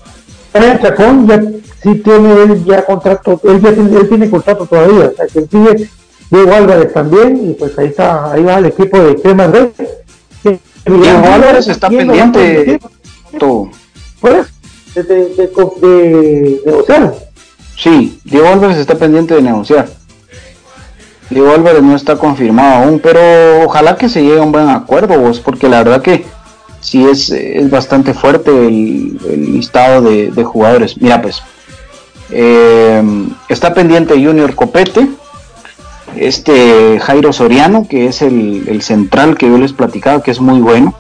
Chacón 0.53 1.27
ya 1.27 1.41
sí 1.83 1.95
tiene 1.97 2.43
él 2.43 2.65
ya 2.65 2.85
contrato, 2.85 3.41
él 3.45 3.61
ya 3.61 3.73
tiene, 3.73 3.97
él 3.97 4.09
tiene 4.09 4.31
contrato 4.31 4.67
todavía, 4.67 5.11
o 5.13 5.17
sea 5.17 5.27
que 5.27 5.47
sigue 5.47 5.91
Diego 6.31 6.53
Álvarez 6.53 6.93
también, 6.93 7.51
y 7.51 7.55
pues 7.55 7.79
ahí 7.79 7.87
está, 7.87 8.33
ahí 8.33 8.43
va 8.43 8.59
el 8.59 8.67
equipo 8.67 8.99
de 8.99 9.17
Cremas 9.17 9.51
Rey. 9.51 9.73
Diego 10.85 11.27
Álvarez 11.27 11.69
está 11.69 11.89
pendiente. 11.89 12.81
Pues, 14.21 14.47
de, 14.95 15.03
de, 15.03 15.27
de, 15.37 15.47
de, 15.81 16.61
negociar. 16.67 17.15
Sí, 17.77 18.21
Diego 18.25 18.49
Álvarez 18.49 18.79
está 18.79 18.97
pendiente 18.97 19.35
de 19.35 19.43
negociar. 19.43 19.89
Diego 21.31 21.53
Álvarez 21.53 21.83
no 21.83 21.95
está 21.95 22.17
confirmado 22.17 22.85
aún, 22.85 23.01
pero 23.01 23.21
ojalá 23.65 23.97
que 23.97 24.09
se 24.09 24.23
llegue 24.23 24.41
a 24.41 24.43
un 24.43 24.53
buen 24.53 24.69
acuerdo, 24.69 25.19
vos, 25.19 25.41
porque 25.41 25.69
la 25.69 25.83
verdad 25.83 26.03
que 26.03 26.25
sí 26.81 27.05
es, 27.07 27.31
es 27.31 27.71
bastante 27.71 28.15
fuerte 28.15 28.51
el, 28.51 29.19
listado 29.53 30.03
de, 30.03 30.45
jugadores. 30.45 30.97
Mira, 31.01 31.21
pues, 31.21 31.43
eh, 32.31 33.03
está 33.49 33.75
pendiente 33.75 34.15
Junior 34.15 34.55
Copete, 34.55 35.09
este 36.21 36.99
Jairo 37.01 37.33
Soriano, 37.33 37.87
que 37.89 38.07
es 38.07 38.23
el, 38.23 38.81
central 38.83 39.37
que 39.37 39.49
yo 39.49 39.59
les 39.59 39.73
platicaba, 39.73 40.23
que 40.23 40.31
es 40.31 40.41
muy 40.41 40.61
bueno. 40.61 40.95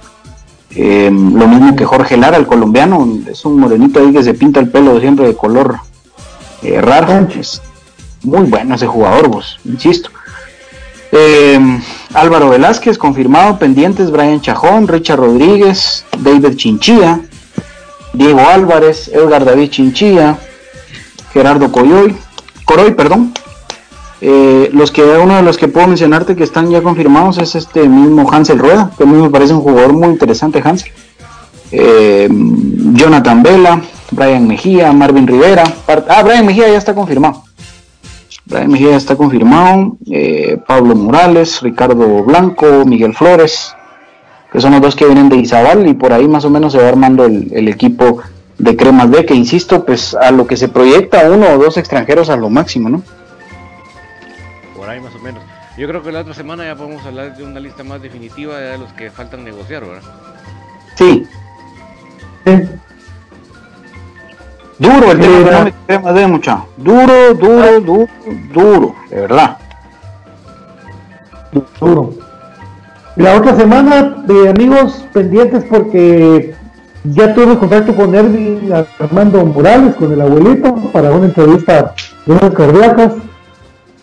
Eh, 0.74 1.10
lo 1.10 1.48
mismo 1.48 1.74
que 1.76 1.84
Jorge 1.84 2.16
Lara, 2.16 2.36
el 2.36 2.46
colombiano, 2.46 3.06
es 3.30 3.44
un 3.44 3.58
morenito 3.58 4.00
ahí 4.00 4.12
que 4.12 4.22
se 4.22 4.34
pinta 4.34 4.60
el 4.60 4.70
pelo 4.70 5.00
siempre 5.00 5.26
de 5.26 5.34
color 5.34 5.78
eh, 6.62 6.80
raro. 6.80 7.26
Es 7.38 7.62
muy 8.22 8.42
bueno 8.42 8.74
ese 8.74 8.86
jugador, 8.86 9.28
vos, 9.28 9.58
insisto. 9.64 10.10
Eh, 11.10 11.58
Álvaro 12.14 12.50
Velázquez, 12.50 12.98
confirmado, 12.98 13.58
pendientes, 13.58 14.10
Brian 14.10 14.40
Chajón, 14.40 14.88
Richard 14.88 15.18
Rodríguez, 15.18 16.04
David 16.18 16.56
Chinchilla, 16.56 17.20
Diego 18.12 18.40
Álvarez, 18.40 19.08
Edgar 19.08 19.44
David 19.44 19.70
Chinchilla, 19.70 20.38
Gerardo 21.32 21.72
Coyoy, 21.72 22.14
Coroy, 22.64 22.92
perdón. 22.92 23.32
Eh, 24.20 24.70
los 24.72 24.90
que 24.90 25.02
uno 25.02 25.36
de 25.36 25.42
los 25.42 25.56
que 25.56 25.68
puedo 25.68 25.86
mencionarte 25.86 26.34
que 26.34 26.44
están 26.44 26.70
ya 26.70 26.82
confirmados 26.82 27.38
es 27.38 27.54
este 27.54 27.88
mismo 27.88 28.28
Hansel 28.30 28.58
Rueda, 28.58 28.90
que 28.96 29.04
a 29.04 29.06
mí 29.06 29.20
me 29.20 29.30
parece 29.30 29.54
un 29.54 29.60
jugador 29.60 29.92
muy 29.92 30.08
interesante, 30.08 30.60
Hansel. 30.64 30.90
Eh, 31.70 32.28
Jonathan 32.30 33.42
Vela, 33.42 33.82
Brian 34.10 34.46
Mejía, 34.46 34.92
Marvin 34.92 35.26
Rivera. 35.26 35.64
Ah, 36.08 36.22
Brian 36.22 36.46
Mejía 36.46 36.68
ya 36.68 36.78
está 36.78 36.94
confirmado. 36.94 37.44
Brian 38.46 38.70
Mejía 38.70 38.96
está 38.96 39.14
confirmado, 39.14 39.98
eh, 40.10 40.58
Pablo 40.66 40.94
Morales, 40.96 41.60
Ricardo 41.60 42.24
Blanco, 42.24 42.84
Miguel 42.86 43.14
Flores, 43.14 43.74
que 44.50 44.60
son 44.60 44.72
los 44.72 44.80
dos 44.80 44.96
que 44.96 45.04
vienen 45.04 45.28
de 45.28 45.36
Izabal 45.36 45.86
y 45.86 45.92
por 45.92 46.14
ahí 46.14 46.26
más 46.26 46.46
o 46.46 46.50
menos 46.50 46.72
se 46.72 46.78
va 46.78 46.88
armando 46.88 47.26
el, 47.26 47.68
equipo 47.68 48.20
de 48.56 48.74
Cremas 48.74 49.10
B, 49.10 49.26
que 49.26 49.34
insisto, 49.34 49.84
pues 49.84 50.14
a 50.14 50.30
lo 50.30 50.46
que 50.46 50.56
se 50.56 50.68
proyecta 50.68 51.30
uno 51.30 51.46
o 51.50 51.58
dos 51.58 51.76
extranjeros 51.76 52.30
a 52.30 52.36
lo 52.36 52.48
máximo, 52.48 52.88
¿no? 52.88 53.02
Por 54.88 54.94
ahí 54.94 55.02
más 55.02 55.14
o 55.14 55.18
menos. 55.18 55.42
Yo 55.76 55.86
creo 55.86 56.02
que 56.02 56.10
la 56.10 56.20
otra 56.20 56.32
semana 56.32 56.64
ya 56.64 56.74
podemos 56.74 57.04
hablar 57.04 57.36
de 57.36 57.44
una 57.44 57.60
lista 57.60 57.84
más 57.84 58.00
definitiva 58.00 58.56
de 58.56 58.78
los 58.78 58.90
que 58.94 59.10
faltan 59.10 59.44
negociar, 59.44 59.84
¿verdad? 59.84 60.02
Sí. 60.94 61.26
sí. 62.46 62.62
Duro 64.78 65.12
el 65.12 65.20
tema 65.86 66.12
de 66.12 66.20
de 66.20 66.26
mucha. 66.26 66.64
Duro, 66.78 67.34
duro, 67.34 67.80
duro, 67.82 68.08
duro, 68.54 68.94
de 69.10 69.20
verdad. 69.20 69.58
Duro. 71.78 72.14
La 73.16 73.34
otra 73.36 73.56
semana, 73.56 74.22
de 74.24 74.48
amigos 74.48 75.04
pendientes, 75.12 75.64
porque 75.64 76.54
ya 77.04 77.34
tuve 77.34 77.58
contacto 77.58 77.94
con 77.94 78.14
Erwin 78.14 78.72
Armando 78.98 79.44
Morales, 79.44 79.96
con 79.96 80.10
el 80.14 80.20
abuelito, 80.22 80.76
para 80.94 81.10
una 81.10 81.26
entrevista 81.26 81.94
de 82.24 82.32
unas 82.32 82.54
cardíacas, 82.54 83.12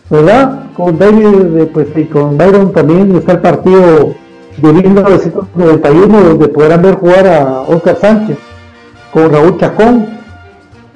¿verdad? 0.08 0.65
Con 0.76 0.98
David, 0.98 1.68
pues, 1.72 1.88
y 1.96 2.04
con 2.04 2.36
Byron 2.36 2.72
también 2.72 3.14
está 3.16 3.32
el 3.32 3.40
partido 3.40 4.14
de 4.58 4.72
1991, 4.72 6.20
donde 6.20 6.48
podrán 6.48 6.82
ver 6.82 6.96
jugar 6.96 7.26
a 7.26 7.60
Oscar 7.62 7.96
Sánchez, 7.98 8.38
con 9.12 9.32
Raúl 9.32 9.56
Chacón, 9.58 10.06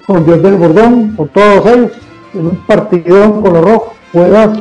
con 0.06 0.26
Dios 0.26 0.42
del 0.42 0.56
Bordón, 0.56 1.14
con 1.16 1.28
todos 1.28 1.66
ellos, 1.66 1.92
en 2.34 2.46
un 2.46 2.66
partido 2.66 3.40
con 3.40 3.54
los 3.54 3.64
rojos, 3.64 3.92
juegas 4.12 4.58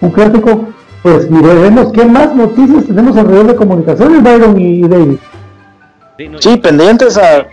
un 0.00 0.10
clásico, 0.10 0.64
pues 1.02 1.30
miremos 1.30 1.92
qué 1.92 2.04
más 2.04 2.34
noticias 2.34 2.86
tenemos 2.86 3.16
alrededor 3.16 3.46
de 3.46 3.56
comunicaciones, 3.56 4.22
Byron 4.22 4.60
y, 4.60 4.82
David. 4.86 5.18
Sí, 6.40 6.56
pendientes 6.56 7.16
a... 7.16 7.46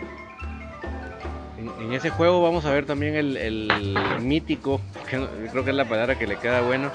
En, 1.95 1.99
ese 1.99 2.09
juego 2.09 2.41
vamos 2.41 2.65
a 2.65 2.72
ver 2.72 2.85
también 2.85 3.15
el, 3.15 3.97
mítico, 4.22 4.81
que 5.09 5.26
creo 5.49 5.63
que 5.63 5.69
es 5.69 5.76
la 5.76 5.88
palabra 5.88 6.19
que 6.19 6.27
le 6.27 6.35
queda 6.35 6.59
bueno, 6.59 6.89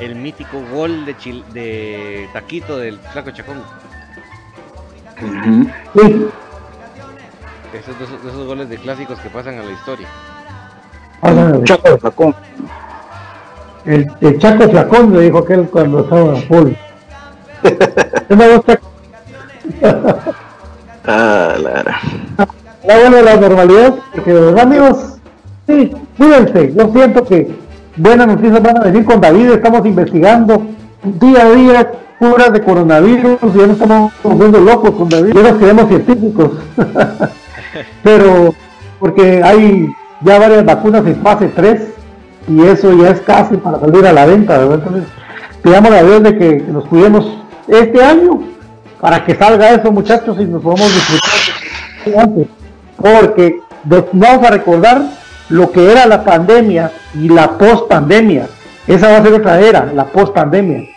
el 0.00 0.16
mítico 0.16 0.60
gol 0.72 1.06
de, 1.06 1.14
de 1.52 2.28
Taquito 2.32 2.76
del 2.76 2.98
Flaco 2.98 3.30
Chacón. 3.30 3.62
sí. 5.94 6.26
Esos, 7.72 7.96
de, 7.96 8.04
esos, 8.04 8.24
de 8.24 8.30
esos 8.30 8.44
goles 8.44 8.68
de 8.68 8.76
clásicos 8.78 9.20
que 9.20 9.30
pasan 9.30 9.56
a 9.60 9.62
la 9.62 9.70
historia. 9.70 10.08
el 11.22 11.62
Chaco 11.62 11.96
Flacón. 11.98 12.34
El, 13.84 14.10
el, 14.20 14.38
Chaco 14.40 14.68
Flacón 14.68 15.12
le 15.12 15.20
dijo 15.20 15.38
aquel 15.38 15.68
cuando 15.68 16.00
estaba 16.00 16.36
en 16.36 16.42
full. 16.48 16.72
ah, 21.06 21.54
la 21.62 22.00
La 22.84 22.98
buena 22.98 23.22
la 23.22 23.36
normalidad, 23.36 23.94
porque 24.12 24.32
verdad 24.32 24.60
amigos, 24.60 25.18
sí, 25.66 25.92
cuídense, 26.16 26.72
yo 26.74 26.90
siento 26.92 27.24
que 27.24 27.54
buenas 27.96 28.26
noticias 28.26 28.62
van 28.62 28.78
a 28.78 28.84
venir 28.84 29.04
con 29.04 29.20
David, 29.20 29.50
estamos 29.50 29.84
investigando 29.84 30.62
día 31.02 31.42
a 31.42 31.50
día 31.50 31.92
curas 32.18 32.52
de 32.52 32.62
coronavirus, 32.62 33.38
ya 33.54 33.66
no 33.66 33.72
estamos 33.72 34.12
volviendo 34.22 34.60
locos 34.60 34.92
con 34.92 35.08
David, 35.08 35.34
ya 35.34 35.42
nos 35.42 35.58
queremos 35.58 35.88
científicos. 35.88 36.50
pero 38.02 38.54
porque 38.98 39.42
hay 39.42 39.92
ya 40.22 40.38
varias 40.38 40.64
vacunas 40.64 41.06
en 41.06 41.16
fase 41.22 41.48
3 41.48 41.80
y 42.48 42.62
eso 42.62 42.92
ya 42.94 43.10
es 43.10 43.20
casi 43.20 43.56
para 43.56 43.80
salir 43.80 44.06
a 44.06 44.12
la 44.12 44.26
venta, 44.26 44.58
¿verdad? 44.58 44.74
Entonces, 44.76 45.04
pidamos 45.62 45.92
a 45.92 46.02
Dios 46.02 46.22
de 46.22 46.38
que 46.38 46.64
nos 46.70 46.84
cuidemos 46.86 47.26
este 47.68 48.02
año 48.02 48.42
para 49.00 49.24
que 49.24 49.34
salga 49.34 49.70
eso, 49.70 49.90
muchachos, 49.92 50.36
y 50.40 50.44
nos 50.44 50.62
podamos 50.62 50.86
disfrutar. 50.92 52.46
Porque 53.00 53.60
vamos 54.12 54.46
a 54.46 54.50
recordar 54.50 55.02
lo 55.48 55.70
que 55.70 55.90
era 55.90 56.06
la 56.06 56.24
pandemia 56.24 56.92
y 57.14 57.28
la 57.28 57.58
post 57.58 57.88
pandemia. 57.88 58.48
Esa 58.86 59.10
va 59.10 59.18
a 59.18 59.22
ser 59.22 59.32
otra 59.34 59.60
era, 59.60 59.90
la 59.92 60.04
post 60.04 60.32
pandemia. 60.32 60.88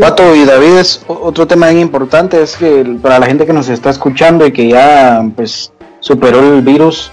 Pato 0.00 0.34
y 0.34 0.44
David, 0.44 0.78
es 0.78 1.04
otro 1.06 1.46
tema 1.46 1.68
bien 1.68 1.80
importante, 1.80 2.42
es 2.42 2.56
que 2.56 2.98
para 3.00 3.20
la 3.20 3.26
gente 3.26 3.46
que 3.46 3.52
nos 3.52 3.68
está 3.68 3.90
escuchando 3.90 4.44
y 4.44 4.52
que 4.52 4.68
ya 4.68 5.24
pues 5.36 5.72
superó 6.00 6.40
el 6.40 6.62
virus, 6.62 7.12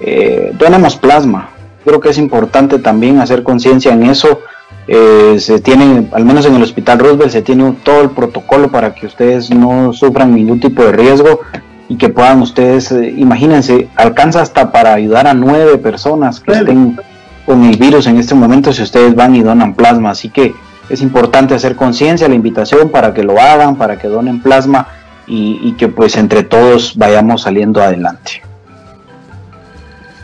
eh, 0.00 0.52
donemos 0.54 0.96
plasma. 0.96 1.50
Creo 1.84 2.00
que 2.00 2.08
es 2.08 2.18
importante 2.18 2.78
también 2.78 3.20
hacer 3.20 3.42
conciencia 3.42 3.92
en 3.92 4.04
eso. 4.04 4.40
Eh, 4.86 5.36
se 5.38 5.60
tiene, 5.60 6.08
al 6.12 6.24
menos 6.24 6.46
en 6.46 6.54
el 6.54 6.62
Hospital 6.62 6.98
Roosevelt, 6.98 7.30
se 7.30 7.42
tiene 7.42 7.76
todo 7.82 8.02
el 8.02 8.10
protocolo 8.10 8.70
para 8.70 8.94
que 8.94 9.06
ustedes 9.06 9.50
no 9.50 9.92
sufran 9.92 10.34
ningún 10.34 10.60
tipo 10.60 10.82
de 10.82 10.92
riesgo 10.92 11.40
y 11.88 11.96
que 11.96 12.08
puedan 12.08 12.40
ustedes, 12.40 12.92
eh, 12.92 13.14
imagínense, 13.16 13.88
alcanza 13.96 14.40
hasta 14.40 14.72
para 14.72 14.94
ayudar 14.94 15.26
a 15.26 15.34
nueve 15.34 15.78
personas 15.78 16.40
que 16.40 16.52
estén 16.52 16.98
con 17.44 17.64
el 17.64 17.76
virus 17.76 18.06
en 18.06 18.16
este 18.16 18.34
momento 18.34 18.72
si 18.72 18.82
ustedes 18.82 19.14
van 19.14 19.34
y 19.34 19.42
donan 19.42 19.74
plasma. 19.74 20.10
Así 20.10 20.30
que 20.30 20.54
es 20.88 21.02
importante 21.02 21.54
hacer 21.54 21.76
conciencia, 21.76 22.28
la 22.28 22.34
invitación 22.34 22.90
para 22.90 23.12
que 23.12 23.22
lo 23.22 23.38
hagan, 23.40 23.76
para 23.76 23.98
que 23.98 24.08
donen 24.08 24.40
plasma 24.40 24.88
y, 25.26 25.72
que 25.72 25.88
pues 25.88 26.16
entre 26.16 26.42
todos 26.42 26.96
vayamos 26.96 27.42
saliendo 27.42 27.82
adelante. 27.82 28.42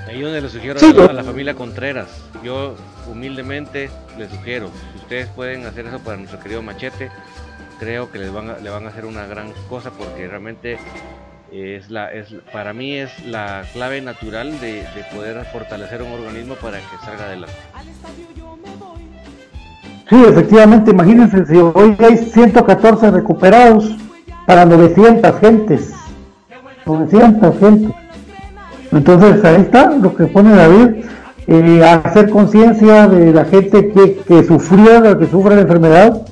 Ahí 0.07 0.21
donde 0.21 0.43
le 0.43 0.49
sugiero 0.49 0.81
a 1.09 1.13
la 1.13 1.25
familia 1.25 1.55
Contreras, 1.55 2.09
yo 2.45 2.75
humildemente 3.11 3.91
les 4.19 4.31
sugiero, 4.31 4.71
si 4.93 4.99
ustedes 4.99 5.29
pueden 5.29 5.67
hacer 5.67 5.87
eso 5.87 5.99
para 6.01 6.19
nuestro 6.19 6.41
querido 6.41 6.63
Machete, 6.63 7.11
creo 7.79 8.11
que 8.13 8.19
les 8.19 8.31
van 8.31 8.51
a, 8.51 8.59
le 8.59 8.69
van 8.69 8.85
a 8.85 8.91
hacer 8.91 9.07
una 9.07 9.27
gran 9.27 9.53
cosa 9.71 9.91
porque 9.91 10.29
realmente 10.29 10.79
es 11.53 11.91
la 11.91 12.13
es 12.13 12.35
para 12.53 12.73
mí 12.73 12.95
es 12.95 13.11
la 13.27 13.63
clave 13.73 14.01
natural 14.01 14.59
de, 14.61 14.75
de 14.75 15.05
poder 15.15 15.45
fortalecer 15.47 16.03
un 16.03 16.13
organismo 16.13 16.55
para 16.55 16.79
que 16.79 17.05
salga 17.05 17.25
adelante. 17.25 17.57
Sí, 20.09 20.17
efectivamente, 20.27 20.91
imagínense 20.91 21.47
si 21.47 21.57
hoy 21.57 21.97
hay 22.01 22.17
114 22.17 23.13
recuperados 23.13 23.97
para 24.45 24.65
900 24.65 25.39
gentes. 25.39 25.93
900 26.85 27.59
gentes. 27.61 27.95
Entonces 28.91 29.45
ahí 29.45 29.61
está 29.61 29.91
lo 29.91 30.17
que 30.17 30.27
pone 30.27 30.51
David, 30.51 31.05
eh, 31.47 31.85
hacer 31.85 32.29
conciencia 32.31 33.07
de 33.07 33.33
la 33.33 33.45
gente 33.45 33.91
que, 33.91 34.17
que 34.27 34.43
sufrió, 34.43 35.17
que 35.17 35.27
sufre 35.27 35.55
la 35.55 35.63
enfermedad. 35.63 36.27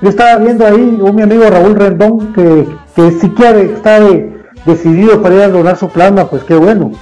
Yo 0.00 0.08
estaba 0.08 0.38
viendo 0.38 0.66
ahí 0.66 0.98
un 1.00 1.14
mi 1.14 1.22
amigo 1.22 1.48
Raúl 1.48 1.76
Rendón 1.76 2.32
que, 2.32 2.66
que 2.96 3.12
siquiera 3.12 3.60
está 3.60 4.00
de, 4.00 4.31
decidido 4.66 5.22
para 5.22 5.34
ir 5.34 5.40
a 5.42 5.48
donar 5.48 5.76
su 5.76 5.88
plasma, 5.88 6.28
pues 6.28 6.44
qué 6.44 6.54
bueno. 6.54 6.92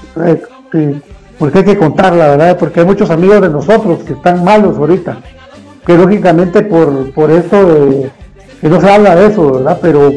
porque 1.38 1.58
hay 1.58 1.64
que 1.64 1.78
contarla, 1.78 2.28
¿verdad? 2.28 2.56
Porque 2.58 2.80
hay 2.80 2.86
muchos 2.86 3.10
amigos 3.10 3.40
de 3.40 3.48
nosotros 3.48 4.00
que 4.04 4.12
están 4.14 4.44
malos 4.44 4.76
ahorita. 4.76 5.18
Que 5.86 5.96
lógicamente 5.96 6.62
por, 6.62 7.12
por 7.12 7.30
eso 7.30 8.10
que 8.60 8.68
no 8.68 8.80
se 8.80 8.90
habla 8.90 9.16
de 9.16 9.26
eso, 9.28 9.52
¿verdad? 9.52 9.78
Pero 9.80 10.12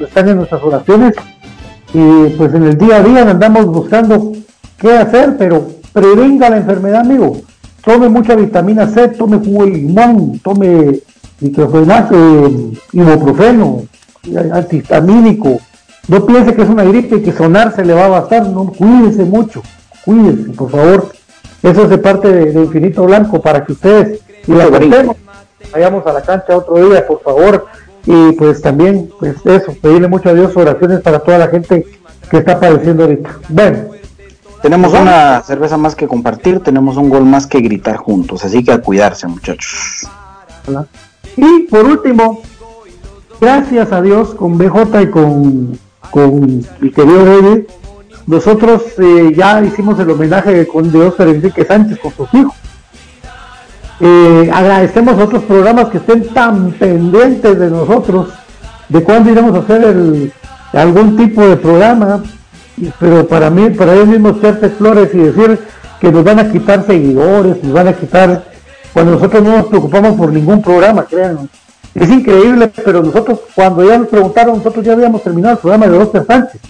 están 0.00 0.28
en 0.28 0.36
nuestras 0.38 0.62
oraciones 0.62 1.14
y 1.92 2.30
pues 2.30 2.54
en 2.54 2.64
el 2.64 2.78
día 2.78 2.96
a 2.96 3.02
día 3.02 3.22
andamos 3.22 3.66
buscando 3.66 4.32
qué 4.78 4.96
hacer, 4.96 5.36
pero 5.38 5.66
prevenga 5.92 6.50
la 6.50 6.56
enfermedad, 6.56 7.00
amigo. 7.00 7.40
Tome 7.84 8.08
mucha 8.08 8.34
vitamina 8.34 8.86
C, 8.86 9.08
tome 9.08 9.38
jugo 9.38 9.66
de 9.66 9.72
limón, 9.72 10.40
tome 10.40 11.00
diclofenaco, 11.38 12.16
ibuprofeno, 12.92 13.82
antihistamínico. 14.52 15.60
No 16.08 16.26
piense 16.26 16.54
que 16.54 16.62
es 16.62 16.68
una 16.68 16.84
gripe 16.84 17.16
y 17.16 17.22
que 17.22 17.32
sonar 17.32 17.74
se 17.74 17.84
le 17.84 17.94
va 17.94 18.06
a 18.06 18.08
bastar, 18.08 18.46
no, 18.46 18.66
cuídense 18.66 19.24
mucho, 19.24 19.62
cuídense, 20.04 20.52
por 20.52 20.70
favor. 20.70 21.12
Eso 21.62 21.84
es 21.84 21.90
de 21.90 21.98
parte 21.98 22.30
de, 22.30 22.62
Infinito 22.62 23.04
Blanco 23.04 23.40
para 23.40 23.64
que 23.64 23.72
ustedes 23.72 24.20
y 24.46 24.52
la 24.52 24.68
vayamos 25.72 26.06
a 26.06 26.12
la 26.12 26.20
cancha 26.20 26.56
otro 26.56 26.88
día, 26.88 27.06
por 27.06 27.22
favor. 27.22 27.66
Y 28.06 28.32
pues 28.32 28.60
también, 28.60 29.10
pues 29.18 29.36
eso, 29.46 29.74
pedirle 29.80 30.08
mucho 30.08 30.28
a 30.28 30.34
Dios 30.34 30.54
oraciones 30.54 31.00
para 31.00 31.20
toda 31.20 31.38
la 31.38 31.48
gente 31.48 31.86
que 32.30 32.36
está 32.36 32.60
padeciendo 32.60 33.04
ahorita. 33.04 33.30
Bueno. 33.48 33.94
Tenemos 34.64 34.94
una 34.94 35.42
cerveza 35.42 35.76
más 35.76 35.94
que 35.94 36.08
compartir, 36.08 36.60
tenemos 36.60 36.96
un 36.96 37.10
gol 37.10 37.26
más 37.26 37.46
que 37.46 37.60
gritar 37.60 37.98
juntos, 37.98 38.46
así 38.46 38.64
que 38.64 38.72
a 38.72 38.80
cuidarse 38.80 39.26
muchachos. 39.26 40.08
Y 41.36 41.58
por 41.64 41.84
último, 41.84 42.40
gracias 43.38 43.92
a 43.92 44.00
Dios 44.00 44.34
con 44.34 44.56
BJ 44.56 45.02
y 45.02 45.10
con, 45.10 45.78
con 46.10 46.64
mi 46.80 46.90
querido 46.90 47.24
David, 47.24 47.64
nosotros 48.26 48.82
eh, 48.98 49.32
ya 49.36 49.62
hicimos 49.62 49.98
el 49.98 50.10
homenaje 50.10 50.66
con 50.66 50.90
de 50.90 51.00
Oscar 51.00 51.28
Enrique 51.28 51.64
Sánchez 51.64 51.98
con 51.98 52.12
sus 52.12 52.32
hijos. 52.34 52.54
Eh, 54.00 54.50
agradecemos 54.52 55.18
a 55.18 55.24
otros 55.24 55.44
programas 55.44 55.88
que 55.88 55.98
estén 55.98 56.28
tan 56.28 56.72
pendientes 56.72 57.58
de 57.58 57.70
nosotros, 57.70 58.28
de 58.88 59.02
cuándo 59.02 59.30
iremos 59.30 59.54
a 59.54 59.58
hacer 59.58 60.32
algún 60.72 61.16
tipo 61.16 61.46
de 61.46 61.56
programa, 61.56 62.22
pero 62.98 63.26
para 63.26 63.50
mí, 63.50 63.70
para 63.70 63.94
ellos 63.94 64.08
mismos 64.08 64.38
echarse 64.38 64.70
flores 64.70 65.14
y 65.14 65.18
decir 65.18 65.58
que 66.00 66.10
nos 66.10 66.24
van 66.24 66.40
a 66.40 66.50
quitar 66.50 66.84
seguidores, 66.84 67.62
nos 67.62 67.72
van 67.72 67.88
a 67.88 67.92
quitar 67.92 68.44
cuando 68.92 69.12
nosotros 69.12 69.42
no 69.42 69.56
nos 69.56 69.66
preocupamos 69.66 70.16
por 70.16 70.32
ningún 70.32 70.62
programa, 70.62 71.04
créanme. 71.04 71.48
Es 71.94 72.10
increíble, 72.10 72.72
pero 72.84 73.02
nosotros, 73.02 73.40
cuando 73.54 73.84
ya 73.84 73.98
nos 73.98 74.08
preguntaron, 74.08 74.56
nosotros 74.56 74.84
ya 74.84 74.92
habíamos 74.92 75.22
terminado 75.22 75.54
el 75.54 75.60
programa 75.60 75.86
de 75.86 75.98
Oscar 75.98 76.26
Sánchez. 76.26 76.60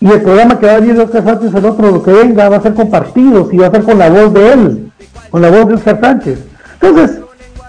Y 0.00 0.06
el 0.06 0.22
programa 0.22 0.58
que 0.58 0.66
va 0.66 0.72
a 0.72 0.80
venir 0.80 0.94
de 0.94 1.02
Oscar 1.02 1.24
Sánchez, 1.24 1.54
el 1.54 1.64
otro 1.64 1.90
lo 1.90 2.02
que 2.02 2.12
venga, 2.12 2.48
va 2.48 2.56
a 2.56 2.62
ser 2.62 2.74
compartido, 2.74 3.48
y 3.50 3.56
va 3.58 3.66
a 3.66 3.70
ser 3.70 3.82
con 3.82 3.98
la 3.98 4.08
voz 4.08 4.32
de 4.32 4.52
él, 4.52 4.92
con 5.30 5.42
la 5.42 5.50
voz 5.50 5.68
de 5.68 5.74
Oscar 5.74 6.00
Sánchez. 6.00 6.38
Entonces, 6.80 7.20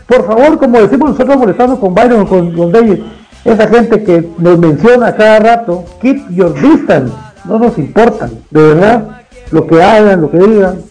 por 0.05 0.27
favor, 0.27 0.59
como 0.59 0.79
decimos 0.79 1.11
nosotros 1.11 1.37
molestando 1.37 1.79
con 1.79 1.95
Byron 1.95 2.21
o 2.21 2.27
con, 2.27 2.53
con 2.53 2.71
David, 2.71 2.99
esa 3.43 3.67
gente 3.67 4.03
que 4.03 4.29
nos 4.37 4.59
menciona 4.59 5.15
cada 5.15 5.39
rato, 5.39 5.85
keep 6.01 6.29
your 6.29 6.53
distance, 6.53 7.11
no 7.45 7.57
nos 7.57 7.77
importan, 7.77 8.31
de 8.51 8.61
verdad, 8.61 9.21
lo 9.51 9.65
que 9.65 9.81
hagan, 9.81 10.21
lo 10.21 10.29
que 10.29 10.37
digan. 10.37 10.81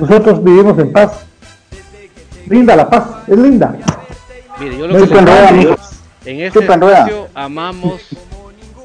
Nosotros 0.00 0.42
vivimos 0.42 0.78
en 0.78 0.92
paz 0.92 1.12
linda 2.48 2.76
la 2.76 2.88
paz, 2.88 3.04
es 3.26 3.38
linda. 3.38 3.74
Mire, 4.62 4.78
yo 4.78 4.86
lo 4.86 4.94
que 4.94 5.14
les 5.14 5.78
en 6.24 6.40
este 6.40 6.60
espacio 6.60 7.28
amamos 7.34 8.00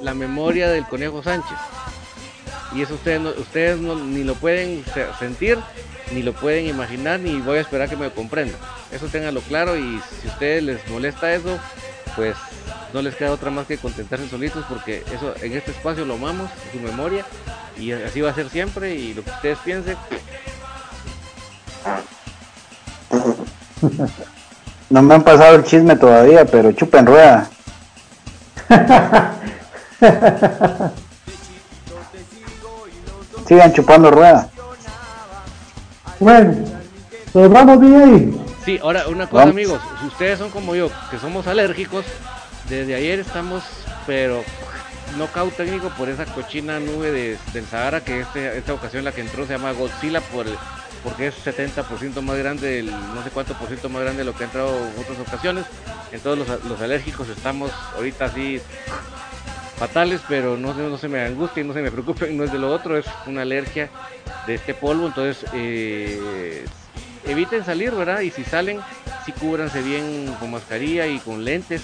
la 0.01 0.15
memoria 0.15 0.69
del 0.69 0.85
Conejo 0.87 1.21
Sánchez. 1.21 1.57
Y 2.73 2.81
eso 2.81 2.95
ustedes, 2.95 3.21
no, 3.21 3.29
ustedes 3.29 3.79
ni 3.79 4.23
lo 4.23 4.33
pueden 4.35 4.83
sentir, 5.19 5.59
ni 6.11 6.23
lo 6.23 6.33
pueden 6.33 6.65
imaginar, 6.65 7.19
ni 7.19 7.39
voy 7.41 7.59
a 7.59 7.61
esperar 7.61 7.89
que 7.89 7.95
me 7.95 8.09
comprendan. 8.09 8.59
Eso 8.91 9.05
ténganlo 9.07 9.41
claro 9.41 9.77
y 9.77 10.01
si 10.21 10.27
a 10.27 10.31
ustedes 10.31 10.63
les 10.63 10.89
molesta 10.89 11.33
eso, 11.33 11.59
pues 12.15 12.35
no 12.93 13.01
les 13.03 13.15
queda 13.15 13.31
otra 13.31 13.51
más 13.51 13.67
que 13.67 13.77
contentarse 13.77 14.27
solitos 14.27 14.65
porque 14.67 15.03
eso 15.13 15.35
en 15.41 15.53
este 15.53 15.71
espacio 15.71 16.05
lo 16.05 16.15
amamos, 16.15 16.49
su 16.71 16.79
memoria, 16.79 17.25
y 17.77 17.91
así 17.91 18.21
va 18.21 18.31
a 18.31 18.35
ser 18.35 18.49
siempre 18.49 18.95
y 18.95 19.13
lo 19.13 19.23
que 19.23 19.29
ustedes 19.29 19.59
piensen, 19.59 19.95
No 24.89 25.01
me 25.01 25.15
han 25.15 25.23
pasado 25.23 25.55
el 25.55 25.64
chisme 25.64 25.95
todavía, 25.97 26.45
pero 26.45 26.72
chupen 26.72 27.05
rueda. 27.05 27.49
Sigan 33.47 33.73
chupando 33.73 34.11
rueda. 34.11 34.49
Bueno, 36.19 36.53
pues 37.34 37.49
vamos 37.49 37.80
bien 37.80 38.01
ahí. 38.01 38.43
Sí, 38.65 38.80
ahora 38.81 39.07
una 39.07 39.27
cosa 39.27 39.43
amigos, 39.43 39.80
si 40.01 40.07
ustedes 40.07 40.39
son 40.39 40.49
como 40.49 40.76
yo, 40.76 40.89
que 41.09 41.18
somos 41.19 41.47
alérgicos, 41.47 42.03
desde 42.68 42.95
ayer 42.95 43.19
estamos, 43.19 43.64
pero 44.05 44.43
knockout 45.18 45.55
técnico 45.55 45.89
por 45.97 46.09
esa 46.09 46.26
cochina 46.26 46.80
nube 46.80 47.11
de, 47.11 47.38
del 47.53 47.65
Sahara, 47.65 48.01
que 48.01 48.22
este, 48.22 48.57
esta 48.57 48.73
ocasión 48.73 49.05
la 49.05 49.14
que 49.14 49.22
entró 49.22 49.45
se 49.45 49.53
llama 49.53 49.72
Godzilla 49.72 50.19
por 50.19 50.47
el, 50.47 50.57
porque 51.03 51.28
es 51.28 51.36
70% 51.45 52.22
más 52.22 52.38
grande, 52.38 52.84
no 52.84 53.24
sé 53.24 53.30
cuánto 53.30 53.53
por 53.53 53.68
ciento 53.68 53.90
más 53.90 54.02
grande 54.02 54.19
de 54.19 54.26
lo 54.26 54.36
que 54.36 54.44
ha 54.44 54.48
entrado 54.48 54.76
en 54.76 55.02
otras 55.02 55.19
ocasiones. 55.19 55.65
Entonces 56.11 56.64
los, 56.65 56.82
alérgicos 56.82 57.30
estamos 57.30 57.72
ahorita 57.95 58.26
así 58.26 58.61
fatales, 59.78 60.22
pero 60.28 60.57
no, 60.57 60.98
se 60.98 61.07
me 61.07 61.22
angustien, 61.22 61.68
no 61.68 61.74
se 61.74 61.82
me 61.82 61.91
preocupen, 61.91 62.36
no 62.36 62.44
es 62.44 62.52
de 62.52 62.60
lo 62.60 62.72
otro, 62.72 62.98
es 62.98 63.06
una 63.26 63.44
alergia 63.44 63.90
de 64.48 64.56
este 64.56 64.74
polvo, 64.74 65.07
entonces 65.07 65.45
eh, 65.53 66.65
eviten 67.26 67.64
salir, 67.64 67.91
¿verdad? 67.91 68.22
Y 68.22 68.32
si 68.32 68.44
salen, 68.44 68.80
si 69.26 69.32
cúbranse 69.34 69.82
bien 69.82 70.34
con 70.40 70.52
mascarilla 70.52 71.06
y 71.07 71.19
con 71.19 71.44
lentes, 71.44 71.82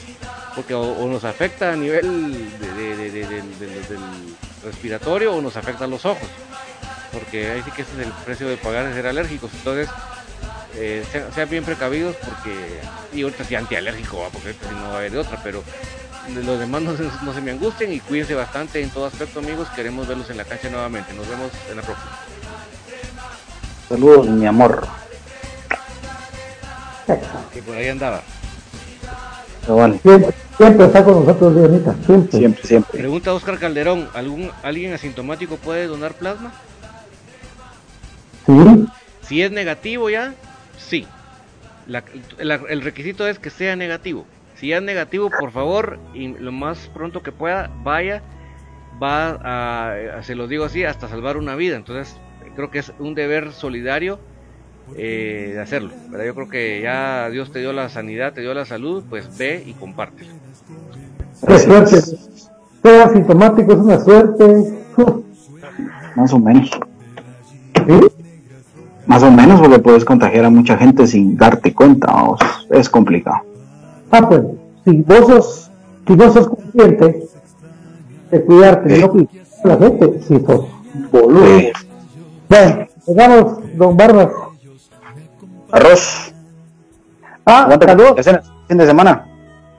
porque 0.55 0.73
o, 0.73 1.07
nos 1.07 1.23
afecta 1.23 1.73
a 1.73 1.75
nivel 1.75 2.49
del 3.59 3.83
respiratorio 4.63 5.35
o 5.35 5.41
nos 5.41 5.57
afecta 5.57 5.85
a 5.85 5.87
los 5.87 6.05
ojos 6.05 6.27
porque 7.13 7.51
ahí 7.51 7.61
sí 7.63 7.71
que 7.71 7.83
ese 7.83 7.93
es 7.93 8.07
el 8.07 8.11
precio 8.25 8.47
de 8.47 8.57
pagar 8.57 8.87
de 8.87 8.93
ser 8.93 9.07
alérgicos. 9.07 9.51
Entonces, 9.53 9.87
eh, 10.75 11.03
sean, 11.33 11.49
bien 11.49 11.63
precavidos 11.63 12.15
porque, 12.15 12.79
y 13.13 13.21
ahorita 13.21 13.43
sí 13.43 13.55
antialérgico, 13.55 14.27
porque 14.33 14.55
no 14.73 14.89
va 14.89 14.95
a 14.95 14.97
haber 14.97 15.11
de 15.11 15.19
otra, 15.19 15.39
pero 15.43 15.63
los 16.33 16.59
demás 16.59 16.81
no 16.81 16.95
se, 17.33 17.41
me 17.41 17.51
angustien 17.51 17.93
y 17.93 17.99
cuídense 17.99 18.33
bastante 18.33 18.81
en 18.81 18.89
todo 18.89 19.05
aspecto, 19.05 19.39
amigos. 19.39 19.67
Queremos 19.75 20.07
verlos 20.07 20.29
en 20.29 20.37
la 20.37 20.45
cancha 20.45 20.69
nuevamente. 20.69 21.13
Nos 21.13 21.29
vemos 21.29 21.51
en 21.69 21.77
la 21.77 21.83
próxima. 21.83 22.11
Saludos, 23.87 24.27
mi 24.27 24.47
amor. 24.47 24.87
Que 27.53 27.61
por 27.61 27.75
ahí 27.75 27.89
andaba. 27.89 28.21
Siempre, 30.57 30.85
está 30.85 31.03
con 31.03 31.25
nosotros, 31.25 31.55
Dianita. 31.55 31.95
Siempre. 32.05 32.39
siempre, 32.39 32.67
siempre. 32.67 32.99
Pregunta 32.99 33.33
Oscar 33.33 33.59
Calderón: 33.59 34.09
¿algún, 34.13 34.51
¿alguien 34.63 34.93
asintomático 34.93 35.57
puede 35.57 35.87
donar 35.87 36.13
plasma? 36.13 36.53
Si 39.21 39.41
es 39.41 39.51
negativo 39.51 40.09
ya, 40.09 40.33
sí. 40.77 41.07
el 42.39 42.81
requisito 42.81 43.27
es 43.27 43.39
que 43.39 43.49
sea 43.49 43.75
negativo. 43.75 44.25
Si 44.55 44.71
es 44.71 44.81
negativo, 44.81 45.29
por 45.29 45.51
favor, 45.51 45.99
y 46.13 46.27
lo 46.27 46.51
más 46.51 46.89
pronto 46.93 47.21
que 47.21 47.31
pueda, 47.31 47.69
vaya, 47.83 48.21
va 49.01 49.39
a, 49.43 50.23
se 50.23 50.35
lo 50.35 50.47
digo 50.47 50.65
así, 50.65 50.83
hasta 50.83 51.07
salvar 51.07 51.37
una 51.37 51.55
vida. 51.55 51.75
Entonces, 51.75 52.15
creo 52.55 52.69
que 52.71 52.79
es 52.79 52.93
un 52.99 53.15
deber 53.15 53.51
solidario 53.51 54.19
eh, 54.95 55.51
de 55.53 55.59
hacerlo. 55.59 55.91
Pero 56.11 56.25
yo 56.25 56.35
creo 56.35 56.49
que 56.49 56.81
ya 56.81 57.29
Dios 57.29 57.51
te 57.51 57.59
dio 57.59 57.73
la 57.73 57.89
sanidad, 57.89 58.33
te 58.33 58.41
dio 58.41 58.53
la 58.53 58.65
salud, 58.65 59.03
pues 59.09 59.37
ve 59.37 59.63
y 59.65 59.73
comparte. 59.73 60.25
Qué 61.47 61.59
suerte. 61.59 62.01
Ser 62.01 63.01
asintomático 63.01 63.73
es 63.73 63.79
una 63.79 63.99
suerte. 63.99 64.45
Más 66.15 66.31
o 66.33 66.39
menos. 66.39 66.69
Más 69.13 69.21
o 69.21 69.29
menos 69.29 69.61
porque 69.61 69.77
puedes 69.77 70.03
contagiar 70.03 70.45
a 70.45 70.49
mucha 70.49 70.75
gente 70.75 71.05
sin 71.05 71.37
darte 71.37 71.71
cuenta, 71.71 72.11
es 72.71 72.89
complicado. 72.89 73.41
Ah, 74.09 74.27
pues, 74.27 74.41
si 74.83 75.03
vos 75.03 75.27
sos, 75.27 75.71
si 76.07 76.15
vos 76.15 76.33
sos 76.33 76.49
consciente 76.49 77.23
de 78.31 78.43
cuidarte, 78.43 78.97
no 78.97 79.09
cuidar 79.11 79.29
a 79.65 79.67
la 79.67 79.77
gente, 79.77 80.19
si 80.23 80.39
sos 80.39 80.65
boludo. 81.11 81.45
Bueno, 82.49 82.87
llegamos, 83.05 83.77
don 83.77 83.95
Barbas. 83.95 84.29
Arroz. 85.71 86.33
Ah, 87.45 87.77
saludos. 87.85 88.25
fin 88.67 88.77
de 88.79 88.87
semana? 88.87 89.27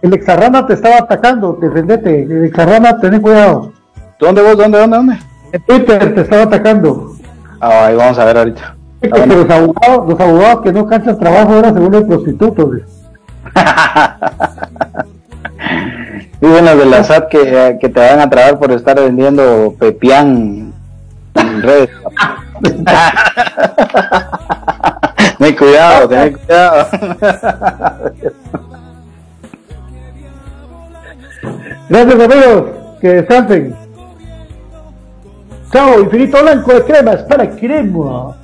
El 0.00 0.14
exarrama 0.14 0.64
te 0.64 0.74
estaba 0.74 0.98
atacando, 0.98 1.58
defendete. 1.60 2.22
El 2.22 2.44
exarrama, 2.44 3.00
ten 3.00 3.20
cuidado. 3.20 3.72
¿Dónde 4.20 4.42
vos? 4.42 4.56
¿Dónde? 4.56 4.78
¿Dónde? 4.78 4.96
¿Dónde? 4.96 5.18
En 5.50 5.64
Twitter 5.64 6.14
te 6.14 6.20
estaba 6.20 6.42
atacando. 6.42 7.16
Ah, 7.58 7.86
ahí 7.86 7.96
vamos 7.96 8.16
a 8.16 8.24
ver 8.26 8.38
ahorita 8.38 8.76
los, 9.08 9.50
abogados, 9.50 10.08
los 10.08 10.20
abogados 10.20 10.62
que 10.62 10.72
no 10.72 10.86
cansan 10.86 11.18
trabajo 11.18 11.52
ahora 11.52 11.72
según 11.72 11.94
el 11.94 12.06
prostituto. 12.06 12.70
Dicen 16.40 16.64
los 16.64 16.78
de 16.78 16.86
la 16.86 17.04
SAT 17.04 17.28
que, 17.28 17.78
que 17.80 17.88
te 17.88 18.00
van 18.00 18.18
a 18.20 18.28
trabar 18.28 18.58
por 18.58 18.72
estar 18.72 18.96
vendiendo 18.96 19.72
pepián 19.78 20.72
en 21.34 21.62
redes. 21.62 21.90
ten 25.38 25.56
cuidado, 25.56 26.08
ten 26.08 26.34
cuidado. 26.34 26.86
Gracias 31.88 32.20
amigos, 32.20 32.64
que 33.00 33.08
descansen. 33.08 33.74
Chao, 35.72 36.00
infinito 36.00 36.40
blanco 36.40 36.72
de 36.72 36.84
cremas 36.84 37.22
para 37.22 37.50
crema. 37.50 38.36